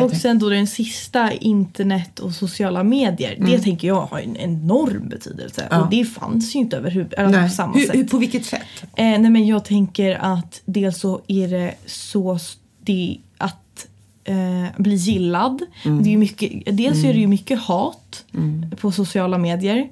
och 0.01 0.13
sen 0.13 0.39
då 0.39 0.49
den 0.49 0.67
sista, 0.67 1.33
internet 1.33 2.19
och 2.19 2.33
sociala 2.35 2.83
medier. 2.83 3.37
Det 3.41 3.59
tänker 3.59 3.89
jag 3.89 4.01
har 4.01 4.19
en 4.19 4.37
enorm 4.37 5.09
betydelse. 5.09 5.61
Mm. 5.63 5.79
Ja. 5.79 5.85
Och 5.85 5.91
det 5.91 6.05
fanns 6.05 6.55
ju 6.55 6.59
inte 6.59 6.77
överhuvud, 6.77 7.15
eller 7.17 7.29
Nej. 7.29 7.49
på 7.49 7.55
samma 7.55 7.73
hur, 7.75 7.87
sätt. 7.87 7.97
hur, 7.97 8.05
på 8.05 8.19
vilket 8.19 8.47
sätt? 8.47 8.63
Eh, 8.83 8.89
nej 9.05 9.31
men 9.31 9.47
jag 9.47 9.65
tänker 9.65 10.15
att 10.21 10.61
dels 10.65 10.99
så 11.01 11.21
är 11.27 11.49
det 11.49 11.75
så 11.87 12.39
det 12.85 13.19
eh, 14.25 14.83
bli 14.83 14.95
gillad. 14.95 15.63
Mm. 15.85 16.03
Det 16.03 16.13
är 16.13 16.17
mycket, 16.17 16.77
dels 16.77 17.05
är 17.05 17.13
det 17.13 17.21
ju 17.21 17.27
mycket 17.27 17.61
hat 17.61 18.25
på 18.77 18.93
sociala 18.93 19.39
medier. 19.39 19.89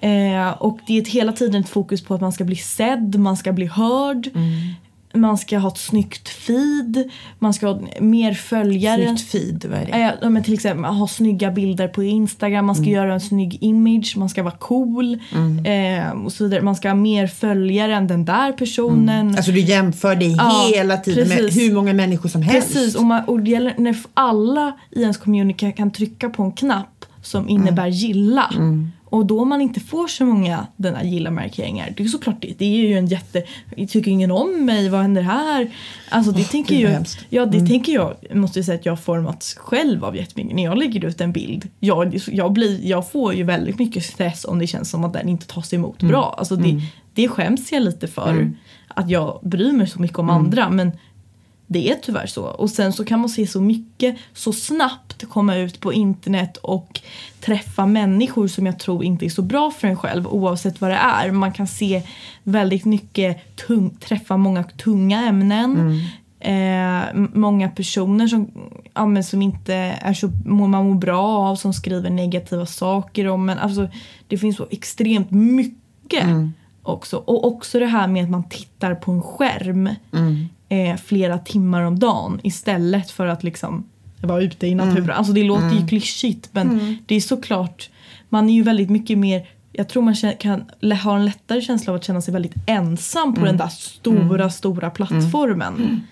Eh, 0.00 0.48
och 0.48 0.78
det 0.86 0.98
är 0.98 1.04
hela 1.04 1.32
tiden 1.32 1.60
ett 1.60 1.68
fokus 1.68 2.04
på 2.04 2.14
att 2.14 2.20
man 2.20 2.32
ska 2.32 2.44
bli 2.44 2.56
sedd, 2.56 3.18
man 3.18 3.36
ska 3.36 3.52
bli 3.52 3.66
hörd. 3.66 4.30
Mm. 5.16 5.28
Man 5.28 5.38
ska 5.38 5.58
ha 5.58 5.68
ett 5.68 5.78
snyggt 5.78 6.28
feed, 6.28 7.10
man 7.38 7.54
ska 7.54 7.66
ha 7.66 7.80
mer 8.00 8.34
följare. 8.34 9.06
Snyggt 9.06 9.30
feed, 9.30 9.64
vad 9.70 9.78
är 9.80 9.86
det? 9.86 10.16
Ja, 10.22 10.30
men 10.30 10.44
till 10.44 10.54
exempel 10.54 10.84
ha 10.84 11.08
snygga 11.08 11.50
bilder 11.50 11.88
på 11.88 12.02
Instagram, 12.02 12.66
man 12.66 12.74
ska 12.74 12.82
Mm. 12.84 12.94
göra 12.94 13.14
en 13.14 13.20
snygg 13.20 13.58
image, 13.60 14.14
man 14.16 14.28
ska 14.28 14.42
vara 14.42 14.54
cool 14.58 15.14
eh, 15.64 16.10
och 16.24 16.32
så 16.32 16.44
vidare. 16.44 16.62
Man 16.62 16.76
ska 16.76 16.88
ha 16.88 16.94
mer 16.94 17.26
följare 17.26 17.94
än 17.94 18.06
den 18.06 18.24
där 18.24 18.52
personen. 18.52 19.28
Alltså 19.36 19.52
du 19.52 19.60
jämför 19.60 20.16
dig 20.16 20.34
Ja, 20.38 20.70
hela 20.74 20.96
tiden 20.96 21.28
precis. 21.28 21.56
med 21.56 21.64
hur 21.64 21.74
många 21.74 21.92
människor 21.92 22.28
som 22.28 22.42
helst. 22.42 22.72
Precis, 22.72 22.94
och, 22.94 23.04
man, 23.04 23.24
och 23.24 23.40
det 23.40 23.50
gäller 23.50 23.74
när 23.78 23.96
alla 24.14 24.72
i 24.90 25.00
ens 25.02 25.16
community 25.16 25.72
kan 25.72 25.90
trycka 25.90 26.28
på 26.30 26.42
en 26.42 26.52
knapp 26.52 27.04
som 27.22 27.48
innebär 27.48 27.86
gilla. 27.86 28.50
Och 29.16 29.26
då 29.26 29.44
man 29.44 29.60
inte 29.60 29.80
får 29.80 30.08
så 30.08 30.24
många 30.24 30.66
den 30.76 30.94
här 30.94 31.04
gilla-markeringar, 31.04 31.94
det 31.96 32.02
är 32.02 32.08
såklart 32.08 32.36
det, 32.40 32.54
det 32.58 32.64
är 32.64 32.88
ju 32.88 32.98
en 32.98 33.06
jätte... 33.06 33.42
Tycker 33.88 34.08
ingen 34.10 34.30
om 34.30 34.64
mig? 34.64 34.88
Vad 34.88 35.00
händer 35.00 35.22
här? 35.22 35.70
Alltså 36.10 36.32
det 36.32 36.44
tänker 36.44 36.74
gud, 36.74 36.84
vad 36.84 36.90
ju... 36.90 36.96
hemskt. 36.96 37.26
Ja, 37.28 37.46
det 37.46 37.66
tänker 37.66 37.92
jag, 37.92 38.14
måste 38.32 38.58
jag 38.58 38.66
säga 38.66 38.78
att 38.78 38.86
jag 38.86 38.92
har 38.92 38.96
formats 38.96 39.54
själv 39.54 40.04
av 40.04 40.16
jättemycket. 40.16 40.56
När 40.56 40.64
jag 40.64 40.78
lägger 40.78 41.04
ut 41.04 41.20
en 41.20 41.32
bild, 41.32 41.68
jag, 41.80 42.20
jag, 42.28 42.52
blir, 42.52 42.86
jag 42.86 43.10
får 43.10 43.34
ju 43.34 43.42
väldigt 43.42 43.78
mycket 43.78 44.04
stress 44.04 44.44
om 44.44 44.58
det 44.58 44.66
känns 44.66 44.90
som 44.90 45.04
att 45.04 45.12
den 45.12 45.28
inte 45.28 45.46
tas 45.46 45.74
emot 45.74 46.02
bra. 46.02 46.34
Alltså 46.38 46.56
det, 46.56 46.80
det 47.14 47.28
skäms 47.28 47.72
jag 47.72 47.82
lite 47.82 48.06
för. 48.06 48.52
Att 48.88 49.10
jag 49.10 49.40
bryr 49.42 49.72
mig 49.72 49.86
så 49.86 50.00
mycket 50.00 50.18
om 50.18 50.30
andra. 50.30 50.70
Men 50.70 50.92
det 51.66 51.90
är 51.90 51.94
tyvärr 52.02 52.26
så. 52.26 52.42
Och 52.44 52.70
sen 52.70 52.92
så 52.92 53.04
kan 53.04 53.20
man 53.20 53.28
se 53.28 53.46
så 53.46 53.60
mycket 53.60 54.16
så 54.34 54.52
snabbt 54.52 55.24
komma 55.28 55.56
ut 55.56 55.80
på 55.80 55.92
internet 55.92 56.56
och 56.56 57.00
träffa 57.40 57.86
människor 57.86 58.48
som 58.48 58.66
jag 58.66 58.78
tror 58.78 59.04
inte 59.04 59.24
är 59.26 59.30
så 59.30 59.42
bra 59.42 59.70
för 59.70 59.88
en 59.88 59.96
själv 59.96 60.26
oavsett 60.26 60.80
vad 60.80 60.90
det 60.90 60.96
är. 60.96 61.30
Man 61.30 61.52
kan 61.52 61.66
se 61.66 62.02
väldigt 62.42 62.84
mycket, 62.84 63.56
tung, 63.56 63.90
träffa 63.90 64.36
många 64.36 64.64
tunga 64.64 65.26
ämnen. 65.26 66.00
Eh, 66.40 67.08
m- 67.08 67.30
många 67.34 67.68
personer 67.70 68.26
som, 68.28 68.50
ja, 68.94 69.06
men 69.06 69.24
som 69.24 69.42
inte 69.42 69.74
är 69.74 70.14
så, 70.14 70.30
man 70.44 70.70
mår 70.70 70.94
bra 70.94 71.22
av 71.38 71.56
som 71.56 71.72
skriver 71.72 72.10
negativa 72.10 72.66
saker 72.66 73.28
om 73.28 73.44
men 73.46 73.58
alltså 73.58 73.88
det 74.28 74.38
finns 74.38 74.56
så 74.56 74.66
extremt 74.70 75.30
mycket 75.30 76.24
också. 76.82 77.16
Och 77.16 77.46
också 77.46 77.78
det 77.78 77.86
här 77.86 78.06
med 78.08 78.24
att 78.24 78.30
man 78.30 78.48
tittar 78.48 78.94
på 78.94 79.12
en 79.12 79.22
skärm 79.22 79.90
eh, 80.68 80.96
flera 81.04 81.38
timmar 81.38 81.82
om 81.82 81.98
dagen 81.98 82.40
istället 82.42 83.10
för 83.10 83.26
att 83.26 83.42
liksom 83.42 83.84
vara 84.20 84.42
ute 84.42 84.66
i 84.66 84.74
naturen. 84.74 85.10
Alltså 85.10 85.32
det 85.32 85.44
låter 85.44 85.70
ju 85.80 85.86
klyschigt 85.86 86.48
men 86.52 86.98
det 87.06 87.14
är 87.14 87.20
såklart, 87.20 87.90
man 88.28 88.48
är 88.48 88.54
ju 88.54 88.62
väldigt 88.62 88.90
mycket 88.90 89.18
mer 89.18 89.46
jag 89.72 89.88
tror 89.88 90.02
man 90.02 90.14
kan 90.38 90.64
ha 91.02 91.16
en 91.16 91.24
lättare 91.24 91.60
känsla 91.60 91.92
av 91.92 91.96
att 91.96 92.04
känna 92.04 92.20
sig 92.20 92.32
väldigt 92.32 92.54
ensam 92.66 93.34
på 93.34 93.44
den 93.44 93.56
där 93.56 93.68
stora, 93.68 94.50
stora 94.50 94.90
plattformen. 94.90 96.02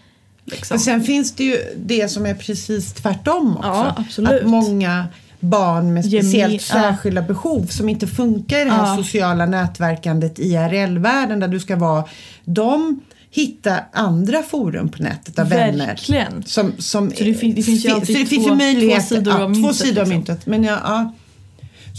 Liksom. 0.44 0.74
Men 0.74 0.80
sen 0.80 1.02
finns 1.02 1.34
det 1.34 1.44
ju 1.44 1.56
det 1.76 2.08
som 2.08 2.26
är 2.26 2.34
precis 2.34 2.92
tvärtom 2.92 3.56
också. 3.56 3.68
Ja, 3.68 3.94
absolut. 3.96 4.42
Att 4.42 4.48
många 4.48 5.06
barn 5.40 5.94
med 5.94 6.04
speciellt 6.04 6.52
ja. 6.52 6.58
särskilda 6.58 7.22
behov 7.22 7.66
som 7.66 7.88
inte 7.88 8.06
funkar 8.06 8.60
i 8.60 8.64
det 8.64 8.70
här 8.70 8.86
Ja. 8.86 8.96
sociala 8.96 9.46
nätverkandet 9.46 10.38
IRL-världen 10.38 11.40
där 11.40 11.48
du 11.48 11.60
ska 11.60 11.76
vara. 11.76 12.04
De 12.44 13.00
hittar 13.34 13.88
andra 13.92 14.42
forum 14.42 14.88
på 14.88 15.02
nätet 15.02 15.38
av 15.38 15.48
vänner. 15.48 15.86
Verkligen. 15.86 16.42
Som, 16.42 16.72
som, 16.78 17.10
Så 17.10 17.24
det 17.24 17.34
fin- 17.34 17.54
det 17.54 17.62
finns 17.62 17.84
ju 17.84 17.88
så 17.88 17.94
alltid 17.94 18.16
det 18.16 18.26
finns 18.26 18.46
två- 18.46 18.54
två 18.54 19.00
sidor 19.00 19.32
ja, 19.32 19.42
av 19.44 19.54
två 19.54 19.60
myntet, 19.60 19.76
sidor 19.76 20.02
av 20.02 20.08
liksom. 20.08 20.08
myntet. 20.08 20.46
Men 20.46 20.64
ja, 20.64 20.78
ja. 20.84 21.12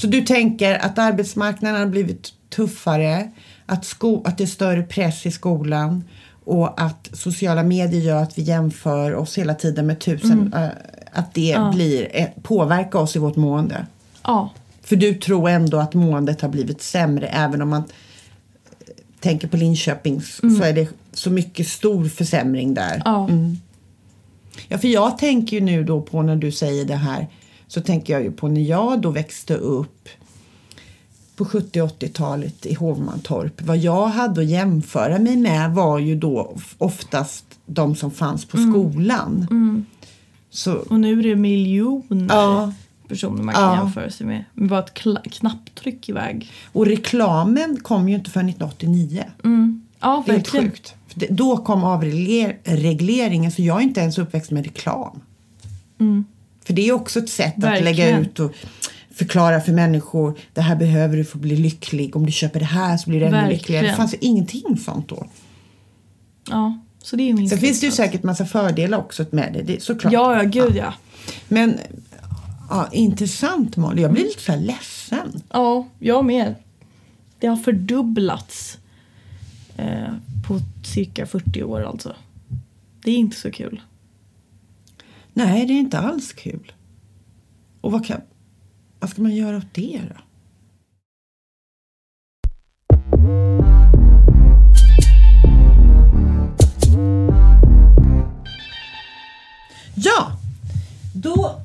Så 0.02 0.08
du 0.08 0.22
tänker 0.22 0.86
att 0.86 0.98
arbetsmarknaden 1.00 1.80
har 1.80 1.88
blivit 1.88 2.32
tuffare, 2.56 3.32
att, 3.66 3.86
sko- 3.86 4.22
att 4.26 4.38
det 4.38 4.44
är 4.44 4.48
större 4.48 4.84
press 4.84 5.26
i 5.26 5.32
skolan 5.32 6.04
och 6.46 6.82
att 6.82 7.10
sociala 7.14 7.64
medier 7.64 8.02
gör 8.02 8.24
att 8.24 8.38
vi 8.38 8.42
jämför 8.42 9.14
oss 9.16 9.38
hela 9.38 9.54
tiden 9.54 9.88
med 9.88 10.00
tusen, 10.00 10.54
eh, 10.54 10.68
att 11.12 11.34
det 11.34 11.52
Mm. 11.52 11.66
Ja. 11.66 11.72
blir, 11.76 12.08
eh, 12.14 12.28
påverkar 12.44 13.00
oss 13.00 13.16
i 13.16 13.20
vårt 13.20 13.36
mående. 13.36 13.86
Ja, 14.24 14.50
För 14.84 14.96
du 14.96 15.14
tror 15.14 15.50
ändå 15.50 15.78
att 15.78 15.94
måendet 15.94 16.42
har 16.42 16.50
blivit 16.50 16.82
sämre 16.82 17.28
även 17.28 17.62
om 17.62 17.70
man 17.70 17.84
tänker 19.26 19.48
på 19.48 19.58
Linköping 19.58 20.22
Mm. 20.44 20.56
så 20.58 20.64
är 20.64 20.74
det 20.74 20.88
så 21.14 21.30
mycket 21.30 21.68
stor 21.68 22.06
försämring 22.06 22.74
där. 22.74 23.02
ja. 23.06 23.30
Ja, 24.68 24.78
för 24.78 24.88
jag 24.88 25.18
tänker 25.18 25.58
ju 25.58 25.64
nu 25.64 25.84
då 25.84 26.02
på 26.02 26.22
när 26.22 26.36
du 26.36 26.52
säger 26.52 26.86
det 26.86 26.96
här 26.96 27.28
så 27.68 27.82
tänker 27.82 28.14
jag 28.14 28.24
ju 28.24 28.32
på 28.32 28.48
när 28.48 28.62
jag 28.62 29.02
då 29.02 29.10
växte 29.10 29.56
upp 29.56 30.10
på 31.36 31.46
70 31.46 31.82
80-talet 31.82 32.66
i 32.66 32.74
Hovmantorp. 32.74 33.62
Vad 33.62 33.78
jag 33.78 34.08
hade 34.08 34.42
att 34.42 34.48
jämföra 34.48 35.20
mig 35.20 35.36
med 35.38 35.72
var 35.72 36.00
ju 36.00 36.16
då 36.16 36.42
of- 36.42 36.76
oftast 36.78 37.46
de 37.66 37.96
som 37.96 38.12
fanns 38.12 38.46
på 38.46 38.58
skolan. 38.58 39.48
Så, 40.50 40.74
Och 40.74 41.00
nu 41.00 41.20
är 41.20 41.24
det 41.24 41.36
miljoner 41.36 42.36
ja, 42.36 42.74
personer 43.08 43.44
man 43.44 43.56
kan 43.56 43.64
Ja. 43.64 43.76
jämföra 43.84 44.10
sig 44.10 44.28
med. 44.28 44.44
Med 44.54 44.70
bara 44.70 44.80
ett 44.80 44.94
knapptryck 45.32 46.10
iväg. 46.10 46.52
och 46.72 46.86
reklamen 46.86 47.80
kom 47.82 48.10
ju 48.10 48.16
inte 48.16 48.30
förrän 48.32 48.50
1989. 48.50 49.24
Mm. 49.44 49.82
Ja, 50.00 50.24
Helt 50.28 50.38
verkligen. 50.38 50.66
sjukt. 50.66 50.96
För 51.08 51.20
det- 51.20 51.28
Då 51.30 51.58
kom 51.58 51.84
avregleringen 51.84 53.52
så 53.52 53.62
jag 53.62 53.78
är 53.78 53.82
inte 53.82 54.02
ens 54.02 54.18
uppväxt 54.18 54.52
med 54.52 54.64
reklam. 54.66 55.20
Mm. 56.00 56.26
För 56.66 56.74
det 56.74 56.88
är 56.88 56.92
också 56.92 57.20
ett 57.20 57.30
sätt 57.30 57.58
att 57.58 57.64
Verkligen. 57.64 57.96
lägga 57.96 58.20
ut 58.20 58.40
och 58.40 58.52
förklara 59.16 59.62
för 59.62 59.72
människor 59.72 60.38
det 60.54 60.62
här 60.62 60.76
behöver 60.76 61.18
du 61.18 61.26
för 61.26 61.38
att 61.38 61.42
bli 61.42 61.56
lycklig. 61.56 62.16
Om 62.16 62.26
du 62.26 62.32
köper 62.32 62.60
det 62.60 62.66
här 62.66 62.98
så 62.98 63.10
blir 63.10 63.20
du 63.20 63.26
ännu 63.26 63.50
lyckligare. 63.50 63.88
Det 63.88 63.94
fanns 63.96 64.14
ju 64.14 64.18
ingenting 64.22 64.78
sånt 64.86 65.10
då. 65.10 65.28
Ja, 66.50 66.80
så 67.04 67.16
det 67.16 67.30
är 67.30 67.34
min 67.34 67.50
Sen 67.50 67.58
finns 67.58 67.80
det 67.80 67.86
ju 67.86 67.92
säkert 67.92 68.24
massa 68.24 68.46
fördelar 68.46 68.98
också 68.98 69.26
med 69.32 69.54
det, 69.54 69.62
det 69.62 69.84
såklart. 69.84 70.14
Ja, 70.14 70.38
ja, 70.38 70.44
gud 70.44 70.76
ja. 70.76 70.94
Men 71.48 71.80
ja, 72.70 72.90
intressant 72.92 73.78
Molly, 73.78 74.02
jag 74.02 74.12
blir 74.12 74.24
lite 74.24 74.42
så 74.42 74.52
här 74.52 74.60
ledsen. 74.60 75.42
Ja, 75.50 75.88
jag 76.00 76.26
med. 76.26 76.56
Det 77.40 77.48
har 77.48 77.58
fördubblats 77.58 78.78
eh, 79.78 80.14
på 80.48 80.60
cirka 80.84 81.26
40 81.26 81.64
år 81.64 81.82
alltså. 81.82 82.16
Det 83.04 83.12
är 83.12 83.18
inte 83.18 83.38
så 83.38 83.52
kul. 83.52 83.82
Nej, 85.34 85.66
det 85.66 85.74
är 85.74 85.80
inte 85.80 86.00
alls 86.00 86.34
kul. 86.34 86.72
Och 87.82 87.92
vad, 87.92 88.06
kan, 88.06 88.22
vad 89.00 89.10
ska 89.10 89.22
man 89.22 89.36
göra 89.36 89.58
åt 89.58 89.74
det 89.74 90.02
då? 90.10 90.22
Ja, 99.96 100.38
då 101.14 101.65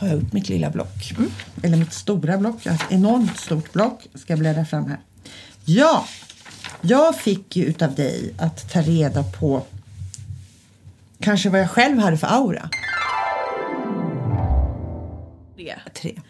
tar 0.00 0.06
jag 0.06 0.16
upp 0.22 0.32
mitt 0.32 0.48
lilla 0.48 0.70
block. 0.70 1.12
Eller 1.62 1.76
mitt 1.76 1.92
stora 1.92 2.38
block. 2.38 2.66
Ett 2.66 2.86
enormt 2.90 3.38
stort 3.38 3.72
block. 3.72 4.06
Ska 4.14 4.32
jag 4.32 4.40
bläddra 4.40 4.64
fram 4.64 4.86
här. 4.86 4.98
Ja, 5.64 6.06
jag 6.80 7.16
fick 7.16 7.56
ju 7.56 7.64
utav 7.64 7.94
dig 7.94 8.34
att 8.38 8.72
ta 8.72 8.82
reda 8.82 9.22
på 9.22 9.62
kanske 11.20 11.50
vad 11.50 11.60
jag 11.60 11.70
själv 11.70 11.98
hade 11.98 12.16
för 12.16 12.26
aura. 12.26 12.70
Tre. 15.94 16.20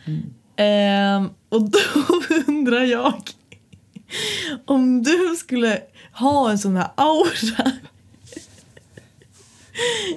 Ehm, 0.56 1.30
och 1.48 1.70
då 1.70 1.78
undrar 2.46 2.84
jag 2.84 3.30
om 4.66 5.02
du 5.02 5.36
skulle 5.38 5.82
ha 6.12 6.50
en 6.50 6.58
sån 6.58 6.76
här 6.76 6.88
aura. 6.94 7.72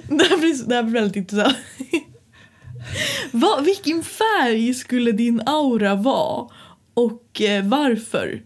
Det 0.08 0.24
här 0.24 0.36
blir, 0.36 0.68
det 0.68 0.74
här 0.74 0.82
blir 0.82 0.92
väldigt 0.92 1.16
intressant. 1.16 1.56
Vad, 3.32 3.64
vilken 3.64 4.02
färg 4.02 4.74
skulle 4.74 5.12
din 5.12 5.42
aura 5.46 5.94
vara 5.94 6.48
och 6.94 7.40
eh, 7.40 7.64
varför? 7.64 8.42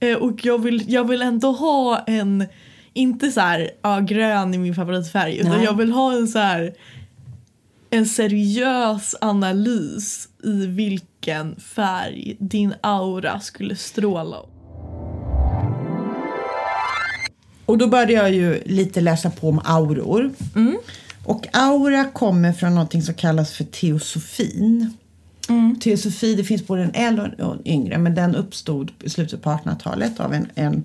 Eh, 0.00 0.16
och 0.16 0.44
jag 0.44 0.62
vill, 0.62 0.92
jag 0.92 1.08
vill 1.08 1.22
ändå 1.22 1.52
ha 1.52 1.98
en, 2.06 2.46
inte 2.92 3.30
så 3.30 3.40
här, 3.40 3.70
ja 3.82 4.00
grön 4.00 4.54
är 4.54 4.58
min 4.58 4.74
favoritfärg, 4.74 5.36
utan 5.36 5.50
Nej. 5.50 5.64
jag 5.64 5.76
vill 5.76 5.92
ha 5.92 6.12
en 6.12 6.28
så 6.28 6.38
här 6.38 6.74
en 7.90 8.06
seriös 8.06 9.14
analys 9.20 10.28
i 10.44 10.66
vilken 10.66 11.56
färg 11.56 12.36
din 12.38 12.74
aura 12.80 13.40
skulle 13.40 13.76
stråla. 13.76 14.36
Och 17.66 17.78
då 17.78 17.88
började 17.88 18.12
jag 18.12 18.32
ju 18.32 18.62
lite 18.64 19.00
läsa 19.00 19.30
på 19.30 19.48
om 19.48 19.60
auror. 19.64 20.30
Och 21.26 21.46
aura 21.52 22.04
kommer 22.04 22.52
från 22.52 22.74
någonting 22.74 23.02
som 23.02 23.14
kallas 23.14 23.52
för 23.52 23.64
teosofin. 23.64 24.96
Teosofi, 25.80 26.34
det 26.34 26.44
finns 26.44 26.66
både 26.66 26.82
en 26.82 26.94
äldre 26.94 27.44
och 27.44 27.54
en 27.54 27.68
yngre, 27.68 27.98
men 27.98 28.14
den 28.14 28.34
uppstod 28.34 28.92
i 29.02 29.10
slutet 29.10 29.42
på 29.42 29.50
1800-talet 29.50 30.20
av 30.20 30.34
en, 30.34 30.50
en 30.54 30.84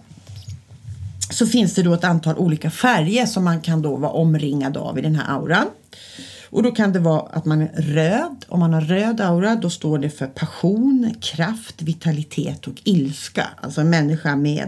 så 1.33 1.47
finns 1.47 1.75
det 1.75 1.83
då 1.83 1.95
ett 1.95 2.05
antal 2.05 2.39
olika 2.39 2.71
färger 2.71 3.27
som 3.27 3.45
man 3.45 3.61
kan 3.61 3.83
då 3.83 3.97
vara 3.97 4.13
omringad 4.13 4.77
av 4.77 4.99
i 4.99 5.03
den 5.03 5.15
här 5.15 5.35
auran. 5.35 5.67
Och 6.51 6.63
då 6.63 6.71
kan 6.71 6.93
det 6.93 6.99
vara 6.99 7.21
att 7.21 7.45
man 7.45 7.63
är 7.63 7.73
röd. 7.77 8.45
Om 8.49 8.61
man 8.61 8.75
har 8.75 8.81
röd 8.81 9.21
aura 9.21 9.57
då 9.57 9.71
står 9.71 9.99
det 9.99 10.11
för 10.11 10.27
passion, 10.27 11.15
kraft, 11.21 11.83
vitalitet 11.83 12.67
och 12.67 12.81
ilska. 12.85 13.49
Alltså 13.61 13.81
en 13.81 13.91
människa 13.91 14.37
med 14.37 14.67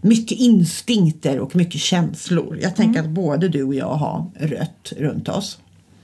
mycket 0.00 0.38
instinkter 0.38 1.38
och 1.38 1.56
mycket 1.56 1.80
känslor. 1.80 2.58
Jag 2.62 2.76
tänker 2.76 3.00
att 3.00 3.08
både 3.08 3.48
du 3.48 3.62
och 3.62 3.74
jag 3.74 3.94
har 3.94 4.30
rött 4.34 4.92
runt 4.96 5.28
oss. 5.28 5.58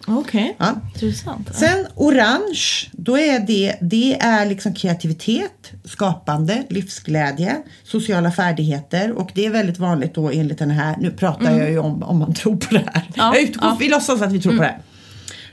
Okej, 0.06 0.56
Ja. 0.58 0.74
intressant. 0.94 1.54
Sen 1.54 1.86
orange, 1.94 2.88
då 2.92 3.18
är 3.18 3.40
det, 3.40 3.76
det 3.80 4.14
är 4.20 4.46
liksom 4.46 4.74
kreativitet, 4.74 5.72
skapande, 5.84 6.62
livsglädje, 6.70 7.56
sociala 7.84 8.32
färdigheter 8.32 9.12
och 9.12 9.30
det 9.34 9.46
är 9.46 9.50
väldigt 9.50 9.78
vanligt 9.78 10.14
då 10.14 10.30
enligt 10.30 10.58
den 10.58 10.70
här, 10.70 10.96
nu 11.00 11.10
pratar 11.10 11.58
jag 11.58 11.70
ju 11.70 11.78
om 11.78 12.02
om 12.02 12.18
man 12.18 12.34
tror 12.34 12.56
på 12.56 12.74
det 12.74 12.84
här. 12.94 13.02
Ja, 13.14 13.34
jag 13.34 13.42
utgår, 13.42 13.68
ja. 13.68 13.76
Vi 13.80 13.88
låtsas 13.88 14.22
att 14.22 14.32
vi 14.32 14.40
tror 14.42 14.52
på 14.56 14.62
det 14.62 14.68
här. 14.68 14.78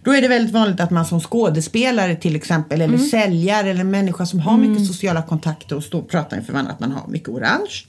Då 0.04 0.12
är 0.14 0.22
det 0.22 0.28
väldigt 0.28 0.54
vanligt 0.54 0.80
att 0.80 0.92
man 0.92 1.06
som 1.06 1.20
skådespelare 1.22 2.16
till 2.16 2.36
exempel 2.36 2.82
eller 2.82 2.98
säljare 2.98 3.70
eller 3.70 3.84
människa 3.84 4.26
som 4.26 4.40
har 4.40 4.58
mycket 4.58 4.88
sociala 4.88 5.22
kontakter 5.22 5.76
och 5.76 5.84
står 5.84 6.00
och 6.00 6.10
pratar 6.10 6.38
inför 6.38 6.54
varandra 6.54 6.74
att 6.74 6.80
man 6.80 6.92
har 6.92 7.08
mycket 7.08 7.30
orange. 7.30 7.86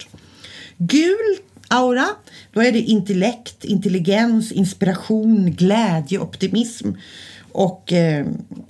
Gul 0.78 1.36
aura, 1.70 2.06
då 2.52 2.60
är 2.62 2.72
det 2.72 2.80
intellekt, 2.80 3.64
intelligens, 3.64 4.52
inspiration, 4.52 5.50
glädje, 5.52 6.18
optimism. 6.18 6.88
Och 7.52 7.92
eh, 7.92 8.26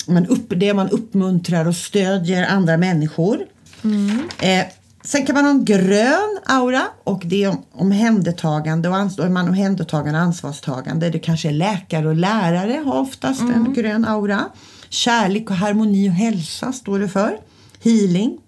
man 0.06 0.26
upp, 0.26 0.52
det 0.56 0.74
man 0.74 0.88
uppmuntrar 0.90 1.66
och 1.68 1.76
stödjer 1.76 2.46
andra 2.48 2.76
människor. 2.76 3.38
Eh, 4.38 4.64
sen 5.04 5.26
kan 5.26 5.34
man 5.34 5.44
ha 5.44 5.50
en 5.50 5.64
grön 5.64 6.38
aura 6.46 6.82
och 7.04 7.22
det 7.26 7.44
är 7.44 7.48
om, 7.48 7.62
omhändertagande 7.72 8.88
och 8.88 8.94
ans- 8.94 9.16
då 9.16 9.22
är 9.22 9.28
man 9.28 9.48
omhändertagande 9.48 10.18
och 10.18 10.24
ansvarstagande. 10.24 11.10
Det 11.10 11.18
kanske 11.18 11.48
är 11.48 11.52
läkare 11.52 12.08
och 12.08 12.14
lärare 12.16 12.82
har 12.86 13.00
oftast 13.00 13.40
en 13.40 13.72
grön 13.74 14.04
aura. 14.04 14.44
Kärlek 14.88 15.50
och 15.50 15.56
harmoni 15.56 16.08
och 16.08 16.12
hälsa 16.14 16.72
står 16.72 16.98
det 16.98 17.08
för. 17.08 17.38
Healing. 17.84 18.38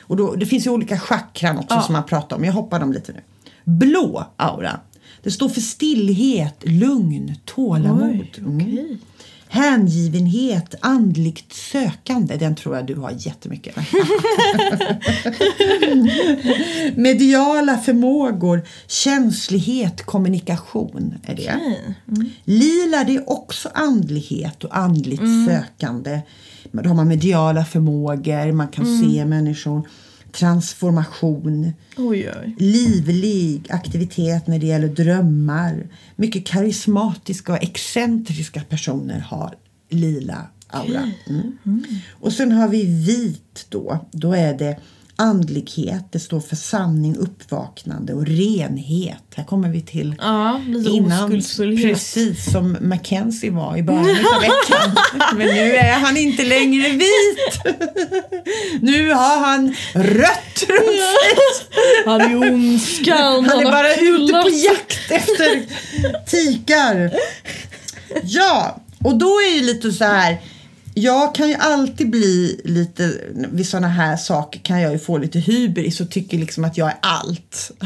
Och 0.00 0.16
då, 0.16 0.34
det 0.34 0.46
finns 0.46 0.66
ju 0.66 0.70
olika 0.70 0.98
chakran 0.98 1.58
också 1.58 1.74
Ja. 1.74 1.82
som 1.82 1.92
man 1.92 2.04
pratar 2.04 2.36
om. 2.36 2.44
Jag 2.44 2.52
hoppar 2.52 2.80
dem 2.80 2.92
lite 2.92 3.12
nu. 3.12 3.20
Blå 3.64 4.26
aura. 4.36 4.80
Det 5.22 5.30
står 5.30 5.48
för 5.48 5.60
stillhet, 5.60 6.54
lugn, 6.66 7.34
tålamod. 7.44 8.02
Oj, 8.10 8.32
Mm. 8.38 8.56
okej. 8.56 8.98
Hängivenhet, 9.48 10.74
andligt 10.80 11.52
sökande, 11.52 12.36
den 12.36 12.56
tror 12.56 12.76
jag 12.76 12.86
du 12.86 12.94
har 12.94 13.12
jättemycket. 13.18 13.76
Mediala 16.96 17.78
förmågor, 17.78 18.62
känslighet, 18.88 20.02
kommunikation 20.02 21.14
är 21.22 21.34
det. 21.34 21.54
Okej. 21.56 21.94
Lila 22.44 23.04
det 23.04 23.16
är 23.16 23.30
också 23.30 23.68
andlighet 23.74 24.64
och 24.64 24.76
andligt 24.78 25.22
sökande. 25.48 26.20
Men 26.70 26.84
Då 26.84 26.90
har 26.90 26.96
man 26.96 27.08
mediala 27.08 27.64
förmågor, 27.64 28.52
man 28.52 28.68
kan 28.68 29.00
se 29.02 29.24
människor. 29.24 29.88
Transformation, 30.34 31.72
Oj, 31.96 32.30
oj. 32.40 32.54
livlig 32.58 33.66
aktivitet 33.70 34.46
när 34.46 34.58
det 34.58 34.66
gäller 34.66 34.88
drömmar. 34.88 35.86
Mycket 36.16 36.46
karismatiska 36.46 37.52
och 37.52 37.62
excentriska 37.62 38.62
personer 38.68 39.20
har 39.20 39.54
lila 39.90 40.46
aura. 40.68 41.10
Mm. 41.28 41.84
Och 42.10 42.32
sen 42.32 42.52
har 42.52 42.68
vi 42.68 42.84
vit 42.84 43.66
då. 43.68 44.06
Då 44.12 44.32
är 44.32 44.58
det 44.58 44.78
andlighet, 45.16 46.12
det 46.12 46.20
står 46.20 46.40
för 46.40 46.56
sanning, 46.56 47.16
uppvaknande 47.16 48.14
och 48.14 48.26
renhet. 48.26 49.22
Här 49.34 49.44
kommer 49.44 49.68
vi 49.68 49.80
till 49.82 50.14
Ja, 50.18 50.60
innan, 50.88 51.30
precis 51.82 52.52
som 52.52 52.76
Mackenzie 52.80 53.50
var 53.50 53.76
i 53.76 53.82
början 53.82 54.08
av 54.34 54.40
veckan. 54.40 54.96
Men 55.36 55.46
nu 55.46 55.76
är 55.76 55.92
han 55.92 56.16
inte 56.16 56.44
längre 56.44 56.88
vit. 56.88 57.76
Nu 58.80 59.10
har 59.12 59.38
han 59.46 59.74
rött 59.94 60.64
runt 60.68 60.86
sig. 60.86 61.72
Han 62.06 62.20
är 62.20 62.36
ondskan. 62.36 63.44
Han 63.44 63.60
är 63.60 63.64
bara 63.64 63.94
ute 63.94 64.32
på 64.32 64.48
jakt 64.48 65.10
efter 65.10 65.62
tikar. 66.30 67.10
Ja, 68.24 68.80
och 69.04 69.18
då 69.18 69.26
är 69.26 69.54
ju 69.56 69.62
lite 69.62 69.92
så 69.92 70.04
här. 70.04 70.38
Jag 70.94 71.34
kan 71.34 71.48
ju 71.48 71.54
alltid 71.54 72.10
bli 72.10 72.60
lite, 72.64 73.20
vid 73.34 73.68
sådana 73.68 73.88
här 73.88 74.16
saker 74.16 74.60
kan 74.60 74.80
jag 74.80 74.92
ju 74.92 74.98
få 74.98 75.18
lite 75.18 75.38
hybris 75.38 76.00
och 76.00 76.10
tycker 76.10 76.38
liksom 76.38 76.64
att 76.64 76.76
jag 76.76 76.88
är 76.88 76.96
allt. 77.00 77.70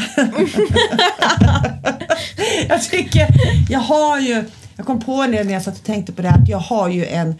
jag 2.69 2.83
tycker, 2.83 3.27
jag 3.71 3.81
har 3.81 4.21
ju, 4.21 4.45
jag 4.77 4.87
kom 4.87 5.01
på 5.01 5.27
det 5.27 5.45
när 5.45 5.53
jag 5.53 5.63
satt 5.63 5.79
och 5.79 5.85
tänkte 5.85 6.13
på 6.13 6.23
det 6.23 6.29
här, 6.29 6.43
att 6.43 6.49
jag 6.49 6.59
har 6.59 6.89
ju 6.89 7.07
en, 7.07 7.35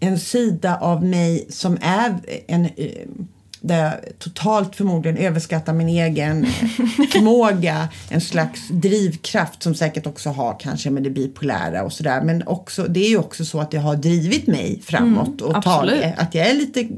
en 0.00 0.18
sida 0.18 0.76
av 0.76 1.04
mig 1.04 1.46
som 1.50 1.78
är 1.80 2.18
en 2.46 2.64
eh, 2.64 2.70
där 3.60 3.84
jag 3.84 4.18
totalt 4.18 4.76
förmodligen 4.76 5.16
överskattar 5.16 5.72
min 5.72 5.88
egen 5.88 6.46
förmåga. 7.12 7.88
En 8.08 8.20
slags 8.20 8.68
drivkraft 8.68 9.62
som 9.62 9.74
säkert 9.74 10.06
också 10.06 10.30
har 10.30 10.60
kanske 10.60 10.90
med 10.90 11.02
det 11.02 11.10
bipolära 11.10 11.82
och 11.82 11.92
sådär. 11.92 12.22
Men 12.22 12.46
också, 12.46 12.86
det 12.88 13.00
är 13.00 13.08
ju 13.08 13.18
också 13.18 13.44
så 13.44 13.60
att 13.60 13.70
det 13.70 13.78
har 13.78 13.96
drivit 13.96 14.46
mig 14.46 14.80
framåt 14.82 15.40
och 15.40 15.56
absolut. 15.56 16.02
tagit. 16.02 16.18
Att 16.18 16.34
jag 16.34 16.46
är 16.46 16.54
lite 16.54 16.88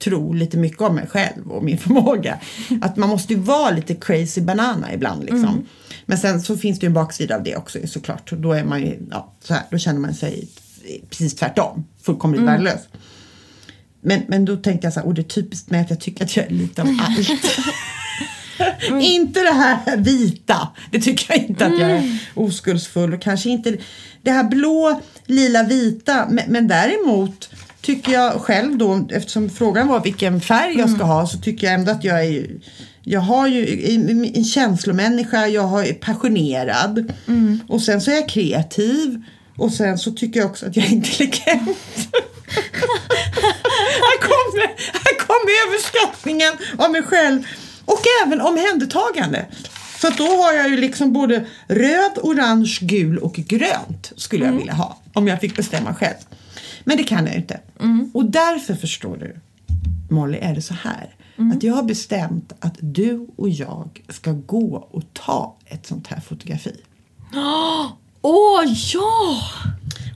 tror 0.00 0.34
lite 0.34 0.56
mycket 0.56 0.80
om 0.80 0.94
mig 0.94 1.06
själv 1.06 1.52
och 1.52 1.64
min 1.64 1.78
förmåga. 1.78 2.40
Att 2.82 2.96
man 2.96 3.08
måste 3.08 3.32
ju 3.32 3.40
vara 3.40 3.70
lite 3.70 3.94
crazy 3.94 4.40
banana 4.40 4.94
ibland 4.94 5.24
liksom. 5.24 5.66
Men 6.06 6.18
sen 6.18 6.42
så 6.42 6.56
finns 6.56 6.78
det 6.78 6.84
ju 6.84 6.88
en 6.88 6.94
baksida 6.94 7.36
av 7.36 7.42
det 7.42 7.56
också 7.56 7.78
såklart. 7.86 8.32
Och 8.32 8.38
Då 8.38 8.52
är 8.52 8.64
man 8.64 8.80
ju, 8.80 8.98
ja, 9.10 9.32
så 9.44 9.54
här, 9.54 9.62
då 9.70 9.78
känner 9.78 10.00
man 10.00 10.14
sig 10.14 10.48
precis 11.10 11.34
tvärtom. 11.34 11.84
Fullkomligt 12.02 12.42
värdelös. 12.42 12.80
Men, 14.02 14.22
men 14.28 14.44
då 14.44 14.56
tänkte 14.56 14.86
jag 14.86 14.94
så 14.94 15.00
här, 15.00 15.06
och 15.06 15.14
det 15.14 15.20
är 15.20 15.24
typiskt 15.24 15.70
mig 15.70 15.80
att 15.80 15.90
jag 15.90 16.00
tycker 16.00 16.24
att 16.24 16.36
jag 16.36 16.46
är 16.46 16.50
lite 16.50 16.82
av 16.82 16.88
allt. 17.00 17.28
inte 19.02 19.40
det 19.40 19.52
här 19.52 19.96
vita, 19.96 20.68
det 20.90 21.00
tycker 21.00 21.34
jag 21.34 21.44
inte 21.48 21.66
att 21.66 21.78
jag 21.80 21.90
är 21.90 22.18
oskuldsfull 22.34 23.14
och 23.14 23.22
kanske 23.22 23.50
inte 23.50 23.76
det 24.22 24.30
här 24.30 24.44
blå, 24.44 25.00
lila, 25.26 25.62
vita. 25.62 26.26
Men, 26.30 26.44
men 26.48 26.68
däremot 26.68 27.50
tycker 27.80 28.12
jag 28.12 28.32
själv 28.32 28.78
då, 28.78 29.08
eftersom 29.12 29.50
frågan 29.50 29.88
var 29.88 30.00
vilken 30.00 30.40
färg 30.40 30.78
jag 30.78 30.90
ska 30.90 31.04
ha, 31.04 31.26
så 31.26 31.38
tycker 31.38 31.66
jag 31.66 31.74
ändå 31.74 31.92
att 31.92 32.04
jag 32.04 32.24
är 32.26 32.46
jag 33.02 33.20
har 33.20 33.46
ju 33.48 33.84
en 34.34 34.44
känslomänniska, 34.44 35.46
jag 35.48 35.62
har- 35.62 35.84
är 35.84 35.92
passionerad. 35.92 37.12
Och 37.68 37.82
sen 37.82 38.00
så 38.00 38.10
är 38.10 38.14
jag 38.14 38.28
kreativ 38.28 39.22
och 39.60 39.72
sen 39.72 39.98
så 39.98 40.10
tycker 40.10 40.40
jag 40.40 40.50
också 40.50 40.66
att 40.66 40.76
jag 40.76 40.86
är 40.86 40.92
intelligent. 40.92 41.78
här 44.06 44.18
kommer, 44.20 44.66
här 44.92 45.18
kommer 45.18 45.68
överskattningen 45.68 46.52
av 46.78 46.90
mig 46.90 47.02
själv 47.02 47.46
och 47.84 48.00
även 48.26 48.40
omhändertagande. 48.40 49.46
Så 50.00 50.08
att 50.08 50.18
då 50.18 50.24
har 50.24 50.52
jag 50.52 50.68
ju 50.68 50.76
liksom 50.76 51.12
både 51.12 51.46
röd, 51.68 52.18
orange, 52.22 52.78
gul 52.80 53.18
och 53.18 53.34
grönt 53.34 54.12
skulle 54.16 54.44
jag 54.44 54.52
vilja 54.52 54.72
ha 54.72 54.96
om 55.12 55.28
jag 55.28 55.40
fick 55.40 55.56
bestämma 55.56 55.94
själv. 55.94 56.16
Men 56.84 56.96
det 56.96 57.04
kan 57.04 57.26
jag 57.26 57.36
inte. 57.36 57.60
Och 58.12 58.24
därför 58.24 58.74
förstår 58.74 59.16
du 59.16 59.36
Molly 60.10 60.38
är 60.38 60.54
det 60.54 60.62
så 60.62 60.74
här 60.74 61.14
att 61.54 61.62
jag 61.62 61.74
har 61.74 61.82
bestämt 61.82 62.52
att 62.58 62.76
du 62.80 63.26
och 63.36 63.48
jag 63.48 64.02
ska 64.08 64.32
gå 64.32 64.88
och 64.90 65.02
ta 65.12 65.56
ett 65.66 65.86
sånt 65.86 66.06
här 66.06 66.20
fotografi. 66.20 66.80
Åh, 68.22 68.64
ja! 68.94 69.42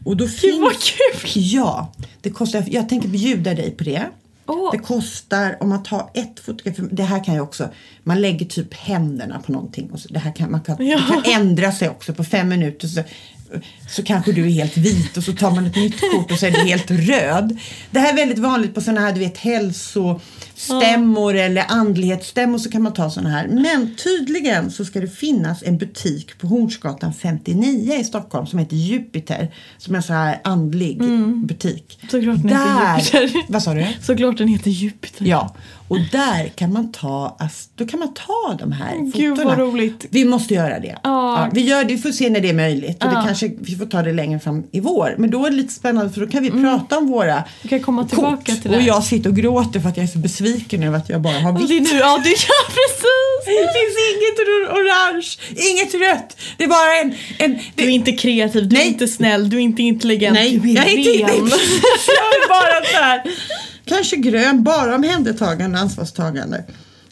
Och 0.05 0.17
då 0.17 0.27
Gud, 0.41 0.61
vad 0.61 0.73
kul! 0.73 1.31
Ja, 1.35 1.93
det 2.21 2.31
kostar, 2.31 2.65
jag 2.67 2.89
tänker 2.89 3.09
bjuda 3.09 3.55
dig 3.55 3.71
på 3.71 3.85
det. 3.85 4.07
Åh. 4.47 4.69
Det 4.73 4.79
kostar, 4.79 5.57
om 5.61 5.69
man 5.69 5.83
tar 5.83 6.11
ett 6.15 6.41
fotografi, 6.41 6.83
det 6.91 7.03
här 7.03 7.25
kan 7.25 7.35
ju 7.35 7.41
också, 7.41 7.69
man 8.03 8.21
lägger 8.21 8.47
typ 8.47 8.75
händerna 8.75 9.39
på 9.47 9.53
någonting 9.53 9.91
och 9.91 10.01
så, 10.01 10.09
det 10.09 10.19
här 10.19 10.33
kan, 10.33 10.51
man 10.51 10.61
kan, 10.61 10.87
Ja. 10.87 10.99
kan 11.09 11.23
ändra 11.41 11.73
sig 11.73 11.89
också 11.89 12.15
på 12.15 12.25
fem 12.25 12.49
minuter 12.49 12.89
så, 12.89 13.01
så 13.89 14.03
kanske 14.03 14.33
du 14.33 14.47
är 14.47 14.51
helt 14.51 14.77
vit 14.77 15.17
och 15.17 15.25
så 15.25 15.33
tar 15.33 15.51
man 15.51 15.67
ett 15.67 15.77
nytt 15.77 16.01
kort 16.01 16.33
och 16.33 16.39
så 16.39 16.47
är 16.47 16.51
du 16.51 16.59
helt 16.59 16.91
röd. 16.91 17.59
Det 17.91 17.99
här 17.99 18.13
är 18.13 18.17
väldigt 18.17 18.39
vanligt 18.39 18.75
på 18.75 18.81
sådana 18.81 19.01
här 19.01 19.13
du 19.13 19.21
vet 19.21 19.39
hälsostämmor 19.39 21.35
eller 21.35 21.65
andlighetsstämmor 21.69 22.59
så 22.59 22.71
kan 22.71 22.83
man 22.83 22.93
ta 22.93 23.11
sådana 23.11 23.31
här. 23.31 23.49
Men 23.49 23.97
tydligen 23.97 24.71
så 24.71 24.85
ska 24.85 25.01
det 25.01 25.09
finnas 25.09 25.63
en 25.63 25.79
butik 25.79 26.39
på 26.39 26.47
Hornsgatan 26.47 27.13
59 27.15 27.95
i 28.01 28.05
Stockholm 28.05 28.47
som 28.47 28.59
heter 28.59 28.77
Jupiter 28.77 29.55
som 29.79 29.95
är 29.95 29.97
en 29.97 30.03
så 30.03 30.13
här 30.13 30.41
andlig 30.45 31.03
butik. 31.47 31.99
Såklart 32.11 32.43
den 32.43 32.49
heter 32.49 33.21
Jupiter. 33.23 33.53
Vad 33.53 33.63
sa 33.63 33.75
du? 33.75 33.87
Såklart 34.03 34.39
den 34.39 34.49
heter 34.49 34.71
Jupiter. 34.71 35.27
Ja, 35.27 35.55
och 35.89 35.99
där 36.12 36.49
kan 36.49 36.72
man 36.72 36.93
ta, 36.93 37.37
ass- 37.41 37.68
då 37.74 37.87
kan 37.87 37.99
man 38.01 38.14
ta 38.14 38.57
de 38.59 38.72
här 38.72 38.97
Gud, 38.97 39.37
fotona. 39.37 39.45
vad 39.57 39.59
roligt. 39.59 40.07
Vi 40.11 40.24
måste 40.24 40.55
göra 40.55 40.80
det. 40.80 40.99
Ja. 41.03 41.49
vi 41.53 41.61
gör 41.61 41.85
det. 41.85 41.95
Vi 41.95 41.99
får 42.03 42.11
se 42.11 42.30
när 42.30 42.41
det 42.41 42.49
är 42.49 42.55
möjligt. 42.55 43.05
Och 43.05 43.11
det 43.11 43.22
kanske 43.26 43.51
vi 43.61 43.76
får 43.76 43.87
ta 43.87 44.03
det 44.03 44.12
längre 44.12 44.39
fram 44.41 44.62
i 44.72 44.80
vår. 44.80 45.14
Men 45.18 45.30
då 45.30 45.47
är 45.47 45.51
det 45.51 45.57
lite 45.57 45.72
spännande 45.74 46.12
för 46.12 46.20
då 46.20 46.26
kan 46.26 46.43
vi 46.43 46.51
prata 46.51 46.99
om 46.99 47.07
våra 47.07 47.45
Vi 47.62 47.68
kan 47.68 47.80
komma 47.80 48.05
tillbaka 48.09 48.37
kort. 48.37 48.62
till 48.62 48.70
det. 48.70 48.76
Och 48.76 48.82
jag 48.82 49.05
sitter 49.05 49.30
och 49.30 49.37
gråter 49.37 49.80
för 49.80 49.89
att 49.89 49.97
jag 49.97 50.05
är 50.05 50.09
så 50.11 50.18
besviken 50.18 50.82
över 50.82 50.99
att 50.99 51.09
jag 51.09 51.20
bara 51.20 51.39
har 51.41 51.53
vitt. 51.59 51.68
det 51.68 51.76
är 51.76 51.80
nu, 51.80 51.99
ja 51.99 52.20
du 52.24 52.30
ja 52.30 52.37
precis! 52.76 53.45
Det 53.47 53.72
finns 53.78 53.97
inget 54.11 54.39
or- 54.49 54.68
orange, 54.78 55.26
inget 55.70 55.95
rött. 55.95 56.37
Det 56.57 56.64
är 56.64 56.68
bara 56.68 56.97
en... 57.01 57.14
en 57.39 57.59
Du 57.74 57.85
är 57.85 57.89
inte 57.91 58.12
kreativ, 58.12 58.68
du 58.68 58.76
Nej. 58.76 58.85
är 58.85 58.89
inte 58.89 59.09
snäll, 59.09 59.51
du 59.51 59.57
är 59.57 59.61
inte 59.61 59.82
intelligent, 59.82 60.35
Nej, 60.35 60.59
du 60.59 60.70
är 60.70 60.74
jag 60.74 60.87
är 60.89 60.99
inte 60.99 61.11
nej. 61.11 61.18
Jag 62.20 62.35
är 62.35 62.49
bara 62.49 62.85
så 62.93 62.97
här. 63.05 63.22
Kanske 63.85 64.16
grön, 64.16 64.64
bara 64.64 64.95
omhändertagande 64.95 65.78
och 65.78 65.82
ansvarstagande. 65.82 66.64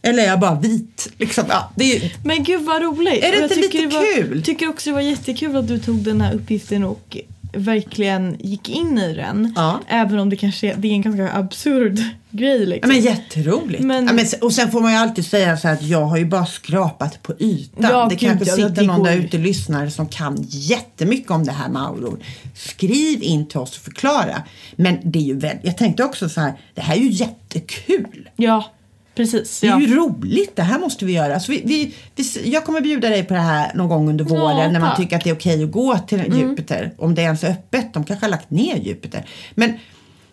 Eller 0.02 0.22
är 0.22 0.26
jag 0.26 0.40
bara 0.40 0.60
vit? 0.60 1.12
Liksom, 1.18 1.44
ja, 1.48 1.72
det 1.76 1.96
är, 1.96 2.16
Men 2.24 2.44
gud 2.44 2.62
vad 2.62 2.82
roligt! 2.82 3.24
Är 3.24 3.30
det 3.32 3.36
jag 3.36 3.44
inte 3.44 3.54
lite 3.54 3.78
det 3.78 3.86
var, 3.86 4.14
kul? 4.14 4.42
tycker 4.42 4.68
också 4.68 4.90
det 4.90 4.94
var 4.94 5.00
jättekul 5.00 5.56
att 5.56 5.68
du 5.68 5.78
tog 5.78 5.96
den 5.96 6.20
här 6.20 6.34
uppgiften 6.34 6.84
och 6.84 7.16
verkligen 7.53 8.36
gick 8.40 8.68
in 8.68 8.98
i 8.98 9.14
den. 9.14 9.53
Ja. 9.57 9.80
Även 9.88 10.18
om 10.18 10.30
det 10.30 10.36
kanske 10.36 10.74
det 10.74 10.88
är 10.88 10.92
en 10.92 11.03
ganska 11.03 11.32
absurd 11.32 11.98
grej 12.30 12.61
ja, 12.61 12.66
liksom. 12.66 12.88
men 12.88 13.00
jätteroligt. 13.00 13.82
Men- 13.82 14.07
ja, 14.07 14.12
men, 14.12 14.26
och 14.40 14.53
sen 14.53 14.70
får 14.70 14.80
man 14.80 14.92
ju 14.92 14.98
alltid 14.98 15.26
säga 15.26 15.57
så 15.57 15.68
här 15.68 15.74
att 15.74 15.82
jag 15.82 16.05
har 16.05 16.16
ju 16.16 16.24
bara 16.24 16.46
skrapat 16.46 17.22
på 17.22 17.34
ytan. 17.38 17.90
Ja, 17.90 18.07
det 18.11 18.14
gud, 18.14 18.28
kanske 18.30 18.44
sitter 18.44 18.68
det 18.68 18.82
någon 18.82 18.98
går 18.98 19.07
där 19.07 19.16
ute 19.16 19.38
lyssnare 19.38 19.90
som 19.90 20.09
kan 20.09 20.36
jättemycket 20.48 21.30
om 21.30 21.44
det 21.44 21.53
här 21.53 21.68
med 21.68 21.82
auror. 21.82 22.18
Skriv 22.55 23.22
in 23.22 23.48
till 23.48 23.59
oss 23.59 23.76
och 23.76 23.82
förklara. 23.84 24.42
Men 24.76 24.98
det 25.05 25.18
är 25.18 25.22
ju 25.22 25.38
väl, 25.38 25.57
jag 25.62 25.76
tänkte 25.78 26.05
också 26.05 26.28
så 26.28 26.40
här, 26.40 26.53
det 26.74 26.80
här 26.80 26.96
är 26.96 27.00
ju 27.00 27.11
jättekul. 27.11 28.28
Ja, 28.36 28.64
precis. 29.14 29.60
Det 29.60 29.66
är 29.66 29.70
Ja. 29.70 29.80
ju 29.80 29.94
roligt, 29.96 30.56
det 30.56 30.62
här 30.62 30.78
måste 30.78 31.04
vi 31.04 31.12
göra. 31.12 31.40
Så 31.40 31.52
vi, 31.52 31.62
vi, 31.64 31.94
vi, 32.16 32.50
jag 32.50 32.64
kommer 32.64 32.80
bjuda 32.80 33.08
dig 33.08 33.24
på 33.24 33.34
det 33.34 33.40
här 33.40 33.72
någon 33.74 33.88
gång 33.88 34.08
under 34.08 34.24
Ja, 34.24 34.30
våren 34.30 34.72
när 34.72 34.80
man. 34.80 34.88
Mm. 34.88 34.96
tycker 34.96 35.16
att 35.16 35.24
det 35.24 35.30
är 35.30 35.34
okej 35.34 35.64
att 35.64 35.70
gå 35.72 35.98
till 35.98 36.34
Jupiter. 36.38 36.94
Om 36.98 37.14
det 37.14 37.22
ens 37.22 37.44
är 37.44 37.50
öppet, 37.50 37.94
de 37.94 38.04
kanske 38.04 38.26
har 38.26 38.30
lagt 38.30 38.50
ner 38.50 38.76
Jupiter. 38.76 39.26
Men 39.54 39.72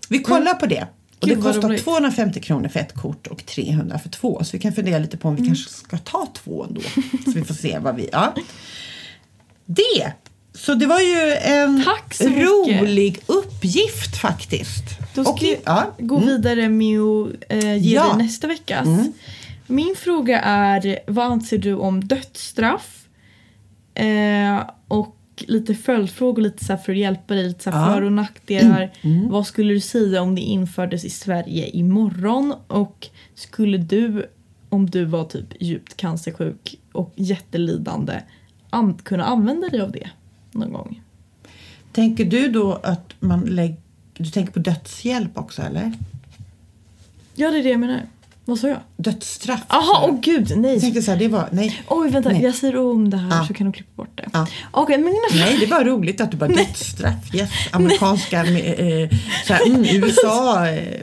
vi 0.10 0.20
kollar 0.20 0.54
på 0.54 0.66
det. 0.66 0.88
Och 1.22 1.28
Mm. 1.28 1.36
Gud, 1.36 1.46
det 1.46 1.54
kostar 1.54 1.70
roligt. 1.70 1.84
250 1.84 2.42
kronor 2.42 2.68
för 2.68 2.80
ett 2.80 2.94
kort 2.94 3.28
och 3.28 3.46
300 3.46 4.00
för 4.00 4.10
två. 4.10 4.44
Så 4.44 4.50
vi 4.52 4.60
kan 4.60 4.74
fundera 4.74 5.00
lite 5.00 5.18
på 5.18 5.28
om 5.28 5.36
vi 5.36 5.40
Mm. 5.42 5.50
kanske 5.56 5.72
ska 5.74 5.98
ta 5.98 6.28
två 6.44 6.64
ändå. 6.64 6.82
så 7.26 7.32
vi 7.32 7.44
får 7.44 7.54
se 7.54 7.80
vad 7.80 7.96
vi... 7.96 8.10
Ja. 8.12 8.34
Det! 9.66 10.14
Så 10.54 10.74
det 10.74 10.86
var 10.86 11.00
ju 11.00 11.34
en 11.42 11.84
rolig 12.28 13.20
uppgift 13.26 14.09
faktiskt. 14.20 14.84
Då 15.16 15.24
ska 15.24 15.36
vi 15.42 15.58
ja. 15.66 15.94
gå 16.00 16.16
Mm. 16.18 16.28
vidare 16.28 16.70
med 16.70 17.00
att 17.02 17.30
eh, 17.50 17.78
ge 17.78 17.96
Ja. 17.96 18.14
dig 18.14 18.24
nästa 18.26 18.48
veckas. 18.48 18.88
Min 19.68 19.96
fråga 19.98 20.42
är, 20.42 21.00
vad 21.08 21.26
anser 21.26 21.58
du 21.58 21.74
om 21.74 22.04
dödsstraff? 22.08 23.08
Eh, 23.94 24.64
och 24.88 25.16
lite 25.48 25.76
följdfrågor 25.76 26.42
lite 26.42 26.66
så 26.66 26.78
för 26.78 26.92
att 26.92 26.98
hjälpa 26.98 27.34
dig, 27.34 27.48
lite 27.48 27.64
så 27.64 27.70
Ja. 27.70 27.86
för 27.94 28.02
och 28.02 28.12
nackdelar. 28.12 28.92
Vad 29.30 29.48
skulle 29.48 29.74
du 29.74 29.80
säga 29.80 30.22
om 30.22 30.36
det 30.36 30.42
infördes 30.42 31.06
i 31.06 31.10
Sverige 31.10 31.68
imorgon? 31.70 32.54
Och 32.68 33.08
skulle 33.36 33.78
du, 33.78 34.26
om 34.70 34.90
du 34.90 35.06
var 35.06 35.24
typ 35.24 35.62
djupt 35.62 35.98
cancersjuk 35.98 36.80
och 36.92 37.14
jättelidande, 37.16 38.14
an- 38.70 38.98
kunna 39.04 39.24
använda 39.26 39.70
dig 39.70 39.82
av 39.82 39.92
det 39.92 40.10
någon 40.52 40.74
gång? 40.74 41.02
Tänker 41.92 42.26
du 42.26 42.48
då 42.48 42.74
att 42.84 43.14
man 43.20 43.40
lägger... 43.42 43.78
Du 44.20 44.30
tänker 44.30 44.54
på 44.54 44.60
dödshjälp 44.60 45.38
också 45.38 45.62
eller? 45.62 45.94
Ja, 47.36 47.52
det 47.52 47.60
är 47.60 47.64
det 47.64 47.70
jag 47.70 47.80
menar. 47.80 48.02
Vad 48.46 48.60
sa 48.60 48.68
jag? 48.68 48.78
Dödsstraff? 48.98 49.60
Jaha, 49.70 50.06
åh 50.10 50.20
gud, 50.22 50.58
nej. 50.58 50.72
Jag 50.74 50.82
tänkte 50.82 51.02
så 51.02 51.12
här, 51.12 51.18
det 51.18 51.28
var... 51.28 51.50
Nej. 51.52 51.82
Oj, 51.88 52.10
vänta, 52.10 52.30
Nej. 52.30 52.44
jag 52.44 52.56
säger 52.56 52.78
om 52.78 53.10
det 53.10 53.18
här 53.18 53.30
Ja. 53.38 53.46
så 53.48 53.54
kan 53.54 53.68
du 53.68 53.74
klippa 53.74 53.92
bort 53.96 54.10
det. 54.16 54.26
Ja. 54.34 54.48
Okej, 54.72 54.98
men 54.98 55.14
Nej, 55.34 55.58
det 55.60 55.66
var 55.66 55.84
roligt 55.84 56.22
att 56.22 56.32
du 56.32 56.38
bara 56.38 56.50
dödsstraff. 56.50 57.36
Yes, 57.36 57.50
amerikanska... 57.72 58.38
Eh, 58.46 59.10
så 59.48 59.54
här, 59.54 59.66
mm, 59.68 59.84
USA... 60.04 60.68
Eh, 60.68 61.00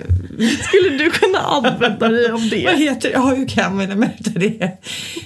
skulle 0.62 0.98
du 0.98 1.10
kunna 1.10 1.38
använda 1.38 2.08
dig 2.08 2.26
av 2.30 2.40
vad 2.40 2.50
det? 2.50 2.76
heter 2.76 3.08
det? 3.08 3.14
Ja, 3.14 3.26
hur 3.26 3.48
kan 3.48 3.62
jag 3.62 3.82
använda 3.82 4.08
det? 4.24 4.70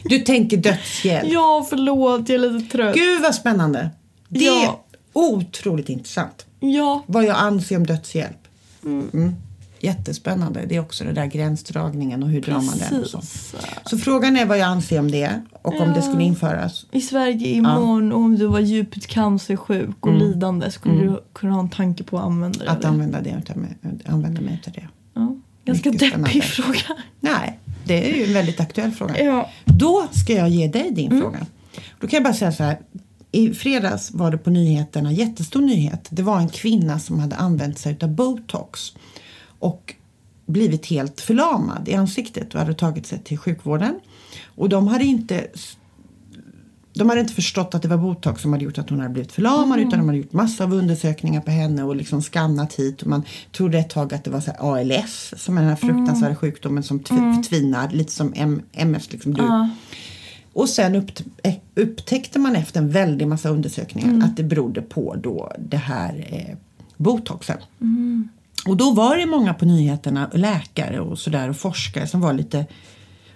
Du 0.05 0.19
tänker 0.19 0.57
dödshjälp. 0.57 1.29
Ja, 1.33 1.67
förlåt, 1.71 2.29
jag 2.29 2.45
är 2.45 2.51
lite 2.51 2.73
trött. 2.73 2.95
Gud 2.95 3.23
vad 3.23 3.35
spännande. 3.35 3.91
Det 4.29 4.45
Ja. 4.45 4.85
Otroligt 5.21 5.89
intressant. 5.89 6.47
Ja, 6.61 7.05
Vad 7.07 7.25
jag 7.25 7.37
anser 7.37 7.77
om 7.77 7.87
dödshjälp. 7.87 8.49
Mm. 8.85 9.35
Jättespännande. 9.83 10.61
Det 10.69 10.77
är 10.77 10.81
också 10.81 11.05
den 11.05 11.15
där 11.15 11.27
gränsdragningen 11.27 12.23
och 12.23 12.29
hur 12.29 12.41
drar 12.41 12.55
man 12.61 12.75
den. 12.91 13.01
Och 13.01 13.07
så. 13.09 13.19
precis. 13.19 13.55
så 13.87 13.99
frågan 13.99 14.37
är 14.37 14.47
vad 14.47 14.59
jag 14.59 14.67
anser 14.67 14.99
om 14.99 15.11
det 15.11 15.43
och 15.63 15.81
om 15.81 15.89
Ja. 15.89 15.95
det 15.95 16.03
skulle 16.03 16.23
införas. 16.23 16.87
I 16.93 17.01
Sverige 17.01 17.49
imorgon, 17.49 18.13
om 18.13 18.39
du 18.39 18.47
var 18.47 18.61
djupt 18.61 19.07
cancersjuk 19.07 19.97
och 20.07 20.13
lidande, 20.15 20.71
skulle 20.71 20.95
du 20.95 21.21
kunna 21.33 21.53
ha 21.53 21.61
en 21.61 21.71
tanke 21.71 22.05
på 22.05 22.19
att 22.19 22.25
använda 22.25 22.61
Mm. 22.61 22.73
Att 22.75 22.83
det? 22.83 22.89
använda, 22.89 23.21
det, 23.21 23.31
använda 24.07 24.41
mig 24.41 24.63
av 24.67 24.73
det. 24.73 24.89
Ja. 25.15 25.37
Ganska 25.65 25.91
Mycket 25.91 26.01
deppig 26.13 26.43
spännande. 26.43 26.43
fråga. 26.43 27.03
Nej, 27.21 27.59
det 27.85 28.11
är 28.13 28.17
ju 28.17 28.25
en 28.25 28.33
väldigt 28.35 28.61
aktuell 28.61 28.91
fråga. 28.91 29.25
Ja. 29.25 29.51
Då 29.65 30.07
ska 30.11 30.33
jag 30.33 30.49
ge 30.49 30.69
dig 30.69 30.91
din 30.91 31.11
Mm. 31.11 31.23
fråga. 31.23 31.47
Då 32.01 32.07
kan 32.07 32.17
jag 32.17 32.25
bara 32.25 32.35
säga 32.35 32.53
så 32.53 32.63
här. 32.65 32.79
I 33.33 33.55
fredags 33.55 34.11
var 34.11 34.31
det 34.31 34.39
på 34.39 34.51
nyheterna, 34.51 35.13
jättestor 35.13 35.61
nyhet. 35.61 36.07
Det 36.11 36.23
var 36.23 36.39
en 36.39 36.49
kvinna 36.49 36.99
som 36.99 37.19
hade 37.19 37.37
använt 37.37 37.79
sig 37.79 37.99
av 38.03 38.09
botox 38.09 38.93
och 39.59 39.95
blivit 40.47 40.87
helt 40.87 41.21
förlamad 41.21 41.89
i 41.89 41.95
ansiktet 41.95 42.55
och 42.55 42.61
hade 42.61 42.75
tagit 42.75 43.07
sig 43.07 43.19
till 43.25 43.39
sjukvården. 43.39 44.01
Och 44.57 44.69
de 44.69 44.89
hade 44.89 45.05
inte 45.05 45.47
de 46.95 47.09
hade 47.09 47.21
inte 47.21 47.35
förstått 47.35 47.75
att 47.75 47.83
det 47.83 47.89
var 47.89 47.97
botox 47.97 48.43
som 48.43 48.53
hade 48.53 48.65
gjort 48.65 48.79
att 48.79 48.91
hon 48.91 49.01
hade 49.01 49.13
blivit 49.13 49.33
förlamad 49.33 49.79
utan 49.81 49.99
de 49.99 50.07
hade 50.09 50.19
gjort 50.19 50.33
massa 50.33 50.65
av 50.65 50.73
undersökningar 50.75 51.41
på 51.41 51.51
henne 51.51 51.83
och 51.83 51.97
liksom 51.97 52.23
skannat 52.23 52.75
hit 52.75 53.03
och 53.03 53.09
man 53.09 53.23
trodde 53.53 53.79
ett 53.79 53.91
tag 53.91 54.15
att 54.15 54.25
det 54.25 54.31
var 54.31 54.41
så 54.41 54.51
ALS 54.59 55.35
som 55.37 55.57
är 55.59 55.61
den 55.63 55.69
här 55.71 55.77
fruktansvärda 55.77 56.37
sjukdomen 56.37 56.83
som 56.83 57.01
tv- 57.01 57.43
tvinar 57.49 57.89
lite 57.91 58.13
som 58.13 58.33
M- 58.37 58.63
MS 58.73 59.13
liksom 59.13 59.35
du. 59.35 59.43
Ja. 59.43 59.69
Och 60.53 60.69
sen 60.69 60.95
upp, 60.95 61.11
eh, 61.43 61.55
upptäckte 61.75 62.39
man 62.39 62.57
efter 62.57 62.81
en 62.81 62.91
väldig 62.91 63.27
massa 63.27 63.49
undersökningar 63.49 64.27
att 64.27 64.37
det 64.37 64.43
berodde 64.43 64.83
på 64.83 65.17
då 65.23 65.53
det 65.59 65.77
här 65.77 66.27
eh, 66.31 66.57
botoxen. 66.97 67.59
Och 68.67 68.77
då 68.77 68.91
var 68.91 69.17
det 69.17 69.27
många 69.27 69.55
på 69.55 69.65
nyheterna, 69.65 70.31
läkare 70.35 71.01
och 71.01 71.19
sådär 71.19 71.49
och 71.49 71.57
forskare 71.57 72.07
som 72.07 72.21
var 72.21 72.33
lite 72.33 72.67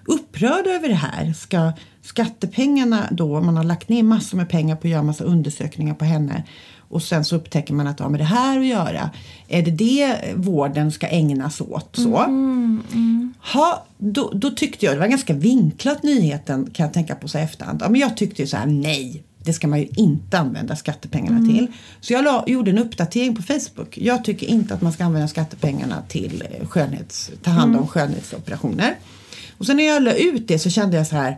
upprörda 0.04 0.70
över 0.70 0.88
det 0.88 0.94
här. 0.94 1.32
Ska 1.32 1.72
skattepengarna 2.02 3.08
då, 3.10 3.40
man 3.40 3.56
har 3.56 3.64
lagt 3.64 3.88
ner 3.88 4.02
massor 4.02 4.36
med 4.36 4.48
pengar 4.48 4.76
på 4.76 4.86
att 4.86 4.90
göra 4.90 5.02
massa 5.02 5.24
undersökningar 5.24 5.94
på 5.94 6.04
henne 6.04 6.44
och 6.94 7.02
sen 7.02 7.24
så 7.24 7.36
upptäcker 7.36 7.74
man 7.74 7.86
att 7.86 8.00
ja, 8.00 8.08
med 8.08 8.20
det 8.20 8.24
här 8.24 8.58
att 8.58 8.66
göra, 8.66 9.10
är 9.48 9.62
det 9.62 9.70
det 9.70 10.18
vården 10.34 10.92
ska 10.92 11.06
ägnas 11.06 11.60
åt? 11.60 11.88
Så. 11.92 12.16
Ha, 13.52 13.86
då, 13.98 14.32
då 14.34 14.50
tyckte 14.50 14.86
jag, 14.86 14.94
det 14.94 15.00
var 15.00 15.06
ganska 15.06 15.34
vinklat 15.34 16.02
nyheten 16.02 16.70
kan 16.70 16.84
jag 16.84 16.92
tänka 16.92 17.14
på 17.14 17.28
så 17.28 17.38
efterhand. 17.38 17.82
Ja, 17.82 17.88
men 17.88 18.00
jag 18.00 18.16
tyckte 18.16 18.42
ju 18.42 18.48
så 18.48 18.56
här, 18.56 18.66
nej, 18.66 19.22
det 19.44 19.52
ska 19.52 19.68
man 19.68 19.78
ju 19.80 19.88
inte 19.96 20.38
använda 20.38 20.76
skattepengarna 20.76 21.46
till. 21.46 21.66
Så 22.00 22.12
jag 22.12 22.24
la, 22.24 22.44
gjorde 22.46 22.70
en 22.70 22.78
uppdatering 22.78 23.36
på 23.36 23.42
Facebook. 23.42 23.98
Jag 23.98 24.24
tycker 24.24 24.46
inte 24.46 24.74
att 24.74 24.82
man 24.82 24.92
ska 24.92 25.04
använda 25.04 25.28
skattepengarna 25.28 26.02
till 26.08 26.44
eh, 26.50 26.66
skönhets, 26.68 27.30
ta 27.42 27.50
hand 27.50 27.76
om 27.76 27.86
skönhetsoperationer. 27.86 28.94
Och 29.58 29.66
sen 29.66 29.76
när 29.76 29.84
jag 29.84 30.02
la 30.02 30.12
ut 30.12 30.48
det 30.48 30.58
så 30.58 30.70
kände 30.70 30.96
jag 30.96 31.06
så 31.06 31.16
här, 31.16 31.36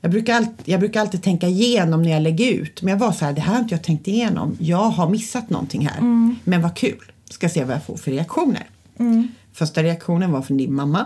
jag 0.00 0.10
brukar, 0.10 0.34
all, 0.36 0.46
jag 0.64 0.80
brukar 0.80 1.00
alltid 1.00 1.22
tänka 1.22 1.48
igenom 1.48 2.02
när 2.02 2.10
jag 2.10 2.22
lägger 2.22 2.52
ut. 2.52 2.82
Men 2.82 2.90
jag 2.92 2.98
var 2.98 3.12
så 3.12 3.24
här, 3.24 3.32
det 3.32 3.40
här 3.40 3.52
har 3.52 3.60
inte 3.60 3.74
jag 3.74 3.82
tänkt 3.82 4.08
igenom. 4.08 4.56
Jag 4.60 4.76
har 4.90 5.08
missat 5.08 5.50
någonting 5.50 5.88
här. 5.88 6.00
Men 6.44 6.62
vad 6.62 6.76
kul. 6.76 7.12
Ska 7.30 7.48
se 7.48 7.64
vad 7.64 7.74
jag 7.74 7.84
får 7.84 7.96
för 7.96 8.10
reaktioner. 8.10 8.66
Första 9.52 9.82
reaktionen 9.82 10.32
var 10.32 10.42
från 10.42 10.56
din 10.56 10.74
mamma. 10.74 11.04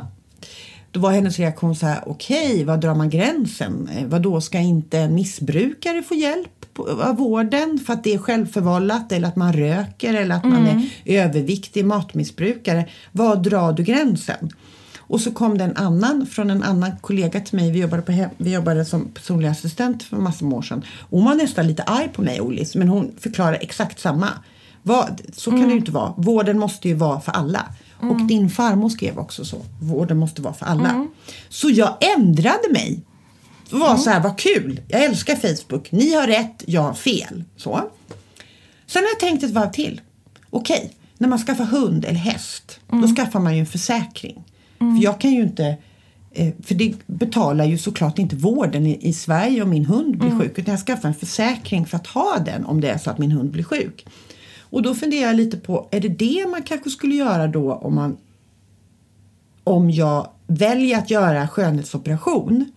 Då 0.92 1.00
var 1.00 1.10
hennes 1.12 1.38
reaktion 1.38 1.76
så 1.76 1.86
här, 1.86 1.98
okej, 2.06 2.64
var 2.64 2.76
drar 2.76 2.94
man 2.94 3.10
gränsen? 3.10 3.88
Eh, 3.96 4.06
Vad 4.06 4.22
då 4.22 4.40
ska 4.40 4.58
inte 4.58 4.98
en 4.98 5.14
missbrukare 5.14 6.02
få 6.02 6.14
hjälp 6.14 6.48
av 7.02 7.16
vården 7.16 7.78
för 7.86 7.92
att 7.92 8.04
det 8.04 8.14
är 8.14 8.18
självförvållat 8.18 9.12
eller 9.12 9.28
att 9.28 9.36
man 9.36 9.52
röker 9.52 10.14
eller 10.14 10.34
att 10.34 10.44
man 10.44 10.66
är 10.66 10.88
överviktig 11.04 11.84
matmissbrukare? 11.84 12.88
Var 13.12 13.36
drar 13.36 13.72
du 13.72 13.82
gränsen? 13.82 14.50
Och 15.10 15.20
så 15.20 15.30
kom 15.32 15.58
det 15.58 15.64
en 15.64 15.76
annan 15.76 16.26
från 16.26 16.50
en 16.50 16.62
annan 16.62 16.90
kollega 17.00 17.40
till 17.40 17.56
mig. 17.56 17.70
Vi 17.70 17.80
jobbade, 17.80 18.02
på 18.02 18.12
hem, 18.12 18.30
vi 18.36 18.52
jobbade 18.52 18.84
som 18.84 19.08
personlig 19.08 19.48
assistent 19.48 20.02
för 20.02 20.16
massor 20.16 20.46
med 20.46 20.58
år 20.58 20.62
sedan. 20.62 20.84
Hon 21.10 21.24
var 21.24 21.34
nästan 21.34 21.66
lite 21.66 21.82
arg 21.82 22.08
på 22.08 22.22
mig, 22.22 22.40
Olis, 22.40 22.74
men 22.74 22.88
hon 22.88 23.12
förklarade 23.18 23.56
exakt 23.56 24.00
samma. 24.00 24.28
Vad, 24.82 25.20
så 25.32 25.50
kan 25.50 25.62
det 25.62 25.70
ju 25.70 25.76
inte 25.76 25.90
vara. 25.90 26.14
Vården 26.16 26.58
måste 26.58 26.88
ju 26.88 26.94
vara 26.94 27.20
för 27.20 27.32
alla. 27.32 27.66
Och 28.00 28.26
din 28.26 28.50
farmor 28.50 28.88
skrev 28.88 29.18
också 29.18 29.44
så. 29.44 29.62
Vården 29.80 30.18
måste 30.18 30.42
vara 30.42 30.54
för 30.54 30.66
alla. 30.66 31.06
Så 31.48 31.70
jag 31.70 31.96
ändrade 32.18 32.72
mig. 32.72 33.00
Det 33.70 33.76
var 33.76 33.96
så 33.96 34.10
här, 34.10 34.20
vad 34.20 34.38
kul. 34.38 34.80
Jag 34.88 35.04
älskar 35.04 35.36
Facebook. 35.36 35.92
Ni 35.92 36.14
har 36.14 36.26
rätt, 36.26 36.62
jag 36.66 36.82
har 36.82 36.94
fel. 36.94 37.44
Så. 37.56 37.80
Sen 38.86 39.02
har 39.02 39.08
jag 39.08 39.20
tänkt 39.20 39.44
ett 39.44 39.50
varv 39.50 39.70
till. 39.70 40.00
Okej, 40.50 40.92
när 41.18 41.28
man 41.28 41.38
skaffar 41.38 41.64
hund 41.64 42.04
eller 42.04 42.18
häst, 42.18 42.80
då 42.90 43.14
skaffar 43.16 43.40
man 43.40 43.54
ju 43.54 43.60
en 43.60 43.66
försäkring. 43.66 44.44
För 44.80 45.04
jag 45.04 45.20
kan 45.20 45.30
ju 45.30 45.42
inte 45.42 45.76
Eh, 46.32 46.52
för 46.62 46.74
det 46.74 46.94
betalar 47.06 47.64
ju 47.64 47.78
såklart 47.78 48.18
inte 48.18 48.36
vården 48.36 48.86
i, 48.86 49.12
Sverige 49.12 49.62
om 49.62 49.70
min 49.70 49.84
hund 49.84 50.18
blir 50.18 50.38
sjuk. 50.38 50.58
Utan 50.58 50.72
jag 50.72 50.80
skaffar 50.80 51.08
en 51.08 51.14
försäkring 51.14 51.86
för 51.86 51.96
att 51.96 52.06
ha 52.06 52.38
den 52.38 52.64
om 52.64 52.80
det 52.80 52.90
är 52.90 52.98
så 52.98 53.10
att 53.10 53.18
min 53.18 53.32
hund 53.32 53.50
blir 53.50 53.64
sjuk. 53.64 54.06
Och 54.60 54.82
då 54.82 54.94
funderar 54.94 55.26
jag 55.26 55.36
lite 55.36 55.56
på, 55.56 55.88
är 55.90 56.00
det 56.00 56.08
det 56.08 56.46
man 56.50 56.62
kanske 56.62 56.90
skulle 56.90 57.14
göra 57.14 57.46
då 57.46 57.72
om 57.72 57.94
man 57.94 58.16
om 59.64 59.90
jag 59.90 60.30
väljer 60.46 60.98
att 60.98 61.10
göra 61.10 61.48
skönhetsoperation? 61.48 62.72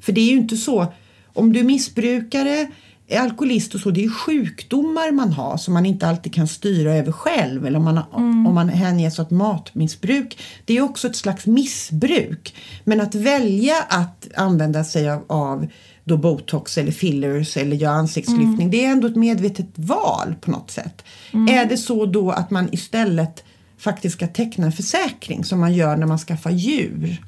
För 0.00 0.12
det 0.12 0.20
är 0.20 0.30
ju 0.30 0.36
inte 0.36 0.56
så, 0.56 0.86
om 1.32 1.52
du 1.52 1.60
är 1.60 1.64
missbrukare, 1.64 2.70
alkoholist 3.14 3.74
och 3.74 3.80
så, 3.80 3.90
det 3.90 4.00
är 4.00 4.02
ju 4.02 4.10
sjukdomar 4.10 5.12
man 5.12 5.32
har 5.32 5.56
som 5.56 5.74
man 5.74 5.86
inte 5.86 6.08
alltid 6.08 6.34
kan 6.34 6.48
styra 6.48 6.94
över 6.94 7.12
själv. 7.12 7.66
Eller 7.66 7.78
om 7.78 7.84
man, 7.84 7.98
om 8.12 8.54
man 8.54 8.68
hänges 8.68 9.18
åt 9.18 9.30
matmissbruk. 9.30 10.38
Det 10.64 10.76
är 10.76 10.82
också 10.82 11.08
ett 11.08 11.16
slags 11.16 11.46
missbruk. 11.46 12.54
Men 12.84 13.00
att 13.00 13.14
välja 13.14 13.76
att 13.88 14.28
använda 14.36 14.84
sig 14.84 15.10
av, 15.10 15.24
av 15.26 15.66
då 16.04 16.16
botox 16.16 16.78
eller 16.78 16.92
fillers 16.92 17.56
eller 17.56 17.76
göra 17.76 17.94
ansiktslyftning, 17.94 18.70
det 18.70 18.84
är 18.84 18.90
ändå 18.90 19.06
ett 19.06 19.16
medvetet 19.16 19.66
val 19.74 20.34
på 20.40 20.50
något 20.50 20.70
sätt. 20.70 21.04
Är 21.32 21.64
det 21.64 21.76
så 21.76 22.06
då 22.06 22.30
att 22.30 22.50
man 22.50 22.68
istället 22.72 23.44
faktiskt 23.78 24.16
ska 24.16 24.26
teckna 24.26 24.66
en 24.66 24.72
försäkring 24.72 25.44
som 25.44 25.60
man 25.60 25.74
gör 25.74 25.96
när 25.96 26.06
man 26.06 26.18
skaffar 26.18 26.50
djur? 26.50 27.22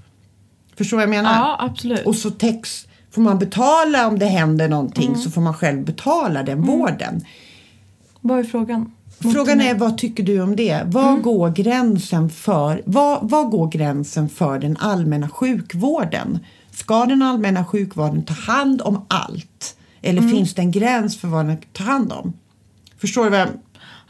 Förstår 0.77 0.97
vad 0.97 1.03
jag 1.03 1.11
menar? 1.11 1.35
Ja, 1.35 1.57
absolut. 1.61 2.07
Och 2.07 2.17
så 2.17 2.31
täcks, 2.31 2.88
får 3.11 3.23
man 3.23 3.39
betala 3.39 4.07
om 4.07 4.19
det 4.19 4.27
händer 4.27 4.69
någonting 4.69 5.17
så 5.17 5.31
får 5.31 5.41
man 5.41 5.55
själv 5.55 5.85
betala 5.85 6.43
den 6.43 6.63
vården. 6.63 7.25
Vad 8.21 8.39
är 8.39 8.45
frågan? 8.45 8.93
Frågan 9.21 9.61
är 9.61 9.75
vad 9.75 9.99
tycker 9.99 10.23
du 10.23 10.41
om 10.41 10.57
det? 10.57 10.83
Var 10.87 11.17
går 11.17 11.51
gränsen 11.51 12.31
för 12.31 12.83
vad, 12.87 13.31
vad 13.31 13.51
går 13.51 13.69
gränsen 13.69 14.29
för 14.29 14.59
den 14.59 14.77
allmänna 14.77 15.29
sjukvården? 15.29 16.39
Ska 16.71 17.07
den 17.07 17.23
allmänna 17.23 17.65
sjukvården 17.65 18.25
ta 18.25 18.35
hand 18.35 18.83
om 18.83 19.05
allt? 19.09 19.77
Eller 20.03 20.23
finns 20.23 20.55
det 20.55 20.63
en 20.63 20.71
gräns 20.71 21.21
för 21.21 21.29
vad 21.29 21.47
den 21.47 21.59
tar 21.73 21.85
hand 21.85 22.13
om? 22.13 22.33
Förstår 22.99 23.25
du 23.25 23.31
vad 23.31 23.41
jag 23.41 23.49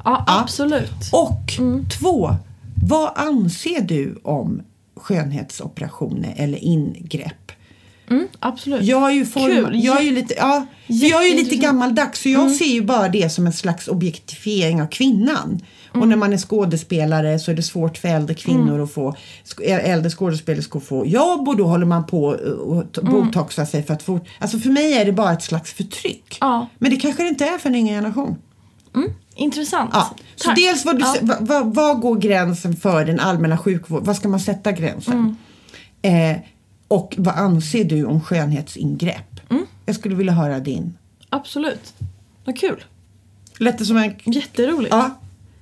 Ja, 0.05 0.24
absolut. 0.26 1.11
Och 1.12 1.53
två, 1.99 2.34
vad 2.88 3.12
anser 3.16 3.80
du 3.80 4.20
om 4.22 4.62
skönhetsoperationer 4.96 6.34
eller 6.36 6.59
ingrepp? 6.59 7.47
Mm, 8.11 8.28
absolut. 8.40 8.82
Jag 8.82 9.11
är 9.11 9.14
ju, 9.14 9.26
form, 9.26 9.46
Kul. 9.46 9.84
jag 9.84 9.98
är 10.00 10.02
ju 10.04 10.11
lite, 10.14 10.34
ja, 10.38 10.66
jag 10.86 11.24
är 11.24 11.28
ju 11.28 11.34
lite 11.36 11.56
gammaldags 11.56 12.20
så 12.20 12.28
jag 12.28 12.50
ser 12.50 12.64
ju 12.64 12.82
bara 12.82 13.09
det 13.09 13.30
som 13.32 13.46
en 13.46 13.52
slags 13.52 13.88
objektifiering 13.88 14.82
av 14.82 14.86
kvinnan. 14.86 15.61
Och 15.92 16.09
när 16.09 16.16
man 16.16 16.32
är 16.32 16.36
skådespelare 16.38 17.38
så 17.38 17.50
är 17.50 17.54
det 17.54 17.62
svårt 17.62 17.98
för 17.98 18.09
äldre 18.09 18.34
kvinnor 18.34 18.80
att 18.82 18.92
få 18.92 19.14
äldre 19.62 20.11
skådespelerskor 20.11 20.78
att 20.80 20.86
få 20.86 21.06
jobb 21.06 21.48
och 21.48 21.56
då 21.56 21.66
håller 21.66 21.86
man 21.86 22.06
på 22.06 22.24
och 22.66 22.92
t- 22.92 23.00
botoxa 23.02 23.66
sig 23.66 23.82
för 23.82 23.94
att 23.94 24.02
få... 24.02 24.20
Alltså 24.38 24.59
för 24.59 24.70
mig 24.70 24.92
är 24.92 25.04
det 25.04 25.12
bara 25.12 25.32
ett 25.32 25.42
slags 25.42 25.72
förtryck. 25.72 26.36
Ja. 26.40 26.68
Men 26.78 26.90
det 26.90 26.96
kanske 26.96 27.22
det 27.22 27.28
inte 27.28 27.44
är 27.44 27.59
för 27.59 27.68
en 27.68 27.74
yngre 27.74 27.94
generation. 27.94 28.36
Intressant. 29.36 29.90
Ja. 29.92 30.11
Så 30.36 30.44
Tack. 30.48 30.56
dels 30.56 30.84
vad, 30.84 30.96
du, 30.98 31.00
Ja. 31.04 31.14
vad, 31.22 31.46
vad, 31.48 31.74
vad 31.74 32.00
går 32.00 32.16
gränsen 32.16 32.76
för 32.76 33.04
den 33.04 33.20
allmänna 33.20 33.59
sjukvården? 33.59 34.04
Vad 34.06 34.16
ska 34.16 34.28
man 34.28 34.40
sätta 34.40 34.72
gränsen? 34.72 35.36
Mm. 36.02 36.30
Eh, 36.32 36.38
och 36.89 37.14
vad 37.18 37.34
anser 37.34 37.84
du 37.84 38.05
om 38.05 38.20
skönhetsingrepp? 38.20 39.51
Mm. 39.51 39.66
Jag 39.86 39.95
skulle 39.95 40.14
vilja 40.14 40.32
höra 40.32 40.59
din. 40.61 40.99
Absolut. 41.30 41.95
Vad 42.45 42.59
kul. 42.59 42.84
Lät 43.59 43.78
det 43.78 43.84
som 43.84 43.97
en... 43.97 44.14
Jätteroligt. 44.24 44.95
Ja, 44.95 45.11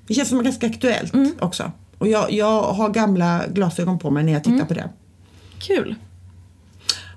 det 0.06 0.14
känns 0.14 0.28
som 0.28 0.44
ganska 0.44 0.66
aktuellt 0.66 1.14
Mm. 1.14 1.32
också. 1.40 1.72
Och 1.98 2.08
jag, 2.08 2.32
jag 2.32 2.62
har 2.62 2.88
gamla 2.88 3.42
glasögon 3.48 3.98
på 3.98 4.10
mig 4.10 4.24
när 4.24 4.32
jag 4.32 4.44
tittar 4.44 4.54
Mm. 4.56 4.66
på 4.66 4.74
det. 4.74 4.88
Kul. 5.58 5.94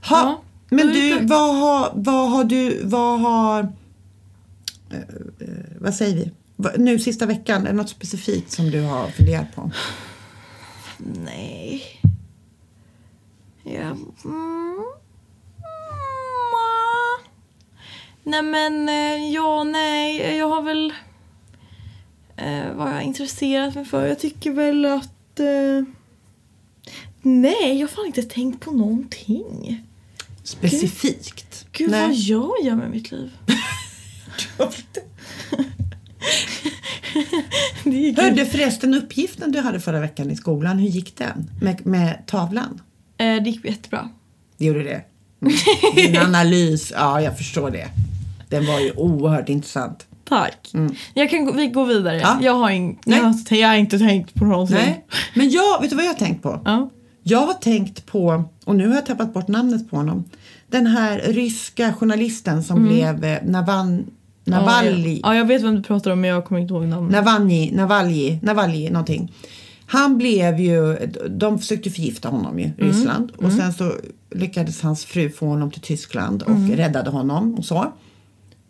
Ha, 0.10 0.18
Ja, 0.22 0.42
men 0.70 0.88
du, 0.88 1.20
vad 1.26 1.56
har, 1.56 1.92
vad 1.96 2.30
har 2.32 2.44
du, 2.44 2.82
vad 2.84 3.20
har, 3.20 3.60
eh, 4.92 4.98
vad 5.80 5.94
säger 5.94 6.16
vi? 6.16 6.32
Nu 6.78 7.00
sista 7.00 7.26
veckan, 7.26 7.62
är 7.62 7.68
det 7.70 7.74
något 7.76 7.90
specifikt 7.90 8.52
som 8.52 8.72
du 8.72 8.82
har 8.82 9.08
funderat 9.08 9.56
på? 9.56 9.72
Nej. 11.26 11.84
Ja. 13.74 13.82
Mm. 13.82 14.14
Mm. 14.26 14.84
Nej 18.24 18.42
men, 18.42 18.90
eh, 18.90 19.34
ja 19.34 19.64
nej. 19.64 20.38
Jag 20.38 20.50
har 20.50 20.62
väl... 20.62 20.94
Eh, 22.38 22.74
vad 22.76 22.94
jag 22.94 23.04
intresserat 23.04 23.76
mig 23.76 23.86
för? 23.86 24.06
Jag 24.06 24.20
tycker 24.20 24.52
väl 24.52 24.86
att... 24.86 25.40
Eh, 25.40 25.84
nej, 27.22 27.80
jag 27.80 27.88
har 27.88 27.96
fan 27.96 28.06
inte 28.06 28.24
tänkt 28.24 28.60
på 28.60 28.72
någonting. 28.72 29.86
Specifikt? 30.44 31.68
Gud, 31.72 31.92
Nej. 31.92 32.08
vad 32.08 32.16
jag 32.16 32.52
gör 32.64 32.76
med 32.76 32.90
mitt 32.90 33.12
liv. 33.12 33.32
Hörde 38.18 38.46
förresten 38.46 38.94
uppgiften 38.94 39.52
du 39.52 39.60
hade 39.60 39.80
förra 39.80 40.00
veckan 40.00 40.32
i 40.32 40.36
skolan, 40.36 40.80
hur 40.80 40.90
gick 40.90 41.18
den? 41.18 41.52
Med, 41.62 41.86
med 41.86 42.24
tavlan? 42.28 42.82
Eh, 43.20 43.44
det 43.44 43.50
gick 43.50 43.66
jättebra. 43.66 44.10
Det 44.58 44.66
gjorde 44.66 44.84
det? 44.84 45.02
Mm. 45.42 45.54
Din 45.96 46.18
analys, 46.26 46.92
ja 46.96 47.22
jag 47.22 47.38
förstår 47.38 47.72
det. 47.72 47.88
Den 48.50 48.66
var 48.66 48.80
ju 48.80 48.92
oerhört 48.92 49.50
intressant. 49.50 50.06
Tack. 50.30 50.72
Jag 51.14 51.30
kan 51.30 51.46
gå, 51.46 51.52
vi 51.52 51.68
går 51.68 51.86
vidare. 51.86 52.22
Mm. 52.22 52.22
Ja. 52.22 52.38
Jag, 52.42 52.54
har 52.54 52.70
in, 52.70 52.98
jag, 53.06 53.18
har, 53.18 53.56
jag 53.56 53.68
har 53.68 53.76
inte 53.76 54.00
tänkt 54.00 54.34
på 54.34 54.46
någonting. 54.46 54.76
Nej, 54.78 55.06
men 55.34 55.50
jag, 55.50 55.82
vet 55.82 55.90
du 55.90 55.96
vad 55.96 56.06
jag 56.06 56.10
har 56.10 56.18
tänkt 56.20 56.44
på? 56.44 56.62
Ja. 56.66 56.90
Jag 57.24 57.40
har 57.46 57.54
tänkt 57.54 58.06
på, 58.06 58.44
och 58.66 58.76
nu 58.76 58.88
har 58.88 58.96
jag 58.96 59.06
tappat 59.06 59.34
bort 59.34 59.48
namnet 59.48 59.90
på 59.90 59.98
honom, 59.98 60.24
den 60.68 60.88
här 60.88 61.22
ryska 61.26 61.94
journalisten 61.94 62.64
som 62.64 62.88
blev 62.88 63.24
eh, 63.24 63.38
Navan, 63.44 64.06
Navalny. 64.44 65.20
Ja, 65.24 65.36
jag 65.36 65.46
vet 65.46 65.62
vem 65.62 65.76
du 65.76 65.84
pratar 65.84 66.12
om 66.12 66.22
men 66.22 66.30
jag 66.30 66.46
kommer 66.46 66.62
inte 66.62 66.74
ihåg 66.74 66.86
namnet. 66.86 67.12
Navalny, 67.12 67.72
Navalny, 67.72 68.40
Navalny 68.42 68.90
någonting. 68.90 69.32
Han 69.92 70.18
blev 70.18 70.60
ju, 70.60 70.96
de 71.30 71.60
försökte 71.60 71.90
förgifta 71.90 72.30
honom 72.30 72.60
ju, 72.60 72.72
Ryssland. 72.78 73.32
Och 73.32 73.52
sen 73.52 73.74
så 73.74 73.94
lyckades 74.32 74.82
hans 74.82 75.06
fru 75.06 75.30
få 75.30 75.48
honom 75.48 75.72
till 75.72 75.82
Tyskland 75.82 76.44
och 76.44 76.70
räddade 76.70 77.10
honom 77.10 77.56
och 77.56 77.66
så. 77.66 77.94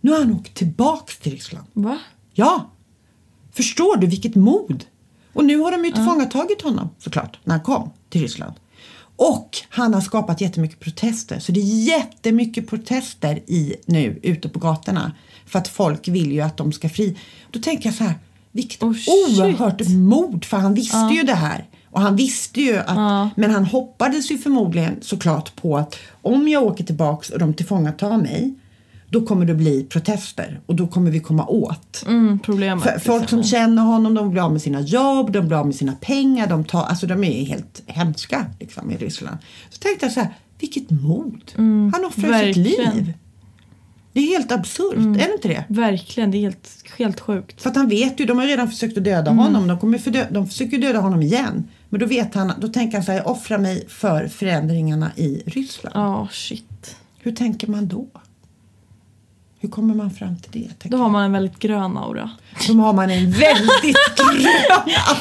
Nu 0.01 0.11
har 0.11 0.19
han 0.19 0.33
åkt 0.33 0.53
tillbaks 0.53 1.17
till 1.17 1.31
Ryssland. 1.31 1.67
Va? 1.73 1.99
Ja! 2.33 2.69
Förstår 3.51 3.97
du 3.97 4.07
vilket 4.07 4.35
mod? 4.35 4.85
Och 5.33 5.45
nu 5.45 5.57
har 5.57 5.71
de 5.71 5.85
ju 5.85 5.91
tillfångatagit 5.91 6.61
honom 6.61 6.89
såklart 6.97 7.39
när 7.43 7.55
han 7.55 7.63
kom 7.63 7.89
till 8.09 8.21
Ryssland. 8.21 8.53
Och 9.15 9.57
han 9.69 9.93
har 9.93 10.01
skapat 10.01 10.41
jättemycket 10.41 10.79
protester. 10.79 11.39
Så 11.39 11.51
det 11.51 11.59
är 11.59 11.83
jättemycket 11.83 12.67
protester 12.67 13.39
i 13.47 13.75
nu 13.85 14.19
ute 14.23 14.49
på 14.49 14.59
gatorna. 14.59 15.15
För 15.45 15.59
att 15.59 15.67
folk 15.67 16.07
vill 16.07 16.31
ju 16.31 16.41
att 16.41 16.57
de 16.57 16.71
ska 16.71 16.89
fri. 16.89 17.17
Då 17.51 17.59
tänker 17.59 17.89
jag 17.89 17.95
så 17.95 18.03
här, 18.03 18.15
vilket 18.59 18.83
Oh, 18.83 18.93
shit. 18.93 19.39
oerhört 19.39 19.87
mod. 19.89 20.45
För 20.45 20.57
han 20.57 20.73
visste 20.73 21.09
ju 21.13 21.23
det 21.23 21.33
här. 21.35 21.65
Och 21.91 22.01
han 22.01 22.15
visste 22.15 22.61
ju 22.61 22.77
att, 22.77 22.95
Ja. 22.95 23.29
men 23.35 23.51
han 23.51 23.65
hoppades 23.65 24.31
ju 24.31 24.37
förmodligen 24.37 24.97
såklart 25.01 25.55
på 25.55 25.77
att 25.77 25.95
om 26.21 26.47
jag 26.47 26.63
åker 26.63 26.83
tillbaks 26.83 27.29
och 27.29 27.39
de 27.39 27.53
tillfångatar 27.53 28.17
mig 28.17 28.53
då 29.11 29.25
kommer 29.25 29.45
det 29.45 29.53
bli 29.53 29.83
protester 29.83 30.59
och 30.65 30.75
då 30.75 30.87
kommer 30.87 31.11
vi 31.11 31.19
komma 31.19 31.45
åt. 31.45 32.03
Mm, 32.07 32.39
problemet. 32.39 32.83
För, 32.83 32.99
folk 32.99 33.29
som 33.29 33.43
känner 33.43 33.81
honom, 33.81 34.13
de 34.13 34.29
blir 34.29 34.41
av 34.41 34.51
med 34.51 34.61
sina 34.61 34.81
jobb, 34.81 35.31
de 35.31 35.47
blir 35.47 35.57
av 35.57 35.65
med 35.65 35.75
sina 35.75 35.93
pengar, 36.01 36.47
de, 36.47 36.63
tar, 36.63 36.83
alltså 36.83 37.07
de 37.07 37.23
är 37.23 37.45
helt 37.45 37.81
hemska 37.85 38.45
liksom, 38.59 38.91
i 38.91 38.97
Ryssland. 38.97 39.37
Så 39.69 39.79
tänkte 39.79 40.05
jag 40.05 40.13
så 40.13 40.19
här, 40.19 40.29
vilket 40.59 40.91
mod! 40.91 41.41
Han 41.93 42.05
offrar 42.07 42.43
sitt 42.53 42.55
liv. 42.57 43.13
Det 44.13 44.19
är 44.19 44.27
helt 44.27 44.51
absurt, 44.51 44.93
är 44.95 45.27
det 45.27 45.33
inte 45.33 45.47
det? 45.47 45.63
Verkligen, 45.67 46.31
det 46.31 46.37
är 46.37 46.41
helt, 46.41 46.69
helt 46.97 47.19
sjukt. 47.19 47.61
För 47.61 47.69
att 47.69 47.75
han 47.75 47.89
vet 47.89 48.19
ju, 48.19 48.25
de 48.25 48.37
har 48.37 48.45
ju 48.45 48.51
redan 48.51 48.67
försökt 48.69 48.97
att 48.97 49.03
döda 49.03 49.31
honom, 49.31 49.67
de, 49.67 49.79
kommer 49.79 49.97
fördö- 49.97 50.27
de 50.31 50.47
försöker 50.47 50.77
döda 50.77 50.99
honom 50.99 51.21
igen. 51.21 51.67
Men 51.89 51.99
då 51.99 52.05
vet 52.05 52.35
han, 52.35 52.53
då 52.59 52.67
tänker 52.67 52.97
han 52.97 53.05
så 53.05 53.11
här, 53.11 53.19
jag 53.19 53.27
offrar 53.27 53.57
mig 53.57 53.85
för 53.89 54.27
förändringarna 54.27 55.11
i 55.15 55.43
Ryssland. 55.45 55.95
Ja, 55.95 56.27
shit. 56.31 56.95
Hur 57.19 57.31
tänker 57.31 57.67
man 57.67 57.87
då? 57.87 58.07
Hur 59.61 59.69
kommer 59.69 59.95
man 59.95 60.11
fram 60.11 60.37
till 60.37 60.51
det? 60.79 60.89
Då 60.89 60.97
har 60.97 61.09
man 61.09 61.23
en 61.23 61.31
väldigt 61.31 61.59
grön 61.59 61.97
aura. 61.97 62.29
Då 62.67 62.73
har 62.73 62.93
man 62.93 63.09
en 63.09 63.31
väldigt 63.31 63.97
grön 64.17 64.45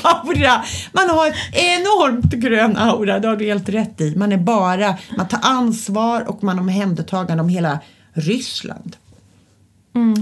aura. 0.05 0.65
Man 0.93 1.11
har 1.11 1.27
en 1.27 1.33
enormt 1.53 2.33
grön 2.33 2.77
aura, 2.77 3.19
det 3.19 3.29
har 3.29 3.37
du 3.37 3.45
helt 3.45 3.69
rätt 3.69 4.01
i. 4.01 4.17
Man 4.17 4.33
är 4.33 4.37
bara, 4.37 4.97
man 5.17 5.29
tar 5.29 5.41
ansvar 5.43 6.29
och 6.29 6.45
man 6.45 6.59
omhändertagande 6.59 7.43
om 7.43 7.49
hela 7.49 7.79
Ryssland. 8.21 8.97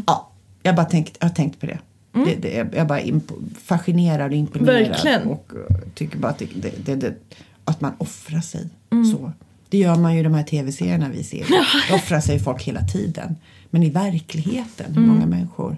Ja, 0.07 0.31
jag 0.63 0.73
har 0.73 0.77
bara 0.77 0.87
tänkt, 0.87 1.17
jag 1.21 1.29
har 1.29 1.35
tänkt 1.35 1.61
på 1.61 1.67
det. 1.67 1.79
det, 2.13 2.35
det 2.35 2.77
jag 2.77 2.87
bara 2.87 3.01
imp- 3.01 3.55
fascinerad 3.65 4.31
och 4.31 4.37
imponerad. 4.37 4.89
Verkligen. 4.89 5.23
Och 5.23 5.53
uh, 5.55 5.77
tycker 5.95 6.19
bara 6.19 6.29
att, 6.29 6.43
det, 6.85 7.15
att 7.65 7.81
man 7.81 7.93
offrar 7.99 8.41
sig 8.41 8.69
så. 9.13 9.33
Det 9.69 9.79
gör 9.79 9.97
man 9.97 10.15
ju 10.15 10.21
i 10.21 10.23
de 10.23 10.35
här 10.35 10.43
tv-serierna 10.43 11.09
vi 11.09 11.25
ser. 11.25 11.47
Det 11.89 11.95
offrar 11.95 12.21
sig 12.21 12.39
folk 12.39 12.63
hela 12.63 12.81
tiden. 12.81 13.37
Men 13.71 13.83
i 13.83 13.91
verkligheten, 13.91 14.95
hur 14.95 15.03
många 15.03 15.27
människor? 15.27 15.77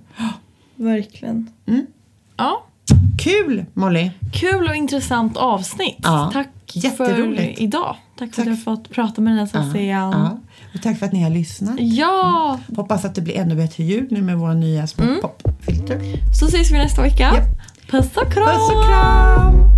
Verkligen. 0.77 1.51
Mm. 1.66 1.87
Ja, 2.37 2.64
Kul 3.19 3.64
Molly! 3.75 4.11
kul 4.33 4.69
och 4.69 4.75
intressant 4.75 5.37
avsnitt. 5.37 5.99
Ja. 6.03 6.31
Tack 6.33 6.49
för 6.97 7.41
idag. 7.62 7.97
Tack 8.19 8.35
för 8.35 8.37
Tack. 8.37 8.39
att 8.39 8.47
jag 8.47 8.53
har 8.53 8.77
fått 8.77 8.91
prata 8.91 9.21
med 9.21 9.37
dig 9.37 9.49
Sebastian. 9.49 10.12
Ja. 10.12 10.39
Och 10.75 10.83
tack 10.83 10.99
för 10.99 11.07
att 11.07 11.12
ni 11.12 11.23
har 11.23 11.31
lyssnat. 11.31 11.75
Ja, 11.79 12.59
Hoppas 12.77 13.05
att 13.05 13.14
det 13.14 13.21
blir 13.21 13.37
ännu 13.37 13.55
bättre 13.55 13.85
ljud 13.85 14.12
nu 14.12 14.23
med 14.23 14.39
våra 14.39 14.55
nya 14.55 14.87
små 14.87 15.05
Mm. 15.05 15.21
popfilter. 15.21 16.01
så 16.41 16.47
ses 16.47 16.71
vi 16.71 16.79
nästa 16.79 17.03
vecka. 17.03 17.23
Japp. 17.35 17.47
Puss 17.91 18.16
och 18.16 18.33
kram! 18.33 18.45
Puss 18.47 18.71
och 18.77 18.85
kram! 18.89 19.78